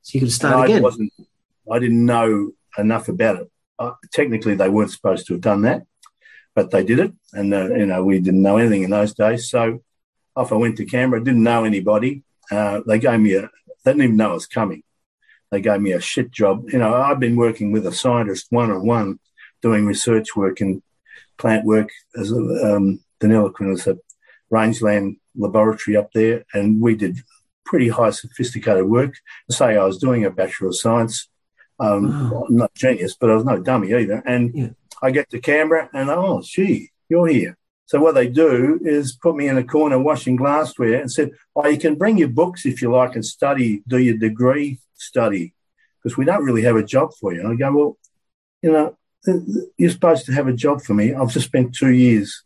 So 0.01 0.11
you 0.15 0.21
could 0.21 0.32
start 0.32 0.55
I 0.55 0.65
again. 0.65 0.82
Wasn't, 0.82 1.13
I 1.69 1.80
didn't 1.80 2.05
know 2.05 2.51
enough 2.78 3.09
about 3.09 3.41
it. 3.41 3.51
Uh, 3.80 3.93
technically, 4.11 4.55
they 4.55 4.69
weren't 4.69 4.91
supposed 4.91 5.28
to 5.28 5.34
have 5.34 5.41
done 5.41 5.61
that, 5.63 5.84
but 6.55 6.71
they 6.71 6.84
did 6.84 6.99
it, 6.99 7.13
and 7.34 7.53
uh, 7.53 7.74
you 7.74 7.86
know 7.86 8.03
we 8.03 8.19
didn't 8.19 8.41
know 8.41 8.57
anything 8.57 8.84
in 8.84 8.91
those 8.91 9.13
days. 9.13 9.49
So 9.49 9.82
off 10.36 10.51
I 10.51 10.55
went 10.55 10.78
to 10.78 10.86
Canberra. 10.86 11.24
Didn't 11.24 11.43
know 11.43 11.63
anybody. 11.63 12.24
Uh, 12.51 12.82
they 12.86 12.99
gave 12.99 13.19
me 13.19 13.36
a. 13.36 13.49
They 13.84 13.91
didn't 13.91 14.03
even 14.03 14.17
know 14.17 14.32
I 14.32 14.34
was 14.34 14.47
coming. 14.47 14.84
They 15.51 15.61
gave 15.61 15.82
me 15.82 15.91
a 15.91 16.01
shit 16.01 16.32
job. 16.32 16.69
You 16.71 16.80
know, 16.80 16.93
I've 16.93 17.19
been 17.19 17.36
working 17.36 17.71
with 17.71 17.86
a 17.86 17.91
scientist 17.91 18.47
one 18.49 18.71
on 18.71 18.86
one, 18.86 19.19
doing 19.61 19.86
research 19.86 20.36
work 20.36 20.61
and 20.61 20.82
plant 21.38 21.65
work 21.65 21.89
as 22.15 22.32
a 22.32 22.76
um, 22.76 22.99
Deniliquin 23.19 23.74
as 23.74 23.88
a 23.88 23.97
rangeland 24.49 25.17
laboratory 25.36 25.97
up 25.97 26.11
there, 26.13 26.45
and 26.53 26.82
we 26.82 26.95
did 26.95 27.17
pretty 27.65 27.89
high 27.89 28.11
sophisticated 28.11 28.86
work. 28.86 29.15
Say 29.49 29.78
I 29.78 29.86
was 29.86 29.97
doing 29.97 30.26
a 30.26 30.32
Bachelor 30.32 30.69
of 30.69 30.78
Science, 30.78 31.30
um, 31.80 32.32
wow. 32.32 32.45
not 32.49 32.74
genius, 32.76 33.15
but 33.19 33.30
I 33.30 33.36
was 33.36 33.45
no 33.45 33.59
dummy 33.59 33.93
either. 33.93 34.21
And 34.26 34.53
yeah. 34.53 34.69
I 35.01 35.11
get 35.11 35.30
to 35.32 35.39
Canberra, 35.39 35.89
and 35.93 36.09
oh, 36.09 36.41
gee, 36.43 36.91
you're 37.09 37.28
here. 37.28 37.57
So 37.86 37.99
what 37.99 38.15
they 38.15 38.28
do 38.28 38.80
is 38.82 39.17
put 39.21 39.36
me 39.36 39.47
in 39.47 39.57
a 39.57 39.63
corner 39.63 39.99
washing 39.99 40.36
glassware 40.36 40.99
and 40.99 41.11
said, 41.11 41.32
"Oh, 41.55 41.67
you 41.67 41.78
can 41.78 41.95
bring 41.95 42.17
your 42.17 42.30
books 42.30 42.65
if 42.65 42.82
you 42.82 42.91
like 42.91 43.15
and 43.15 43.26
study, 43.26 43.84
do 43.88 43.97
your 43.97 44.17
degree 44.17 44.80
study, 44.95 45.53
because 46.01 46.17
we 46.17 46.26
don't 46.26 46.43
really 46.43 46.63
have 46.63 46.76
a 46.76 46.84
job 46.84 47.11
for 47.19 47.34
you." 47.34 47.41
And 47.41 47.49
I 47.49 47.55
go, 47.55 47.76
"Well, 47.76 47.97
you 48.61 48.71
know, 48.71 48.97
you're 49.78 49.91
supposed 49.91 50.26
to 50.26 50.34
have 50.34 50.47
a 50.47 50.53
job 50.53 50.82
for 50.82 50.93
me. 50.93 51.13
I've 51.13 51.32
just 51.32 51.47
spent 51.47 51.76
two 51.76 51.91
years 51.91 52.43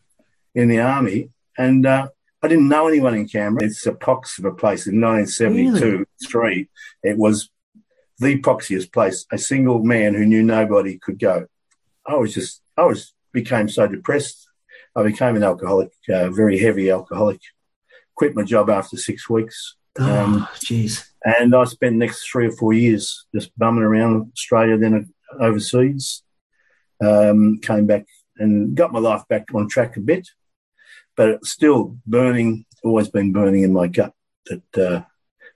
in 0.55 0.67
the 0.67 0.80
army, 0.80 1.30
and 1.57 1.86
uh, 1.86 2.09
I 2.41 2.47
didn't 2.47 2.69
know 2.69 2.88
anyone 2.88 3.15
in 3.15 3.28
Canberra. 3.28 3.67
It's 3.67 3.86
a 3.86 3.93
pox 3.93 4.39
of 4.39 4.45
a 4.45 4.51
place. 4.51 4.88
In 4.88 4.99
1972, 5.01 5.91
really? 5.91 6.05
three, 6.28 6.69
it 7.03 7.17
was 7.17 7.49
the 8.20 8.39
poxiest 8.39 8.91
place. 8.91 9.26
A 9.32 9.38
single 9.38 9.84
man 9.84 10.13
who 10.13 10.26
knew 10.26 10.43
nobody 10.43 10.97
could 10.97 11.20
go. 11.20 11.47
I 12.05 12.15
was 12.15 12.34
just, 12.34 12.61
I 12.76 12.84
was 12.86 13.13
became 13.34 13.70
so 13.70 13.88
depressed. 13.88 14.47
I 14.95 15.03
became 15.03 15.36
an 15.36 15.43
alcoholic, 15.43 15.91
uh, 16.09 16.30
very 16.30 16.57
heavy 16.57 16.89
alcoholic. 16.89 17.41
Quit 18.15 18.36
my 18.36 18.43
job 18.43 18.70
after 18.70 18.97
six 18.97 19.30
weeks. 19.30 19.76
Oh, 19.99 20.24
um, 20.24 20.47
jeez. 20.55 21.07
and 21.24 21.55
I 21.55 21.63
spent 21.65 21.93
the 21.93 22.05
next 22.05 22.28
three 22.28 22.47
or 22.47 22.51
four 22.51 22.74
years 22.74 23.26
just 23.34 23.57
bumming 23.57 23.84
around 23.84 24.32
Australia, 24.34 24.78
then 24.78 25.13
overseas. 25.39 26.24
Um, 27.03 27.59
came 27.61 27.86
back 27.86 28.07
and 28.38 28.76
got 28.76 28.91
my 28.91 28.99
life 28.99 29.22
back 29.28 29.45
on 29.53 29.70
track 29.70 29.97
a 29.97 29.99
bit 29.99 30.28
but 31.18 31.30
it's 31.30 31.51
still 31.51 31.97
burning, 32.05 32.65
always 32.84 33.09
been 33.09 33.34
burning 33.34 33.63
in 33.63 33.74
my 33.74 33.88
gut 33.88 34.13
that 34.45 34.78
uh, 34.78 35.01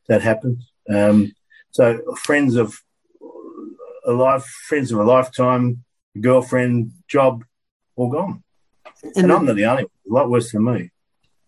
that 0.10 0.22
happened. 0.22 0.64
Um, 0.90 1.32
so 1.72 2.16
friends 2.16 2.56
of 2.56 2.82
a 4.06 4.12
life, 4.12 4.46
friends 4.68 4.92
of 4.92 5.00
a 5.00 5.04
lifetime, 5.04 5.84
girlfriend, 6.20 6.92
job, 7.08 7.44
all 7.96 8.10
gone. 8.10 8.44
And, 9.04 9.14
and 9.18 9.32
I'm 9.32 9.46
not 9.46 9.56
the 9.56 9.66
only 9.66 9.84
one. 9.84 9.92
A 10.10 10.14
lot 10.14 10.30
worse 10.30 10.52
than 10.52 10.66
me. 10.66 10.92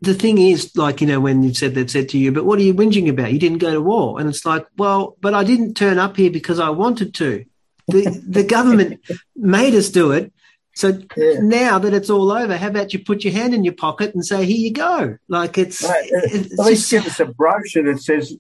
The 0.01 0.13
thing 0.13 0.38
is, 0.38 0.76
like 0.76 1.01
you 1.01 1.07
know, 1.07 1.19
when 1.19 1.43
you 1.43 1.53
said 1.53 1.76
they've 1.76 1.89
said 1.89 2.09
to 2.09 2.17
you, 2.17 2.32
"But 2.32 2.45
what 2.45 2.59
are 2.59 2.63
you 2.63 2.74
whinging 2.74 3.09
about? 3.09 3.32
You 3.32 3.39
didn't 3.39 3.59
go 3.59 3.71
to 3.71 3.82
war," 3.82 4.19
and 4.19 4.28
it's 4.28 4.45
like, 4.45 4.65
well, 4.78 5.15
but 5.21 5.34
I 5.34 5.43
didn't 5.43 5.76
turn 5.76 5.97
up 5.97 6.17
here 6.17 6.32
because 6.32 6.59
I 6.59 6.69
wanted 6.69 7.13
to. 7.15 7.45
The 7.88 8.21
the 8.28 8.43
government 8.55 8.99
made 9.36 9.76
us 9.76 9.89
do 9.89 10.11
it, 10.11 10.34
so 10.76 10.99
yeah. 11.15 11.39
now 11.39 11.80
that 11.80 11.93
it's 11.93 12.09
all 12.09 12.32
over, 12.32 12.57
how 12.57 12.67
about 12.67 12.91
you 12.93 12.99
put 12.99 13.24
your 13.24 13.34
hand 13.34 13.53
in 13.53 13.63
your 13.63 13.76
pocket 13.76 14.13
and 14.13 14.26
say, 14.26 14.45
"Here 14.45 14.57
you 14.57 14.74
go"? 14.74 15.17
Like 15.30 15.57
it's, 15.57 15.84
right. 15.84 16.09
it's 16.11 16.59
at 16.59 16.65
least 16.65 16.91
give 16.91 17.05
us 17.05 17.19
a 17.19 17.26
brochure 17.26 17.84
that 17.84 18.01
says 18.01 18.36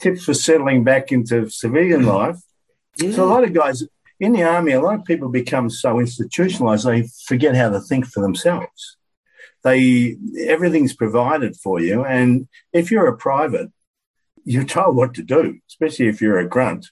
tips 0.00 0.24
for 0.24 0.34
settling 0.34 0.84
back 0.84 1.12
into 1.12 1.48
civilian 1.48 2.02
mm. 2.02 2.14
life. 2.14 2.38
Yeah. 2.96 3.12
So 3.12 3.24
a 3.24 3.26
lot 3.26 3.44
of 3.44 3.52
guys 3.52 3.84
in 4.18 4.32
the 4.32 4.42
army, 4.42 4.72
a 4.72 4.80
lot 4.80 4.94
of 4.94 5.04
people 5.04 5.28
become 5.28 5.68
so 5.68 6.00
institutionalized 6.00 6.86
they 6.86 7.08
forget 7.26 7.54
how 7.54 7.70
to 7.70 7.80
think 7.80 8.06
for 8.06 8.20
themselves. 8.20 8.96
They 9.62 10.16
everything's 10.40 10.94
provided 10.94 11.56
for 11.56 11.80
you, 11.80 12.04
and 12.04 12.48
if 12.72 12.90
you're 12.90 13.08
a 13.08 13.16
private, 13.16 13.70
you're 14.44 14.64
told 14.64 14.96
what 14.96 15.14
to 15.14 15.22
do, 15.22 15.58
especially 15.68 16.06
if 16.06 16.20
you're 16.20 16.38
a 16.38 16.48
grunt. 16.48 16.86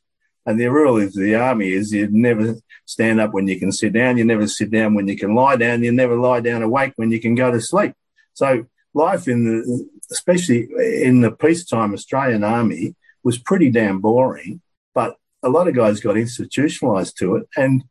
And 0.46 0.60
the 0.60 0.66
rule 0.66 1.00
of 1.00 1.14
the 1.14 1.36
army 1.36 1.70
is 1.72 1.92
you 1.92 2.08
never 2.10 2.56
stand 2.84 3.20
up 3.20 3.32
when 3.32 3.48
you 3.48 3.58
can 3.58 3.72
sit 3.72 3.92
down. 3.94 4.18
You 4.18 4.24
never 4.24 4.46
sit 4.46 4.70
down 4.70 4.94
when 4.94 5.08
you 5.08 5.16
can 5.16 5.34
lie 5.34 5.56
down. 5.56 5.82
You 5.82 5.92
never 5.92 6.16
lie 6.18 6.40
down 6.40 6.62
awake 6.62 6.92
when 6.96 7.10
you 7.10 7.20
can 7.20 7.34
go 7.34 7.50
to 7.50 7.60
sleep. 7.60 7.94
So 8.34 8.66
life 8.92 9.26
in 9.26 9.44
the, 9.44 9.88
especially 10.10 10.68
in 11.02 11.20
the 11.20 11.30
peacetime 11.30 11.92
Australian 11.92 12.44
army 12.44 12.94
was 13.22 13.38
pretty 13.38 13.70
damn 13.70 14.00
boring, 14.00 14.60
but 14.94 15.16
a 15.42 15.48
lot 15.48 15.68
of 15.68 15.74
guys 15.74 16.00
got 16.00 16.16
institutionalized 16.16 17.18
to 17.18 17.36
it 17.36 17.48
and 17.56 17.84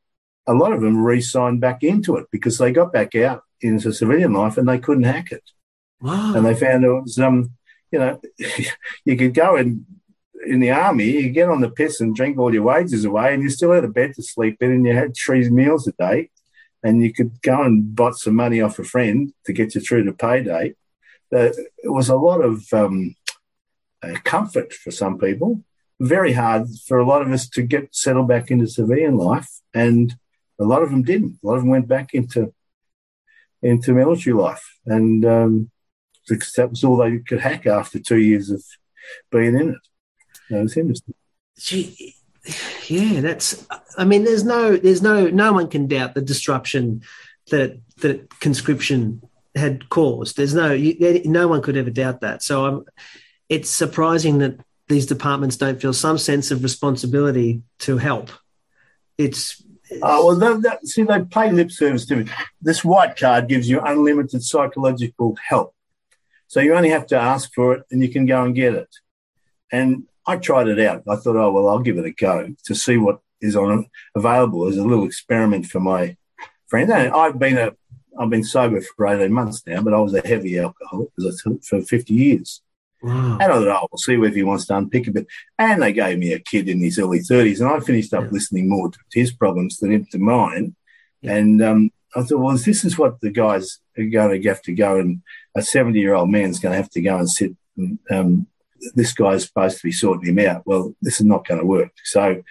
a 0.48 0.54
lot 0.54 0.74
of 0.74 0.82
them 0.82 1.04
re-signed 1.04 1.62
back 1.62 1.84
into 1.84 2.18
it 2.18 2.28
because 2.32 2.58
they 2.58 2.72
got 2.72 2.92
back 2.92 3.16
out 3.16 3.44
into 3.62 3.94
civilian 3.94 4.34
life 4.34 4.58
and 4.58 4.68
they 4.68 4.80
couldn't 4.80 5.04
hack 5.04 5.32
it. 5.32 5.44
Wow. 6.02 6.34
And 6.36 6.46
they 6.46 6.54
found 6.54 6.84
it 6.84 6.90
was, 6.90 7.18
um, 7.18 7.52
you 7.92 8.00
know, 8.00 8.20
you 9.06 9.16
could 9.18 9.34
go 9.34 9.56
and 9.56 9.86
in 10.46 10.60
the 10.60 10.72
army, 10.72 11.06
you 11.06 11.30
get 11.30 11.50
on 11.50 11.62
the 11.62 11.70
piss 11.70 12.02
and 12.02 12.16
drink 12.16 12.38
all 12.38 12.54
your 12.54 12.64
wages 12.64 13.06
away, 13.06 13.34
and 13.34 13.44
you 13.44 13.50
still 13.50 13.72
had 13.72 13.84
a 13.84 13.90
bed 13.90 14.14
to 14.16 14.24
sleep 14.24 14.62
in, 14.62 14.72
and 14.72 14.86
you 14.86 14.94
had 14.94 15.16
three 15.16 15.50
meals 15.50 15.88
a 15.88 15.94
day, 15.94 16.30
and 16.84 17.02
you 17.02 17.14
could 17.14 17.42
go 17.42 17.64
and 17.64 17.96
bot 17.96 18.18
some 18.18 18.36
money 18.36 18.62
off 18.62 18.80
a 18.80 18.84
friend 18.84 19.34
to 19.46 19.54
get 19.54 19.76
you 19.76 19.82
through 19.82 20.04
to 20.04 20.14
payday. 20.14 20.76
Uh, 21.34 21.52
it 21.84 21.90
was 21.90 22.10
a 22.10 22.16
lot 22.16 22.42
of 22.42 22.72
um, 22.74 23.16
uh, 24.04 24.16
comfort 24.24 24.74
for 24.74 24.92
some 24.92 25.18
people. 25.18 25.64
Very 26.00 26.34
hard 26.34 26.68
for 26.88 27.00
a 27.00 27.06
lot 27.06 27.22
of 27.22 27.32
us 27.32 27.48
to 27.50 27.62
get 27.62 27.96
settled 27.96 28.28
back 28.28 28.52
into 28.52 28.68
civilian 28.68 29.18
life, 29.18 29.50
and 29.74 30.16
a 30.60 30.66
lot 30.66 30.84
of 30.84 30.90
them 30.90 31.04
didn't. 31.04 31.40
A 31.44 31.48
lot 31.48 31.56
of 31.56 31.62
them 31.62 31.70
went 31.70 31.88
back 31.88 32.14
into 32.14 32.54
into 33.62 33.94
military 33.94 34.34
life, 34.34 34.78
and 34.86 35.26
um, 35.26 35.72
that 36.28 36.70
was 36.70 36.84
all 36.84 36.98
they 36.98 37.20
could 37.20 37.40
hack 37.40 37.66
after 37.66 38.00
two 38.00 38.20
years 38.20 38.50
of 38.50 38.64
being 39.32 39.56
in 39.56 39.70
it. 39.70 39.78
That 40.50 40.64
was 40.64 40.78
interesting. 40.78 41.16
Gee, 41.58 42.16
yeah, 42.88 43.22
that's. 43.22 43.66
I 43.98 44.06
mean, 44.06 44.24
there's 44.24 44.44
no, 44.44 44.76
there's 44.76 45.02
no, 45.02 45.28
no 45.28 45.54
one 45.54 45.70
can 45.70 45.88
doubt 45.88 46.16
the 46.16 46.22
disruption 46.22 47.02
that 47.52 47.80
that 47.98 48.40
conscription 48.40 49.22
had 49.56 49.90
caused. 49.90 50.38
There's 50.38 50.54
no, 50.54 50.74
you, 50.74 51.22
no 51.26 51.48
one 51.48 51.62
could 51.62 51.78
ever 51.78 51.90
doubt 51.90 52.22
that. 52.22 52.44
So 52.44 52.66
I'm. 52.66 52.86
It's 53.50 53.70
surprising 53.70 54.40
that 54.40 54.60
these 54.88 55.06
departments 55.06 55.58
don't 55.58 55.80
feel 55.80 55.94
some 55.94 56.18
sense 56.18 56.50
of 56.50 56.64
responsibility 56.64 57.62
to 57.80 57.98
help. 57.98 58.32
It's 59.18 59.64
Oh, 60.02 60.26
well, 60.26 60.36
that, 60.38 60.62
that, 60.64 60.88
see, 60.88 61.04
they 61.04 61.22
pay 61.22 61.52
lip 61.52 61.72
service 61.72 62.06
to 62.08 62.20
it. 62.20 62.28
This 62.62 62.84
white 62.84 63.18
card 63.18 63.48
gives 63.48 63.70
you 63.70 63.82
unlimited 63.82 64.44
psychological 64.44 65.38
help. 65.48 65.76
So 66.48 66.60
you 66.60 66.76
only 66.76 66.90
have 66.90 67.08
to 67.08 67.18
ask 67.18 67.54
for 67.54 67.74
it 67.74 67.84
and 67.92 68.02
you 68.02 68.10
can 68.10 68.26
go 68.26 68.44
and 68.44 68.56
get 68.56 68.74
it. 68.74 68.90
And 69.72 70.04
I 70.26 70.38
tried 70.38 70.68
it 70.68 70.80
out. 70.80 71.04
I 71.08 71.16
thought, 71.16 71.36
oh, 71.36 71.52
well, 71.52 71.68
I'll 71.68 71.80
give 71.80 71.98
it 71.98 72.06
a 72.06 72.12
go 72.12 72.56
to 72.66 72.76
see 72.76 72.98
what 72.98 73.20
is 73.42 73.56
on 73.56 73.88
available 74.16 74.68
as 74.68 74.78
a 74.78 74.84
little 74.84 75.06
experiment 75.06 75.66
for 75.66 75.80
my 75.80 76.16
friend. 76.68 76.92
And 76.92 77.14
I've 77.14 77.38
been 77.38 77.58
a, 77.58 77.72
I've 78.20 78.30
been 78.30 78.44
sober 78.44 78.82
for 78.82 79.08
18 79.08 79.32
months 79.32 79.64
now, 79.66 79.82
but 79.82 79.94
I 79.94 80.00
was 80.00 80.14
a 80.14 80.26
heavy 80.26 80.60
alcoholic 80.60 81.10
for 81.64 81.82
50 81.82 82.14
years. 82.14 82.62
Wow. 83.02 83.34
And 83.34 83.44
I 83.44 83.48
thought, 83.48 83.68
oh, 83.68 83.88
we'll 83.92 83.98
see 83.98 84.14
if 84.14 84.34
he 84.34 84.44
wants 84.44 84.66
to 84.68 84.78
unpick 84.78 85.08
a 85.08 85.12
bit. 85.12 85.28
And 85.60 85.82
they 85.82 85.92
gave 85.92 86.18
me 86.18 86.32
a 86.32 86.40
kid 86.40 86.70
in 86.70 86.82
his 86.82 86.98
early 86.98 87.20
30s, 87.20 87.60
and 87.60 87.70
I 87.70 87.80
finished 87.82 88.14
up 88.14 88.26
yeah. 88.26 88.30
listening 88.32 88.70
more 88.70 88.90
to 88.90 88.98
his 89.14 89.34
problems 89.34 89.80
than 89.80 90.06
to 90.06 90.20
mine. 90.20 90.76
Yeah. 91.22 91.36
And 91.36 91.62
um, 91.62 91.92
I 92.16 92.22
thought, 92.22 92.40
well, 92.40 92.58
this 92.58 92.86
is 92.86 92.98
what 92.98 93.20
the 93.20 93.30
guys 93.30 93.80
are 93.98 94.06
going 94.06 94.42
to 94.42 94.48
have 94.48 94.62
to 94.64 94.74
go, 94.74 95.00
and 95.00 95.22
a 95.56 95.62
70 95.62 96.00
year 96.00 96.14
old 96.14 96.30
man's 96.30 96.60
going 96.60 96.72
to 96.72 96.78
have 96.78 96.92
to 96.92 97.02
go 97.02 97.18
and 97.18 97.30
sit. 97.30 97.56
And, 97.78 98.00
um, 98.10 98.48
this 98.96 99.14
guy's 99.14 99.46
supposed 99.46 99.78
to 99.78 99.84
be 99.84 99.92
sorting 99.92 100.38
him 100.38 100.46
out. 100.46 100.64
Well, 100.66 100.94
this 101.02 101.20
is 101.20 101.26
not 101.26 101.48
going 101.48 101.60
to 101.60 101.66
work. 101.66 101.92
So, 102.04 102.44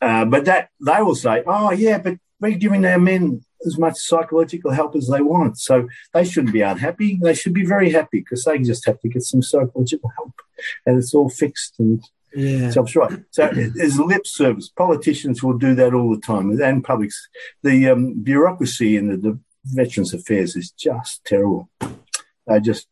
uh, 0.00 0.24
but 0.24 0.46
that 0.46 0.70
they 0.84 1.02
will 1.02 1.14
say, 1.14 1.42
oh, 1.46 1.72
yeah, 1.72 1.98
but 1.98 2.18
we're 2.40 2.58
giving 2.58 2.84
our 2.84 2.98
men 2.98 3.44
as 3.66 3.78
much 3.78 3.96
psychological 3.96 4.70
help 4.72 4.94
as 4.96 5.08
they 5.08 5.20
want. 5.20 5.58
So 5.58 5.88
they 6.12 6.24
shouldn't 6.24 6.52
be 6.52 6.60
unhappy. 6.60 7.18
They 7.20 7.34
should 7.34 7.54
be 7.54 7.64
very 7.64 7.90
happy 7.90 8.20
because 8.20 8.44
they 8.44 8.58
just 8.58 8.86
have 8.86 9.00
to 9.00 9.08
get 9.08 9.22
some 9.22 9.42
psychological 9.42 10.10
help 10.16 10.34
and 10.86 10.98
it's 10.98 11.14
all 11.14 11.28
fixed 11.28 11.74
and 11.78 12.02
yeah. 12.34 12.70
job's 12.70 12.96
right. 12.96 13.22
So 13.30 13.50
there's 13.52 13.98
lip 13.98 14.26
service. 14.26 14.68
Politicians 14.68 15.42
will 15.42 15.58
do 15.58 15.74
that 15.76 15.94
all 15.94 16.14
the 16.14 16.20
time 16.20 16.50
and 16.60 16.84
publics. 16.84 17.28
The 17.62 17.90
um, 17.90 18.22
bureaucracy 18.22 18.96
in 18.96 19.08
the, 19.08 19.16
the 19.16 19.38
Veterans 19.64 20.12
Affairs 20.12 20.56
is 20.56 20.70
just 20.70 21.24
terrible. 21.24 21.70
They 22.46 22.60
just, 22.60 22.88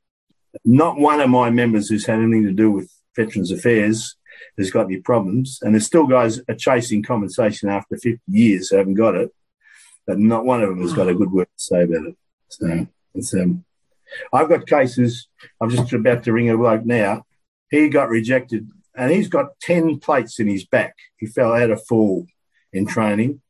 not 0.65 0.99
one 0.99 1.21
of 1.21 1.31
my 1.31 1.51
members 1.51 1.89
who's 1.89 2.07
had 2.07 2.21
anything 2.21 2.45
to 2.45 2.53
do 2.53 2.71
with 2.71 2.91
Veterans 3.17 3.51
Affairs 3.51 4.17
has 4.59 4.71
got 4.71 4.87
any 4.87 4.99
problems. 4.99 5.59
And 5.63 5.75
there's 5.75 5.87
still 5.87 6.07
guys 6.07 6.41
are 6.49 6.55
chasing 6.55 7.03
compensation 7.03 7.69
after 7.69 7.97
50 7.97 8.21
years 8.29 8.69
who 8.69 8.77
haven't 8.77 8.95
got 8.95 9.15
it 9.15 9.31
but 10.07 10.19
not 10.19 10.45
one 10.45 10.63
of 10.63 10.69
them 10.69 10.83
has 10.83 10.93
got 10.93 11.09
a 11.09 11.15
good 11.15 11.33
word 11.33 11.49
to 11.57 11.65
say 11.65 11.83
about 11.83 12.07
it. 12.07 12.17
So 12.49 12.87
it's 13.15 13.35
um, 13.35 13.65
I've 14.33 14.49
got 14.49 14.67
cases. 14.67 15.29
I'm 15.61 15.71
just 15.71 15.93
about 15.93 16.25
to 16.25 16.33
ring 16.33 16.51
a 16.51 16.57
bloke 16.57 16.85
now. 16.85 17.25
He 17.71 17.89
got 17.89 18.09
rejected, 18.09 18.69
and 18.97 19.11
he's 19.11 19.29
got 19.29 19.59
ten 19.61 19.99
plates 19.99 20.39
in 20.39 20.49
his 20.49 20.65
back. 20.65 20.95
He 21.17 21.27
fell 21.27 21.53
out 21.53 21.71
of 21.71 21.85
fall 21.87 22.27
in 22.73 22.87
training, 22.87 23.41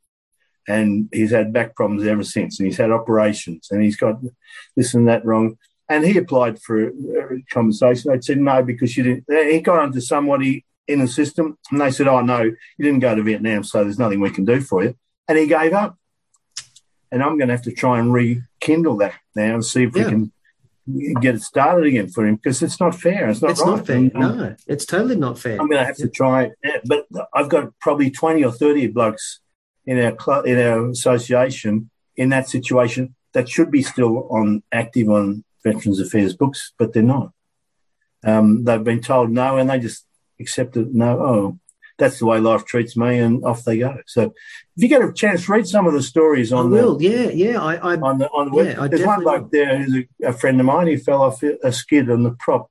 and 0.68 1.08
he's 1.12 1.30
had 1.30 1.52
back 1.52 1.74
problems 1.74 2.06
ever 2.06 2.24
since. 2.24 2.58
And 2.58 2.66
he's 2.66 2.76
had 2.78 2.90
operations, 2.90 3.68
and 3.70 3.82
he's 3.82 3.96
got 3.96 4.20
this 4.76 4.94
and 4.94 5.08
that 5.08 5.24
wrong. 5.24 5.58
And 5.88 6.04
he 6.06 6.16
applied 6.16 6.62
for 6.62 6.88
a 6.88 7.42
compensation. 7.50 8.12
They 8.12 8.20
said 8.20 8.38
no 8.38 8.62
because 8.62 8.96
you 8.96 9.02
didn't. 9.02 9.50
He 9.50 9.60
got 9.60 9.80
onto 9.80 10.00
somebody 10.00 10.64
in 10.86 11.00
the 11.00 11.08
system, 11.08 11.58
and 11.70 11.80
they 11.80 11.90
said, 11.90 12.08
"Oh 12.08 12.20
no, 12.20 12.42
you 12.42 12.56
didn't 12.78 13.00
go 13.00 13.14
to 13.14 13.22
Vietnam, 13.22 13.64
so 13.64 13.82
there's 13.82 13.98
nothing 13.98 14.20
we 14.20 14.30
can 14.30 14.44
do 14.44 14.60
for 14.60 14.84
you." 14.84 14.94
And 15.28 15.38
he 15.38 15.46
gave 15.46 15.72
up 15.72 15.96
and 17.12 17.22
I'm 17.22 17.36
going 17.36 17.48
to 17.48 17.54
have 17.54 17.64
to 17.64 17.72
try 17.72 18.00
and 18.00 18.12
rekindle 18.12 18.96
that 18.96 19.14
now 19.36 19.54
and 19.54 19.64
see 19.64 19.84
if 19.84 19.94
yeah. 19.94 20.04
we 20.04 20.10
can 20.10 20.32
get 21.20 21.36
it 21.36 21.42
started 21.42 21.86
again 21.86 22.08
for 22.08 22.26
him 22.26 22.36
because 22.36 22.62
it's 22.62 22.80
not 22.80 22.94
fair. 22.94 23.28
It's 23.28 23.42
not 23.42 23.52
it's 23.52 23.60
right. 23.60 23.76
not 23.76 23.86
fair. 23.86 24.00
no, 24.00 24.56
it's 24.66 24.86
totally 24.86 25.16
not 25.16 25.38
fair. 25.38 25.60
I'm 25.60 25.68
going 25.68 25.80
to 25.80 25.84
have 25.84 25.96
to 25.96 26.08
try 26.08 26.50
it, 26.62 26.82
but 26.86 27.06
I've 27.32 27.50
got 27.50 27.78
probably 27.80 28.10
20 28.10 28.42
or 28.44 28.50
30 28.50 28.88
blokes 28.88 29.40
in 29.84 30.02
our 30.02 30.16
cl- 30.18 30.42
in 30.42 30.58
our 30.58 30.88
association 30.88 31.90
in 32.16 32.30
that 32.30 32.48
situation 32.48 33.14
that 33.34 33.48
should 33.48 33.70
be 33.70 33.82
still 33.82 34.26
on 34.30 34.62
active 34.72 35.08
on 35.08 35.44
Veterans 35.62 36.00
Affairs 36.00 36.34
books, 36.34 36.72
but 36.78 36.92
they're 36.92 37.02
not. 37.02 37.32
Um, 38.24 38.64
they've 38.64 38.82
been 38.82 39.00
told 39.00 39.30
no, 39.30 39.58
and 39.58 39.68
they 39.68 39.78
just 39.78 40.06
accept 40.40 40.76
it. 40.76 40.92
No, 40.92 41.20
oh, 41.20 41.58
that's 42.02 42.18
the 42.18 42.26
way 42.26 42.40
life 42.40 42.64
treats 42.64 42.96
me, 42.96 43.18
and 43.20 43.44
off 43.44 43.62
they 43.62 43.78
go. 43.78 43.96
So, 44.06 44.34
if 44.76 44.82
you 44.82 44.88
get 44.88 45.02
a 45.02 45.12
chance, 45.12 45.48
read 45.48 45.68
some 45.68 45.86
of 45.86 45.92
the 45.92 46.02
stories 46.02 46.52
on. 46.52 46.66
I 46.66 46.68
will. 46.68 46.98
The, 46.98 47.04
yeah, 47.04 47.30
yeah. 47.30 47.62
I, 47.62 47.74
I 47.76 47.96
on 47.96 48.18
the 48.18 48.28
on 48.30 48.50
the 48.50 48.64
yeah, 48.64 48.88
There's 48.88 49.06
one 49.06 49.22
bloke 49.22 49.52
there 49.52 49.78
who's 49.78 50.04
a, 50.22 50.28
a, 50.28 50.32
friend 50.32 50.58
of 50.58 50.66
mine. 50.66 50.88
He 50.88 50.96
fell 50.96 51.22
off 51.22 51.42
a 51.42 51.70
skid 51.70 52.10
on 52.10 52.24
the 52.24 52.32
prop, 52.32 52.70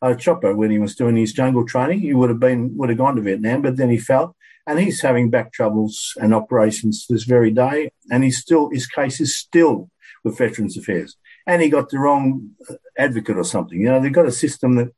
a 0.00 0.16
chopper 0.16 0.56
when 0.56 0.70
he 0.70 0.78
was 0.78 0.96
doing 0.96 1.16
his 1.16 1.34
jungle 1.34 1.66
training. 1.66 2.00
He 2.00 2.14
would 2.14 2.30
have 2.30 2.40
been 2.40 2.74
would 2.78 2.88
have 2.88 2.98
gone 2.98 3.16
to 3.16 3.22
Vietnam, 3.22 3.60
but 3.60 3.76
then 3.76 3.90
he 3.90 3.98
fell, 3.98 4.36
and 4.66 4.80
he's 4.80 5.02
having 5.02 5.28
back 5.28 5.52
troubles 5.52 6.14
and 6.16 6.34
operations 6.34 7.06
this 7.10 7.24
very 7.24 7.50
day. 7.50 7.90
And 8.10 8.24
he's 8.24 8.38
still 8.38 8.70
his 8.70 8.86
case 8.86 9.20
is 9.20 9.36
still 9.36 9.90
with 10.24 10.38
Veterans 10.38 10.78
Affairs, 10.78 11.18
and 11.46 11.60
he 11.60 11.68
got 11.68 11.90
the 11.90 11.98
wrong 11.98 12.52
uh, 12.70 12.74
advocate 12.96 13.36
or 13.36 13.44
something. 13.44 13.78
You 13.78 13.90
know, 13.90 14.00
they've 14.00 14.20
got 14.20 14.26
a 14.26 14.32
system 14.32 14.76
that 14.76 14.92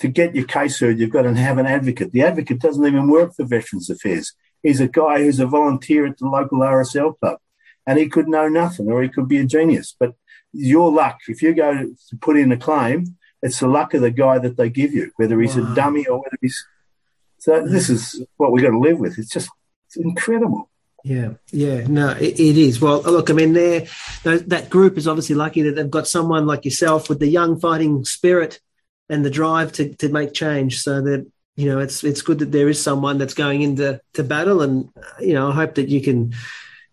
to 0.00 0.08
get 0.08 0.34
your 0.34 0.44
case 0.44 0.80
heard, 0.80 0.98
you've 0.98 1.10
got 1.10 1.22
to 1.22 1.34
have 1.34 1.58
an 1.58 1.66
advocate. 1.66 2.12
The 2.12 2.22
advocate 2.22 2.60
doesn't 2.60 2.86
even 2.86 3.08
work 3.08 3.34
for 3.34 3.44
Veterans 3.44 3.90
Affairs. 3.90 4.34
He's 4.62 4.80
a 4.80 4.88
guy 4.88 5.18
who's 5.18 5.40
a 5.40 5.46
volunteer 5.46 6.06
at 6.06 6.18
the 6.18 6.26
local 6.26 6.58
RSL 6.58 7.18
club, 7.18 7.38
and 7.86 7.98
he 7.98 8.08
could 8.08 8.28
know 8.28 8.48
nothing, 8.48 8.90
or 8.90 9.02
he 9.02 9.08
could 9.08 9.28
be 9.28 9.38
a 9.38 9.44
genius. 9.44 9.94
But 9.98 10.14
your 10.52 10.90
luck, 10.90 11.18
if 11.28 11.42
you 11.42 11.54
go 11.54 11.72
to 11.72 12.16
put 12.20 12.36
in 12.36 12.50
a 12.50 12.56
claim, 12.56 13.16
it's 13.42 13.60
the 13.60 13.68
luck 13.68 13.94
of 13.94 14.00
the 14.00 14.10
guy 14.10 14.38
that 14.38 14.56
they 14.56 14.70
give 14.70 14.92
you, 14.92 15.12
whether 15.16 15.38
he's 15.40 15.56
wow. 15.56 15.70
a 15.70 15.74
dummy 15.74 16.06
or 16.06 16.18
whether 16.18 16.38
he's. 16.40 16.66
So 17.38 17.66
this 17.66 17.90
is 17.90 18.24
what 18.36 18.52
we've 18.52 18.64
got 18.64 18.70
to 18.70 18.78
live 18.78 18.98
with. 18.98 19.18
It's 19.18 19.28
just 19.28 19.50
it's 19.86 19.96
incredible. 19.96 20.70
Yeah, 21.04 21.34
yeah, 21.52 21.86
no, 21.86 22.12
it, 22.12 22.40
it 22.40 22.56
is. 22.56 22.80
Well, 22.80 23.02
look, 23.02 23.28
I 23.28 23.34
mean, 23.34 23.52
there 23.52 23.86
that 24.22 24.70
group 24.70 24.96
is 24.96 25.06
obviously 25.06 25.34
lucky 25.34 25.60
that 25.62 25.76
they've 25.76 25.90
got 25.90 26.08
someone 26.08 26.46
like 26.46 26.64
yourself 26.64 27.10
with 27.10 27.18
the 27.18 27.28
young 27.28 27.60
fighting 27.60 28.06
spirit 28.06 28.60
and 29.14 29.24
the 29.24 29.30
drive 29.30 29.70
to, 29.72 29.94
to 29.94 30.08
make 30.08 30.34
change 30.34 30.80
so 30.80 31.00
that 31.00 31.24
you 31.56 31.66
know 31.66 31.78
it's 31.78 32.02
it's 32.02 32.20
good 32.20 32.40
that 32.40 32.50
there 32.50 32.68
is 32.68 32.82
someone 32.82 33.16
that's 33.16 33.34
going 33.34 33.62
into 33.62 34.00
to 34.12 34.24
battle 34.24 34.60
and 34.60 34.90
you 35.20 35.32
know 35.32 35.50
I 35.50 35.54
hope 35.54 35.76
that 35.76 35.88
you 35.88 36.00
can 36.02 36.34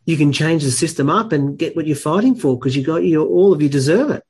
you 0.05 0.17
can 0.17 0.31
change 0.31 0.63
the 0.63 0.71
system 0.71 1.09
up 1.09 1.31
and 1.31 1.57
get 1.57 1.75
what 1.75 1.87
you're 1.87 1.95
fighting 1.95 2.35
for 2.35 2.57
because 2.57 2.75
you 2.75 2.83
got 2.83 3.03
you 3.03 3.25
all 3.25 3.53
of 3.53 3.61
you 3.61 3.69
deserve 3.69 4.11
it. 4.11 4.23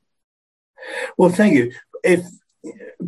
Well, 1.17 1.29
thank 1.29 1.53
you. 1.53 1.73
If 2.03 2.21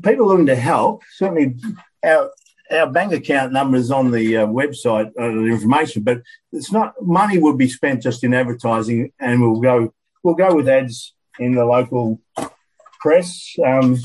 people 0.02 0.28
looking 0.28 0.48
to 0.48 0.56
help, 0.56 1.04
certainly 1.16 1.56
our 2.04 2.30
our 2.72 2.90
bank 2.90 3.14
account 3.14 3.54
number 3.54 3.78
is 3.78 3.92
on 3.92 4.12
the 4.12 4.38
uh, 4.38 4.48
website, 4.48 5.12
uh, 5.20 5.30
information, 5.30 6.04
but 6.04 6.22
it's 6.52 6.72
not 6.72 6.94
money 7.02 7.38
would 7.38 7.58
be 7.58 7.68
spent 7.68 8.02
just 8.02 8.24
in 8.24 8.34
advertising, 8.34 9.14
and 9.20 9.42
we'll 9.42 9.62
go 9.62 9.94
we'll 10.24 10.36
go 10.36 10.56
with 10.56 10.68
ads 10.68 11.14
in 11.40 11.56
the 11.56 11.66
local 11.66 12.20
press. 13.00 13.56
Um, 13.64 13.98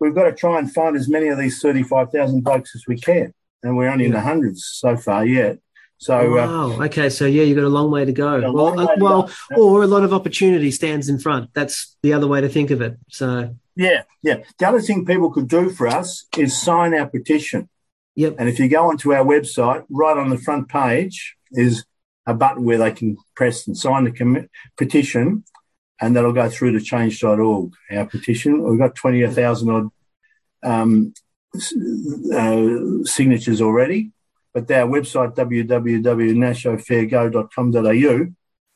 we've 0.00 0.14
got 0.14 0.24
to 0.24 0.32
try 0.32 0.58
and 0.58 0.72
find 0.72 0.96
as 0.96 1.08
many 1.08 1.28
of 1.28 1.38
these 1.38 1.60
35,000 1.60 2.42
blokes 2.42 2.74
as 2.74 2.84
we 2.86 2.98
can. 2.98 3.32
And 3.62 3.76
we're 3.76 3.88
only 3.88 4.04
yeah. 4.04 4.08
in 4.08 4.14
the 4.14 4.20
hundreds 4.20 4.64
so 4.64 4.96
far 4.96 5.24
yet. 5.24 5.58
So 5.98 6.38
uh, 6.38 6.46
wow, 6.46 6.70
uh, 6.72 6.84
okay, 6.84 7.08
so 7.08 7.24
yeah, 7.24 7.42
you've 7.42 7.56
got 7.56 7.64
a 7.64 7.70
long 7.70 7.90
way 7.90 8.04
to 8.04 8.12
go. 8.12 8.52
Well, 8.52 8.78
uh, 8.78 8.86
well, 8.98 9.30
go. 9.54 9.56
or 9.56 9.82
a 9.82 9.86
lot 9.86 10.04
of 10.04 10.12
opportunity 10.12 10.70
stands 10.70 11.08
in 11.08 11.18
front. 11.18 11.54
That's 11.54 11.96
the 12.02 12.12
other 12.12 12.26
way 12.26 12.42
to 12.42 12.50
think 12.50 12.70
of 12.70 12.82
it. 12.82 12.98
So 13.08 13.56
yeah, 13.76 14.02
yeah. 14.22 14.42
The 14.58 14.68
other 14.68 14.80
thing 14.80 15.06
people 15.06 15.30
could 15.30 15.48
do 15.48 15.70
for 15.70 15.86
us 15.86 16.26
is 16.36 16.60
sign 16.60 16.92
our 16.92 17.06
petition. 17.06 17.70
Yep. 18.14 18.36
And 18.38 18.48
if 18.48 18.58
you 18.58 18.68
go 18.68 18.88
onto 18.88 19.14
our 19.14 19.24
website, 19.24 19.84
right 19.88 20.16
on 20.16 20.30
the 20.30 20.38
front 20.38 20.68
page 20.68 21.36
is 21.52 21.84
a 22.26 22.34
button 22.34 22.64
where 22.64 22.78
they 22.78 22.90
can 22.90 23.16
press 23.34 23.66
and 23.66 23.76
sign 23.76 24.04
the 24.04 24.12
com- 24.12 24.48
petition. 24.76 25.44
And 26.00 26.16
that'll 26.16 26.32
go 26.32 26.48
through 26.48 26.72
to 26.72 26.80
change.org, 26.80 27.72
our 27.90 28.06
petition. 28.06 28.62
We've 28.62 28.78
got 28.78 28.94
20,000 28.94 29.70
odd 29.70 29.88
um, 30.62 31.12
uh, 32.34 33.04
signatures 33.04 33.60
already, 33.62 34.12
but 34.52 34.70
our 34.70 34.86
website, 34.88 35.34
www.nashofairgo.com.au, 35.34 38.26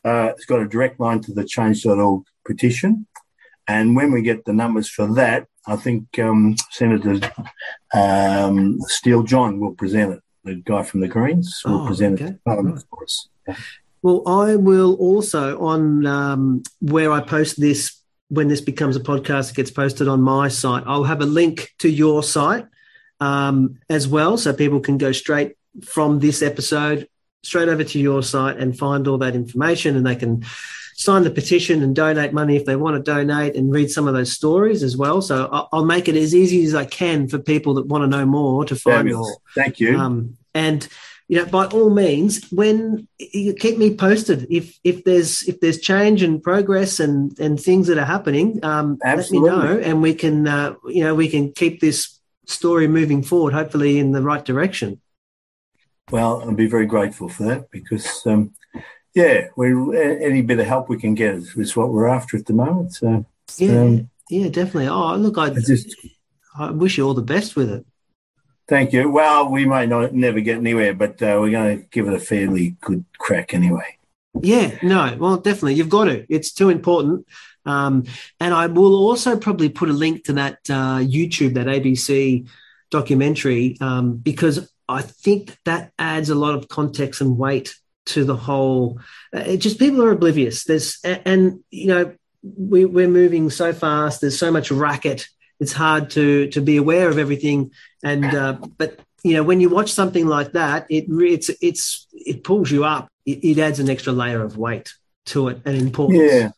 uh, 0.02 0.32
it's 0.32 0.46
got 0.46 0.62
a 0.62 0.68
direct 0.68 0.98
line 1.00 1.20
to 1.20 1.32
the 1.32 1.44
change.org 1.44 2.22
petition. 2.46 3.06
And 3.68 3.94
when 3.94 4.10
we 4.12 4.22
get 4.22 4.44
the 4.46 4.52
numbers 4.52 4.88
for 4.88 5.06
that, 5.14 5.46
I 5.66 5.76
think 5.76 6.18
um, 6.18 6.56
Senator 6.70 7.20
um, 7.94 8.78
Steele 8.86 9.22
John 9.22 9.60
will 9.60 9.74
present 9.74 10.14
it. 10.14 10.20
The 10.42 10.54
guy 10.54 10.82
from 10.84 11.00
the 11.00 11.08
Greens 11.08 11.60
will 11.66 11.82
Oh, 11.82 11.86
present 11.86 12.14
okay. 12.14 12.24
it 12.24 12.28
to 12.32 12.38
Parliament 12.46 12.82
for 12.88 13.04
us. 13.04 13.28
Well, 14.03 14.22
I 14.26 14.57
will 14.57 14.94
also 14.94 15.61
on 15.61 16.07
um, 16.07 16.62
where 16.80 17.12
I 17.12 17.20
post 17.20 17.61
this 17.61 18.01
when 18.28 18.48
this 18.48 18.61
becomes 18.61 18.96
a 18.96 19.01
podcast, 19.01 19.51
it 19.51 19.57
gets 19.57 19.70
posted 19.70 20.09
on 20.09 20.22
my 20.22 20.48
site. 20.48 20.84
I'll 20.86 21.05
have 21.05 21.20
a 21.20 21.26
link 21.26 21.72
to 21.80 21.90
your 21.90 22.22
site 22.22 22.66
um, 23.18 23.78
as 23.88 24.07
well, 24.09 24.38
so 24.38 24.53
people 24.53 24.80
can 24.80 24.98
go 24.98 25.12
straight 25.12 25.57
from 25.84 26.20
this 26.20 26.42
episode 26.42 27.09
straight 27.42 27.68
over 27.68 27.84
to 27.84 27.98
your 27.98 28.22
site 28.22 28.59
and 28.59 28.78
find 28.78 29.09
all 29.09 29.18
that 29.18 29.34
information, 29.34 29.96
and 29.96 30.07
they 30.07 30.16
can 30.16 30.44
sign 30.94 31.24
the 31.24 31.30
petition 31.30 31.82
and 31.82 31.96
donate 31.96 32.32
money 32.32 32.57
if 32.57 32.66
they 32.66 32.76
want 32.76 32.94
to 32.94 33.03
donate 33.03 33.57
and 33.57 33.72
read 33.72 33.90
some 33.90 34.07
of 34.07 34.12
those 34.12 34.32
stories 34.32 34.82
as 34.82 34.96
well. 34.96 35.22
So 35.22 35.48
I'll, 35.51 35.68
I'll 35.72 35.84
make 35.84 36.09
it 36.09 36.16
as 36.16 36.34
easy 36.34 36.62
as 36.64 36.74
I 36.74 36.84
can 36.84 37.26
for 37.26 37.38
people 37.38 37.74
that 37.74 37.86
want 37.86 38.03
to 38.03 38.07
know 38.07 38.26
more 38.26 38.66
to 38.66 38.76
find 38.76 38.98
Fabulous. 38.98 39.26
more. 39.26 39.36
Thank 39.55 39.80
you. 39.80 39.96
Um, 39.98 40.36
and 40.53 40.86
you 41.30 41.36
know, 41.36 41.46
by 41.46 41.66
all 41.66 41.90
means, 41.90 42.50
when 42.50 43.06
you 43.20 43.54
keep 43.54 43.78
me 43.78 43.94
posted 43.94 44.48
if 44.50 44.76
if 44.82 45.04
there's 45.04 45.44
if 45.44 45.60
there's 45.60 45.78
change 45.78 46.24
and 46.24 46.42
progress 46.42 46.98
and 46.98 47.38
and 47.38 47.60
things 47.60 47.86
that 47.86 47.98
are 47.98 48.04
happening, 48.04 48.58
um, 48.64 48.98
let 49.04 49.16
me 49.16 49.20
Absolutely. 49.20 49.48
know, 49.48 49.78
and 49.78 50.02
we 50.02 50.12
can 50.12 50.48
uh, 50.48 50.74
you 50.88 51.04
know 51.04 51.14
we 51.14 51.28
can 51.28 51.52
keep 51.52 51.80
this 51.80 52.18
story 52.46 52.88
moving 52.88 53.22
forward, 53.22 53.54
hopefully 53.54 54.00
in 54.00 54.10
the 54.10 54.22
right 54.22 54.44
direction. 54.44 55.00
Well, 56.10 56.42
I'll 56.42 56.52
be 56.52 56.66
very 56.66 56.86
grateful 56.86 57.28
for 57.28 57.44
that 57.44 57.70
because, 57.70 58.26
um, 58.26 58.52
yeah, 59.14 59.46
we 59.56 59.68
any 59.96 60.42
bit 60.42 60.58
of 60.58 60.66
help 60.66 60.88
we 60.88 60.98
can 60.98 61.14
get 61.14 61.34
is, 61.34 61.56
is 61.56 61.76
what 61.76 61.90
we're 61.90 62.08
after 62.08 62.38
at 62.38 62.46
the 62.46 62.54
moment. 62.54 62.94
So, 62.94 63.24
Yeah, 63.56 63.82
Um, 63.82 64.10
yeah, 64.28 64.48
definitely. 64.48 64.88
Oh, 64.88 65.14
look, 65.14 65.38
I, 65.38 65.44
I 65.44 65.60
just 65.60 65.94
I 66.58 66.72
wish 66.72 66.98
you 66.98 67.06
all 67.06 67.14
the 67.14 67.22
best 67.22 67.54
with 67.54 67.70
it. 67.70 67.86
Thank 68.70 68.92
you. 68.92 69.10
Well, 69.10 69.50
we 69.50 69.66
may 69.66 69.84
not 69.84 70.14
never 70.14 70.40
get 70.40 70.56
anywhere, 70.56 70.94
but 70.94 71.20
uh, 71.20 71.36
we're 71.40 71.50
going 71.50 71.80
to 71.80 71.86
give 71.90 72.08
it 72.08 72.14
a 72.14 72.20
fairly 72.20 72.76
good 72.80 73.04
crack 73.18 73.52
anyway. 73.52 73.98
Yeah, 74.40 74.78
no, 74.82 75.16
well, 75.18 75.36
definitely. 75.36 75.74
You've 75.74 75.90
got 75.90 76.04
to. 76.04 76.24
It's 76.30 76.52
too 76.52 76.70
important. 76.70 77.26
Um, 77.66 78.04
and 78.38 78.54
I 78.54 78.68
will 78.68 78.94
also 78.94 79.36
probably 79.36 79.68
put 79.68 79.90
a 79.90 79.92
link 79.92 80.24
to 80.24 80.34
that 80.34 80.58
uh, 80.70 81.00
YouTube, 81.00 81.54
that 81.54 81.66
ABC 81.66 82.48
documentary, 82.90 83.76
um, 83.80 84.16
because 84.16 84.72
I 84.88 85.02
think 85.02 85.58
that 85.64 85.92
adds 85.98 86.30
a 86.30 86.34
lot 86.34 86.54
of 86.54 86.68
context 86.68 87.20
and 87.20 87.36
weight 87.36 87.74
to 88.06 88.24
the 88.24 88.36
whole. 88.36 89.00
Uh, 89.32 89.56
just 89.56 89.78
people 89.78 90.02
are 90.02 90.12
oblivious. 90.12 90.64
There's 90.64 90.98
and, 91.04 91.22
and 91.26 91.60
you 91.70 91.88
know 91.88 92.14
we, 92.42 92.84
we're 92.84 93.08
moving 93.08 93.50
so 93.50 93.72
fast. 93.72 94.20
There's 94.20 94.38
so 94.38 94.50
much 94.50 94.70
racket. 94.70 95.28
It's 95.61 95.72
hard 95.72 96.11
to 96.11 96.48
to 96.48 96.61
be 96.61 96.76
aware 96.78 97.08
of 97.08 97.18
everything. 97.18 97.70
And 98.02 98.24
uh, 98.24 98.58
but 98.78 98.98
you 99.22 99.34
know 99.34 99.42
when 99.42 99.61
you 99.61 99.68
watch 99.68 99.92
something 99.92 100.26
like 100.26 100.52
that, 100.52 100.86
it 100.88 101.04
it's 101.08 101.50
it's 101.61 102.06
it 102.12 102.42
pulls 102.44 102.70
you 102.70 102.84
up. 102.84 103.08
It, 103.26 103.44
it 103.44 103.58
adds 103.58 103.78
an 103.78 103.90
extra 103.90 104.12
layer 104.12 104.42
of 104.42 104.56
weight 104.56 104.94
to 105.26 105.48
it 105.48 105.61
and 105.66 105.76
importance. 105.76 106.32
Yeah. 106.32 106.50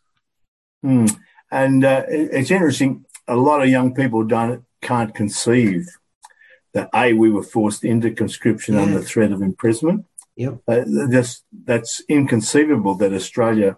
Hmm. 0.82 1.06
And 1.50 1.84
uh, 1.84 2.04
it- 2.08 2.30
it's 2.32 2.50
interesting. 2.50 3.04
A 3.28 3.36
lot 3.36 3.62
of 3.62 3.68
young 3.68 3.94
people 3.94 4.24
don't 4.24 4.64
can't 4.80 5.14
conceive 5.14 5.86
that 6.74 6.88
a 6.94 7.12
we 7.12 7.30
were 7.30 7.42
forced 7.42 7.84
into 7.84 8.10
conscription 8.10 8.74
Yeah. 8.74 8.82
under 8.82 9.00
threat 9.02 9.32
of 9.32 9.42
imprisonment. 9.42 10.06
Yep. 10.36 10.54
Uh, 10.66 10.84
that's 11.10 11.42
that's 11.64 12.02
inconceivable 12.08 12.94
that 12.96 13.12
Australia, 13.12 13.76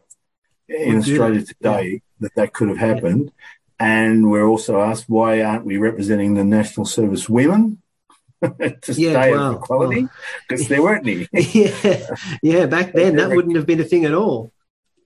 in 0.68 0.98
Australia 0.98 1.40
that, 1.40 1.48
today, 1.48 2.02
that 2.20 2.34
that 2.36 2.52
could 2.52 2.68
have 2.68 2.78
happened. 2.78 3.32
And 3.78 4.30
we're 4.30 4.46
also 4.46 4.80
asked 4.80 5.08
why 5.08 5.42
aren't 5.42 5.64
we 5.64 5.76
representing 5.76 6.34
the 6.34 6.44
national 6.44 6.86
service 6.86 7.28
women 7.28 7.82
to 8.42 8.74
Yeah, 8.92 9.10
stay 9.12 9.32
wow, 9.32 9.50
of 9.50 9.56
equality 9.56 10.08
because 10.48 10.68
there 10.68 10.82
weren't 10.82 11.06
any. 11.06 11.28
yeah, 11.32 12.06
yeah. 12.42 12.66
Back 12.66 12.92
then, 12.92 13.16
that 13.16 13.30
wouldn't 13.30 13.56
have 13.56 13.66
been 13.66 13.80
a 13.80 13.84
thing 13.84 14.04
at 14.04 14.14
all. 14.14 14.52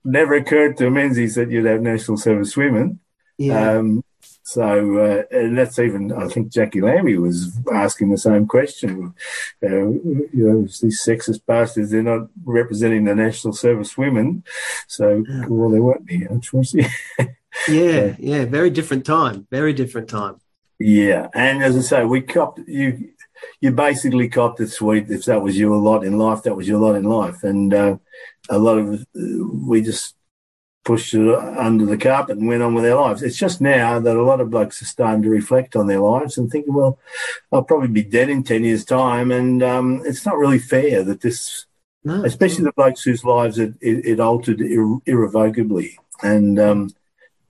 Never 0.05 0.35
occurred 0.35 0.77
to 0.77 0.89
Menzies 0.89 1.35
that 1.35 1.49
you'd 1.51 1.65
have 1.65 1.81
national 1.81 2.17
service 2.17 2.55
women. 2.55 2.99
Yeah, 3.37 3.77
Um, 3.77 4.03
so 4.43 4.97
uh, 4.97 5.23
and 5.31 5.57
that's 5.57 5.77
even 5.79 6.11
I 6.11 6.27
think 6.27 6.51
Jacqui 6.51 6.81
Lambie 6.81 7.17
was 7.17 7.57
asking 7.71 8.09
the 8.09 8.17
same 8.17 8.47
question. 8.47 9.13
Uh, 9.63 9.67
you 9.67 10.29
know, 10.33 10.61
these 10.61 11.01
sexist 11.05 11.45
bastards, 11.45 11.91
they're 11.91 12.01
not 12.03 12.29
representing 12.43 13.05
the 13.05 13.15
national 13.15 13.53
service 13.53 13.97
women. 13.97 14.43
So 14.87 15.23
well, 15.47 15.69
they 15.69 15.79
weren't 15.79 16.09
here, 16.09 16.27
unfortunately. 16.29 16.91
yeah, 17.67 18.15
yeah. 18.19 18.45
Very 18.45 18.69
different 18.69 19.05
time. 19.05 19.47
Very 19.51 19.73
different 19.73 20.09
time. 20.09 20.39
yeah, 20.79 21.27
and 21.33 21.63
as 21.63 21.75
I 21.77 21.81
say, 21.81 22.05
we 22.05 22.21
copped 22.21 22.59
you. 22.67 23.09
You 23.61 23.71
basically 23.71 24.27
copped 24.29 24.59
it 24.59 24.69
sweet. 24.69 25.09
If 25.09 25.25
that 25.25 25.41
was 25.41 25.57
your 25.57 25.77
lot 25.77 26.03
in 26.03 26.17
life, 26.17 26.43
that 26.43 26.55
was 26.55 26.67
your 26.67 26.79
lot 26.79 26.95
in 26.95 27.05
life, 27.05 27.43
and 27.43 27.73
uh, 27.73 27.97
a 28.49 28.57
lot 28.59 28.77
of 28.77 29.01
uh, 29.01 29.45
we 29.65 29.81
just 29.81 30.15
pushed 30.85 31.13
it 31.13 31.35
under 31.35 31.85
the 31.85 31.97
carpet 31.97 32.37
and 32.37 32.47
went 32.47 32.63
on 32.63 32.73
with 32.73 32.85
our 32.85 32.99
lives. 32.99 33.21
It's 33.21 33.37
just 33.37 33.61
now 33.61 33.99
that 33.99 34.15
a 34.15 34.23
lot 34.23 34.41
of 34.41 34.49
blokes 34.49 34.81
are 34.81 34.85
starting 34.85 35.21
to 35.23 35.29
reflect 35.29 35.75
on 35.75 35.87
their 35.87 35.99
lives 35.99 36.37
and 36.37 36.49
thinking, 36.49 36.73
well, 36.73 36.97
I'll 37.51 37.63
probably 37.63 37.89
be 37.89 38.03
dead 38.03 38.29
in 38.29 38.43
10 38.43 38.63
years' 38.63 38.85
time. 38.85 39.31
And 39.31 39.61
um, 39.61 40.01
it's 40.05 40.25
not 40.25 40.37
really 40.37 40.57
fair 40.57 41.03
that 41.03 41.21
this, 41.21 41.65
No, 42.03 42.23
especially 42.23 42.63
the 42.63 42.71
blokes 42.71 43.03
whose 43.03 43.23
lives 43.23 43.59
it, 43.59 43.75
it, 43.81 44.05
it 44.05 44.19
altered 44.19 44.59
irre- 44.59 45.01
irrevocably. 45.05 45.99
And 46.23 46.57
um, 46.59 46.89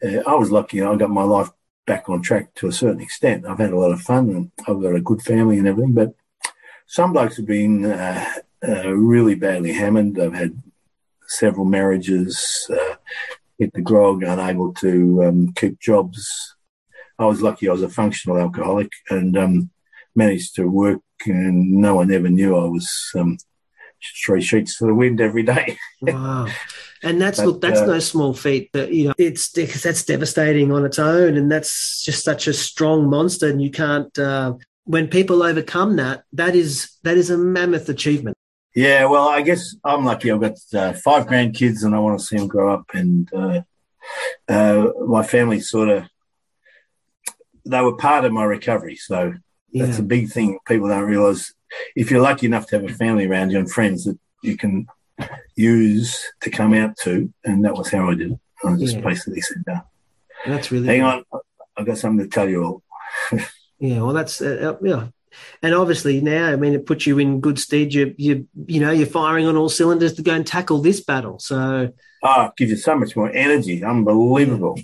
uh, 0.03 0.21
I 0.27 0.35
was 0.35 0.51
lucky, 0.51 0.81
I 0.81 0.95
got 0.95 1.09
my 1.09 1.23
life 1.23 1.49
back 1.85 2.09
on 2.09 2.21
track 2.21 2.53
to 2.55 2.67
a 2.67 2.71
certain 2.71 3.01
extent. 3.01 3.45
I've 3.45 3.57
had 3.57 3.71
a 3.71 3.79
lot 3.79 3.91
of 3.91 4.01
fun 4.01 4.29
and 4.29 4.51
I've 4.67 4.81
got 4.81 4.95
a 4.95 5.01
good 5.01 5.21
family 5.21 5.57
and 5.57 5.67
everything. 5.67 5.93
But 5.93 6.13
some 6.85 7.13
blokes 7.13 7.37
have 7.37 7.45
been 7.45 7.85
uh, 7.85 8.25
uh, 8.67 8.89
really 8.89 9.35
badly 9.35 9.73
hammered. 9.73 10.19
I've 10.19 10.33
had 10.33 10.61
several 11.27 11.65
marriages, 11.65 12.69
uh, 12.71 12.95
hit 13.57 13.73
the 13.73 13.81
grog, 13.81 14.23
unable 14.23 14.73
to 14.75 15.23
um, 15.25 15.53
keep 15.53 15.79
jobs. 15.79 16.55
I 17.17 17.25
was 17.25 17.41
lucky 17.41 17.67
I 17.67 17.73
was 17.73 17.83
a 17.83 17.89
functional 17.89 18.37
alcoholic 18.37 18.91
and 19.09 19.37
um, 19.37 19.69
managed 20.15 20.55
to 20.55 20.67
work, 20.67 21.01
and 21.25 21.71
no 21.73 21.95
one 21.95 22.11
ever 22.11 22.29
knew 22.29 22.55
I 22.55 22.65
was 22.65 23.11
um, 23.15 23.37
three 24.25 24.41
sheets 24.41 24.77
to 24.77 24.85
the 24.85 24.93
wind 24.93 25.19
every 25.21 25.43
day. 25.43 25.77
wow. 26.01 26.47
And 27.03 27.21
that's 27.21 27.39
But, 27.39 27.45
look, 27.45 27.61
that's 27.61 27.79
uh, 27.81 27.85
no 27.85 27.99
small 27.99 28.33
feat. 28.33 28.71
That 28.73 28.93
you 28.93 29.07
know, 29.07 29.13
it's 29.17 29.51
that's 29.51 30.03
devastating 30.03 30.71
on 30.71 30.85
its 30.85 30.99
own, 30.99 31.37
and 31.37 31.51
that's 31.51 32.03
just 32.03 32.23
such 32.23 32.47
a 32.47 32.53
strong 32.53 33.09
monster. 33.09 33.47
And 33.47 33.61
you 33.61 33.71
can't. 33.71 34.17
Uh, 34.17 34.55
when 34.83 35.07
people 35.07 35.43
overcome 35.43 35.97
that, 35.97 36.23
that 36.33 36.55
is 36.55 36.97
that 37.03 37.15
is 37.15 37.29
a 37.29 37.37
mammoth 37.37 37.89
achievement. 37.89 38.35
Yeah, 38.75 39.05
well, 39.05 39.27
I 39.27 39.41
guess 39.41 39.75
I'm 39.83 40.05
lucky. 40.05 40.31
I've 40.31 40.41
got 40.41 40.57
uh, 40.73 40.93
five 40.93 41.27
grandkids, 41.27 41.83
and 41.83 41.95
I 41.95 41.99
want 41.99 42.19
to 42.19 42.25
see 42.25 42.37
them 42.37 42.47
grow 42.47 42.73
up. 42.73 42.85
And 42.93 43.29
uh, 43.33 43.61
uh, 44.47 44.87
my 45.07 45.23
family 45.23 45.59
sort 45.59 45.89
of 45.89 46.09
they 47.65 47.81
were 47.81 47.95
part 47.95 48.25
of 48.25 48.31
my 48.31 48.43
recovery, 48.43 48.95
so 48.95 49.33
Yeah, 49.71 49.85
that's 49.85 49.99
a 49.99 50.03
big 50.03 50.29
thing. 50.29 50.59
People 50.67 50.89
don't 50.89 51.03
realise 51.03 51.53
if 51.95 52.09
you're 52.09 52.21
lucky 52.21 52.47
enough 52.47 52.67
to 52.67 52.79
have 52.79 52.89
a 52.89 52.93
family 52.93 53.27
around 53.27 53.51
you 53.51 53.59
and 53.59 53.71
friends 53.71 54.05
that 54.05 54.17
you 54.41 54.57
can 54.57 54.87
use 55.55 56.25
to 56.41 56.49
come 56.49 56.73
out 56.73 56.95
to, 57.03 57.31
and 57.43 57.63
that 57.65 57.75
was 57.75 57.89
how 57.89 58.09
I 58.09 58.15
did 58.15 58.31
it. 58.31 58.39
I 58.65 58.75
just 58.75 58.95
Yeah. 58.95 59.01
basically 59.01 59.41
said, 59.41 59.63
no, 59.67 59.81
that's 60.45 60.71
really 60.71 60.87
"Hang 60.87 60.99
good. 61.01 61.23
on, 61.33 61.41
I've 61.77 61.85
got 61.85 61.97
something 61.97 62.25
to 62.25 62.29
tell 62.33 62.49
you 62.49 62.63
all." 62.63 62.83
Yeah, 63.81 64.01
well, 64.01 64.11
that's 64.11 64.41
uh, 64.41 64.75
uh, 64.75 64.85
yeah, 64.85 65.07
and 65.63 65.73
obviously 65.73 66.19
now, 66.19 66.51
I 66.51 66.57
mean, 66.57 66.73
it 66.73 66.85
puts 66.85 67.07
you 67.07 67.17
in 67.17 67.39
good 67.39 67.57
stead. 67.57 67.93
You 67.93 68.13
you 68.17 68.45
you 68.67 68.81
know, 68.81 68.91
you're 68.91 69.07
firing 69.07 69.45
on 69.47 69.55
all 69.55 69.69
cylinders 69.69 70.13
to 70.15 70.21
go 70.21 70.33
and 70.33 70.45
tackle 70.45 70.79
this 70.81 70.99
battle. 70.99 71.39
So 71.39 71.93
Oh, 72.21 72.41
it 72.47 72.51
gives 72.57 72.71
you 72.71 72.77
so 72.77 72.97
much 72.97 73.15
more 73.15 73.31
energy. 73.31 73.81
Unbelievable. 73.81 74.77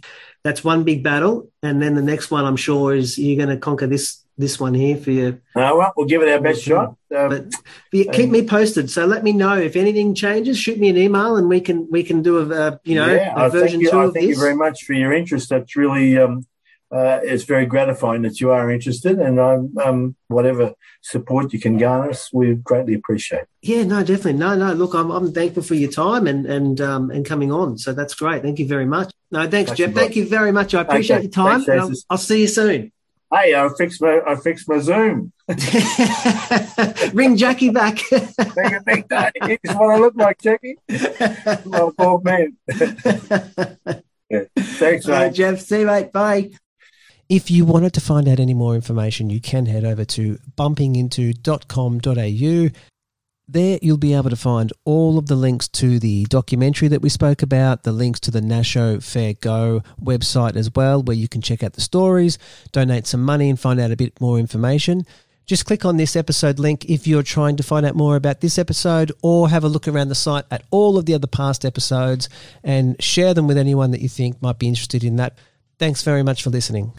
that's 0.45 0.63
one 0.63 0.85
big 0.85 1.03
battle, 1.03 1.51
and 1.61 1.81
then 1.81 1.95
the 1.95 2.01
next 2.01 2.31
one, 2.31 2.45
I'm 2.45 2.55
sure, 2.55 2.95
is 2.95 3.17
you're 3.17 3.35
going 3.35 3.53
to 3.53 3.59
conquer 3.61 3.85
this 3.87 4.23
this 4.37 4.59
one 4.59 4.73
here 4.73 4.97
for 4.97 5.11
you. 5.11 5.41
Uh, 5.55 5.71
well, 5.75 5.93
we'll 5.95 6.07
give 6.07 6.21
it 6.21 6.29
our 6.29 6.41
best 6.41 6.63
shot. 6.63 6.95
Um, 7.15 7.29
But 7.29 7.45
you 7.91 8.05
keep 8.11 8.29
me 8.29 8.45
posted. 8.45 8.89
So 8.89 9.05
let 9.05 9.23
me 9.23 9.31
know 9.31 9.57
if 9.57 9.75
anything 9.75 10.13
changes. 10.13 10.57
Shoot 10.57 10.79
me 10.79 10.89
an 10.89 10.97
email, 10.97 11.37
and 11.37 11.47
we 11.47 11.61
can 11.61 11.87
we 11.89 12.03
can 12.03 12.21
do 12.21 12.39
a 12.39 12.55
uh, 12.55 12.77
you 12.83 12.95
know 12.95 13.13
yeah, 13.13 13.33
a 13.35 13.49
version 13.49 13.79
thank 13.79 13.83
you, 13.83 13.91
two 13.91 13.97
I 13.97 14.03
of 14.05 14.13
thank 14.13 14.27
this. 14.27 14.37
you 14.37 14.41
very 14.43 14.55
much 14.55 14.83
for 14.83 14.93
your 14.93 15.13
interest. 15.13 15.49
That's 15.49 15.75
really 15.75 16.17
um, 16.17 16.45
uh, 16.91 17.19
it's 17.23 17.43
very 17.43 17.65
gratifying 17.65 18.21
that 18.21 18.39
you 18.39 18.51
are 18.51 18.69
interested, 18.69 19.19
and 19.19 19.39
I'm, 19.39 19.77
um, 19.77 20.15
whatever 20.27 20.73
support 21.01 21.51
you 21.51 21.59
can 21.59 21.77
garner 21.77 22.11
us, 22.11 22.29
we 22.31 22.55
greatly 22.55 22.93
appreciate. 22.93 23.45
Yeah, 23.61 23.83
no, 23.83 24.03
definitely, 24.03 24.33
no, 24.33 24.55
no. 24.55 24.73
Look, 24.73 24.93
I'm, 24.93 25.11
I'm 25.11 25.33
thankful 25.33 25.63
for 25.63 25.75
your 25.75 25.91
time 25.91 26.27
and 26.27 26.45
and 26.45 26.79
um, 26.81 27.09
and 27.09 27.25
coming 27.25 27.51
on. 27.51 27.77
So 27.77 27.93
that's 27.93 28.13
great. 28.13 28.43
Thank 28.43 28.59
you 28.59 28.67
very 28.67 28.85
much. 28.85 29.11
No, 29.31 29.41
thanks, 29.41 29.71
thanks 29.71 29.71
Jeff. 29.73 29.93
Thank 29.93 30.15
you 30.15 30.27
very 30.27 30.51
much. 30.51 30.73
I 30.73 30.81
appreciate 30.81 31.17
okay. 31.17 31.23
your 31.23 31.31
time. 31.31 31.63
Thanks, 31.63 31.83
I'll, 31.83 32.15
I'll 32.15 32.17
see 32.17 32.41
you 32.41 32.47
soon. 32.47 32.91
Hey, 33.35 33.55
I 33.55 33.67
fixed 33.77 34.01
my 34.01 34.21
I 34.25 34.35
fixed 34.35 34.69
my 34.69 34.79
Zoom. 34.79 35.33
Ring 37.13 37.35
Jackie 37.35 37.69
back. 37.69 37.99
Make 38.11 38.39
a 38.39 38.81
big. 38.85 39.05
Here's 39.43 39.75
what 39.75 39.95
I 39.95 39.97
look 39.97 40.15
like, 40.15 40.41
Jackie. 40.41 40.77
Oh, 41.73 41.93
poor 41.97 42.21
man. 42.23 42.55
yeah. 44.29 44.43
Thanks, 44.57 45.07
mate. 45.07 45.33
Jeff. 45.33 45.59
See 45.59 45.81
you, 45.81 45.85
mate. 45.85 46.13
Bye. 46.13 46.51
If 47.27 47.49
you 47.49 47.65
wanted 47.65 47.93
to 47.93 48.01
find 48.01 48.27
out 48.27 48.39
any 48.39 48.53
more 48.53 48.75
information, 48.75 49.29
you 49.29 49.41
can 49.41 49.65
head 49.65 49.83
over 49.83 50.05
to 50.05 50.37
bumpinginto.com.au. 50.57 52.94
There, 53.47 53.77
you'll 53.79 53.97
be 53.97 54.15
able 54.15 54.31
to 54.31 54.35
find 54.35 54.73
all 54.85 55.19
of 55.19 55.27
the 55.27 55.35
links 55.35 55.67
to 55.67 55.99
the 55.99 56.25
documentary 56.25 56.87
that 56.87 57.03
we 57.03 57.09
spoke 57.09 57.43
about, 57.43 57.83
the 57.83 57.91
links 57.91 58.19
to 58.21 58.31
the 58.31 58.41
Nasho 58.41 59.03
Fair 59.03 59.33
Go 59.33 59.83
website 60.01 60.55
as 60.55 60.73
well, 60.73 61.03
where 61.03 61.15
you 61.15 61.27
can 61.27 61.41
check 61.41 61.61
out 61.61 61.73
the 61.73 61.81
stories, 61.81 62.39
donate 62.71 63.05
some 63.05 63.21
money, 63.21 63.47
and 63.49 63.59
find 63.59 63.79
out 63.79 63.91
a 63.91 63.95
bit 63.95 64.19
more 64.19 64.39
information. 64.39 65.05
Just 65.45 65.67
click 65.67 65.85
on 65.85 65.97
this 65.97 66.15
episode 66.15 66.57
link 66.57 66.85
if 66.85 67.05
you're 67.05 67.21
trying 67.21 67.55
to 67.57 67.63
find 67.63 67.85
out 67.85 67.95
more 67.95 68.15
about 68.15 68.41
this 68.41 68.57
episode, 68.57 69.11
or 69.21 69.47
have 69.47 69.63
a 69.63 69.69
look 69.69 69.87
around 69.87 70.09
the 70.09 70.15
site 70.15 70.45
at 70.49 70.63
all 70.71 70.97
of 70.97 71.05
the 71.05 71.13
other 71.13 71.27
past 71.27 71.65
episodes 71.65 72.29
and 72.63 73.01
share 73.01 73.35
them 73.35 73.45
with 73.45 73.59
anyone 73.59 73.91
that 73.91 74.01
you 74.01 74.09
think 74.09 74.41
might 74.41 74.57
be 74.57 74.67
interested 74.67 75.03
in 75.03 75.17
that. 75.17 75.37
Thanks 75.77 76.01
very 76.01 76.23
much 76.23 76.41
for 76.41 76.49
listening. 76.49 76.93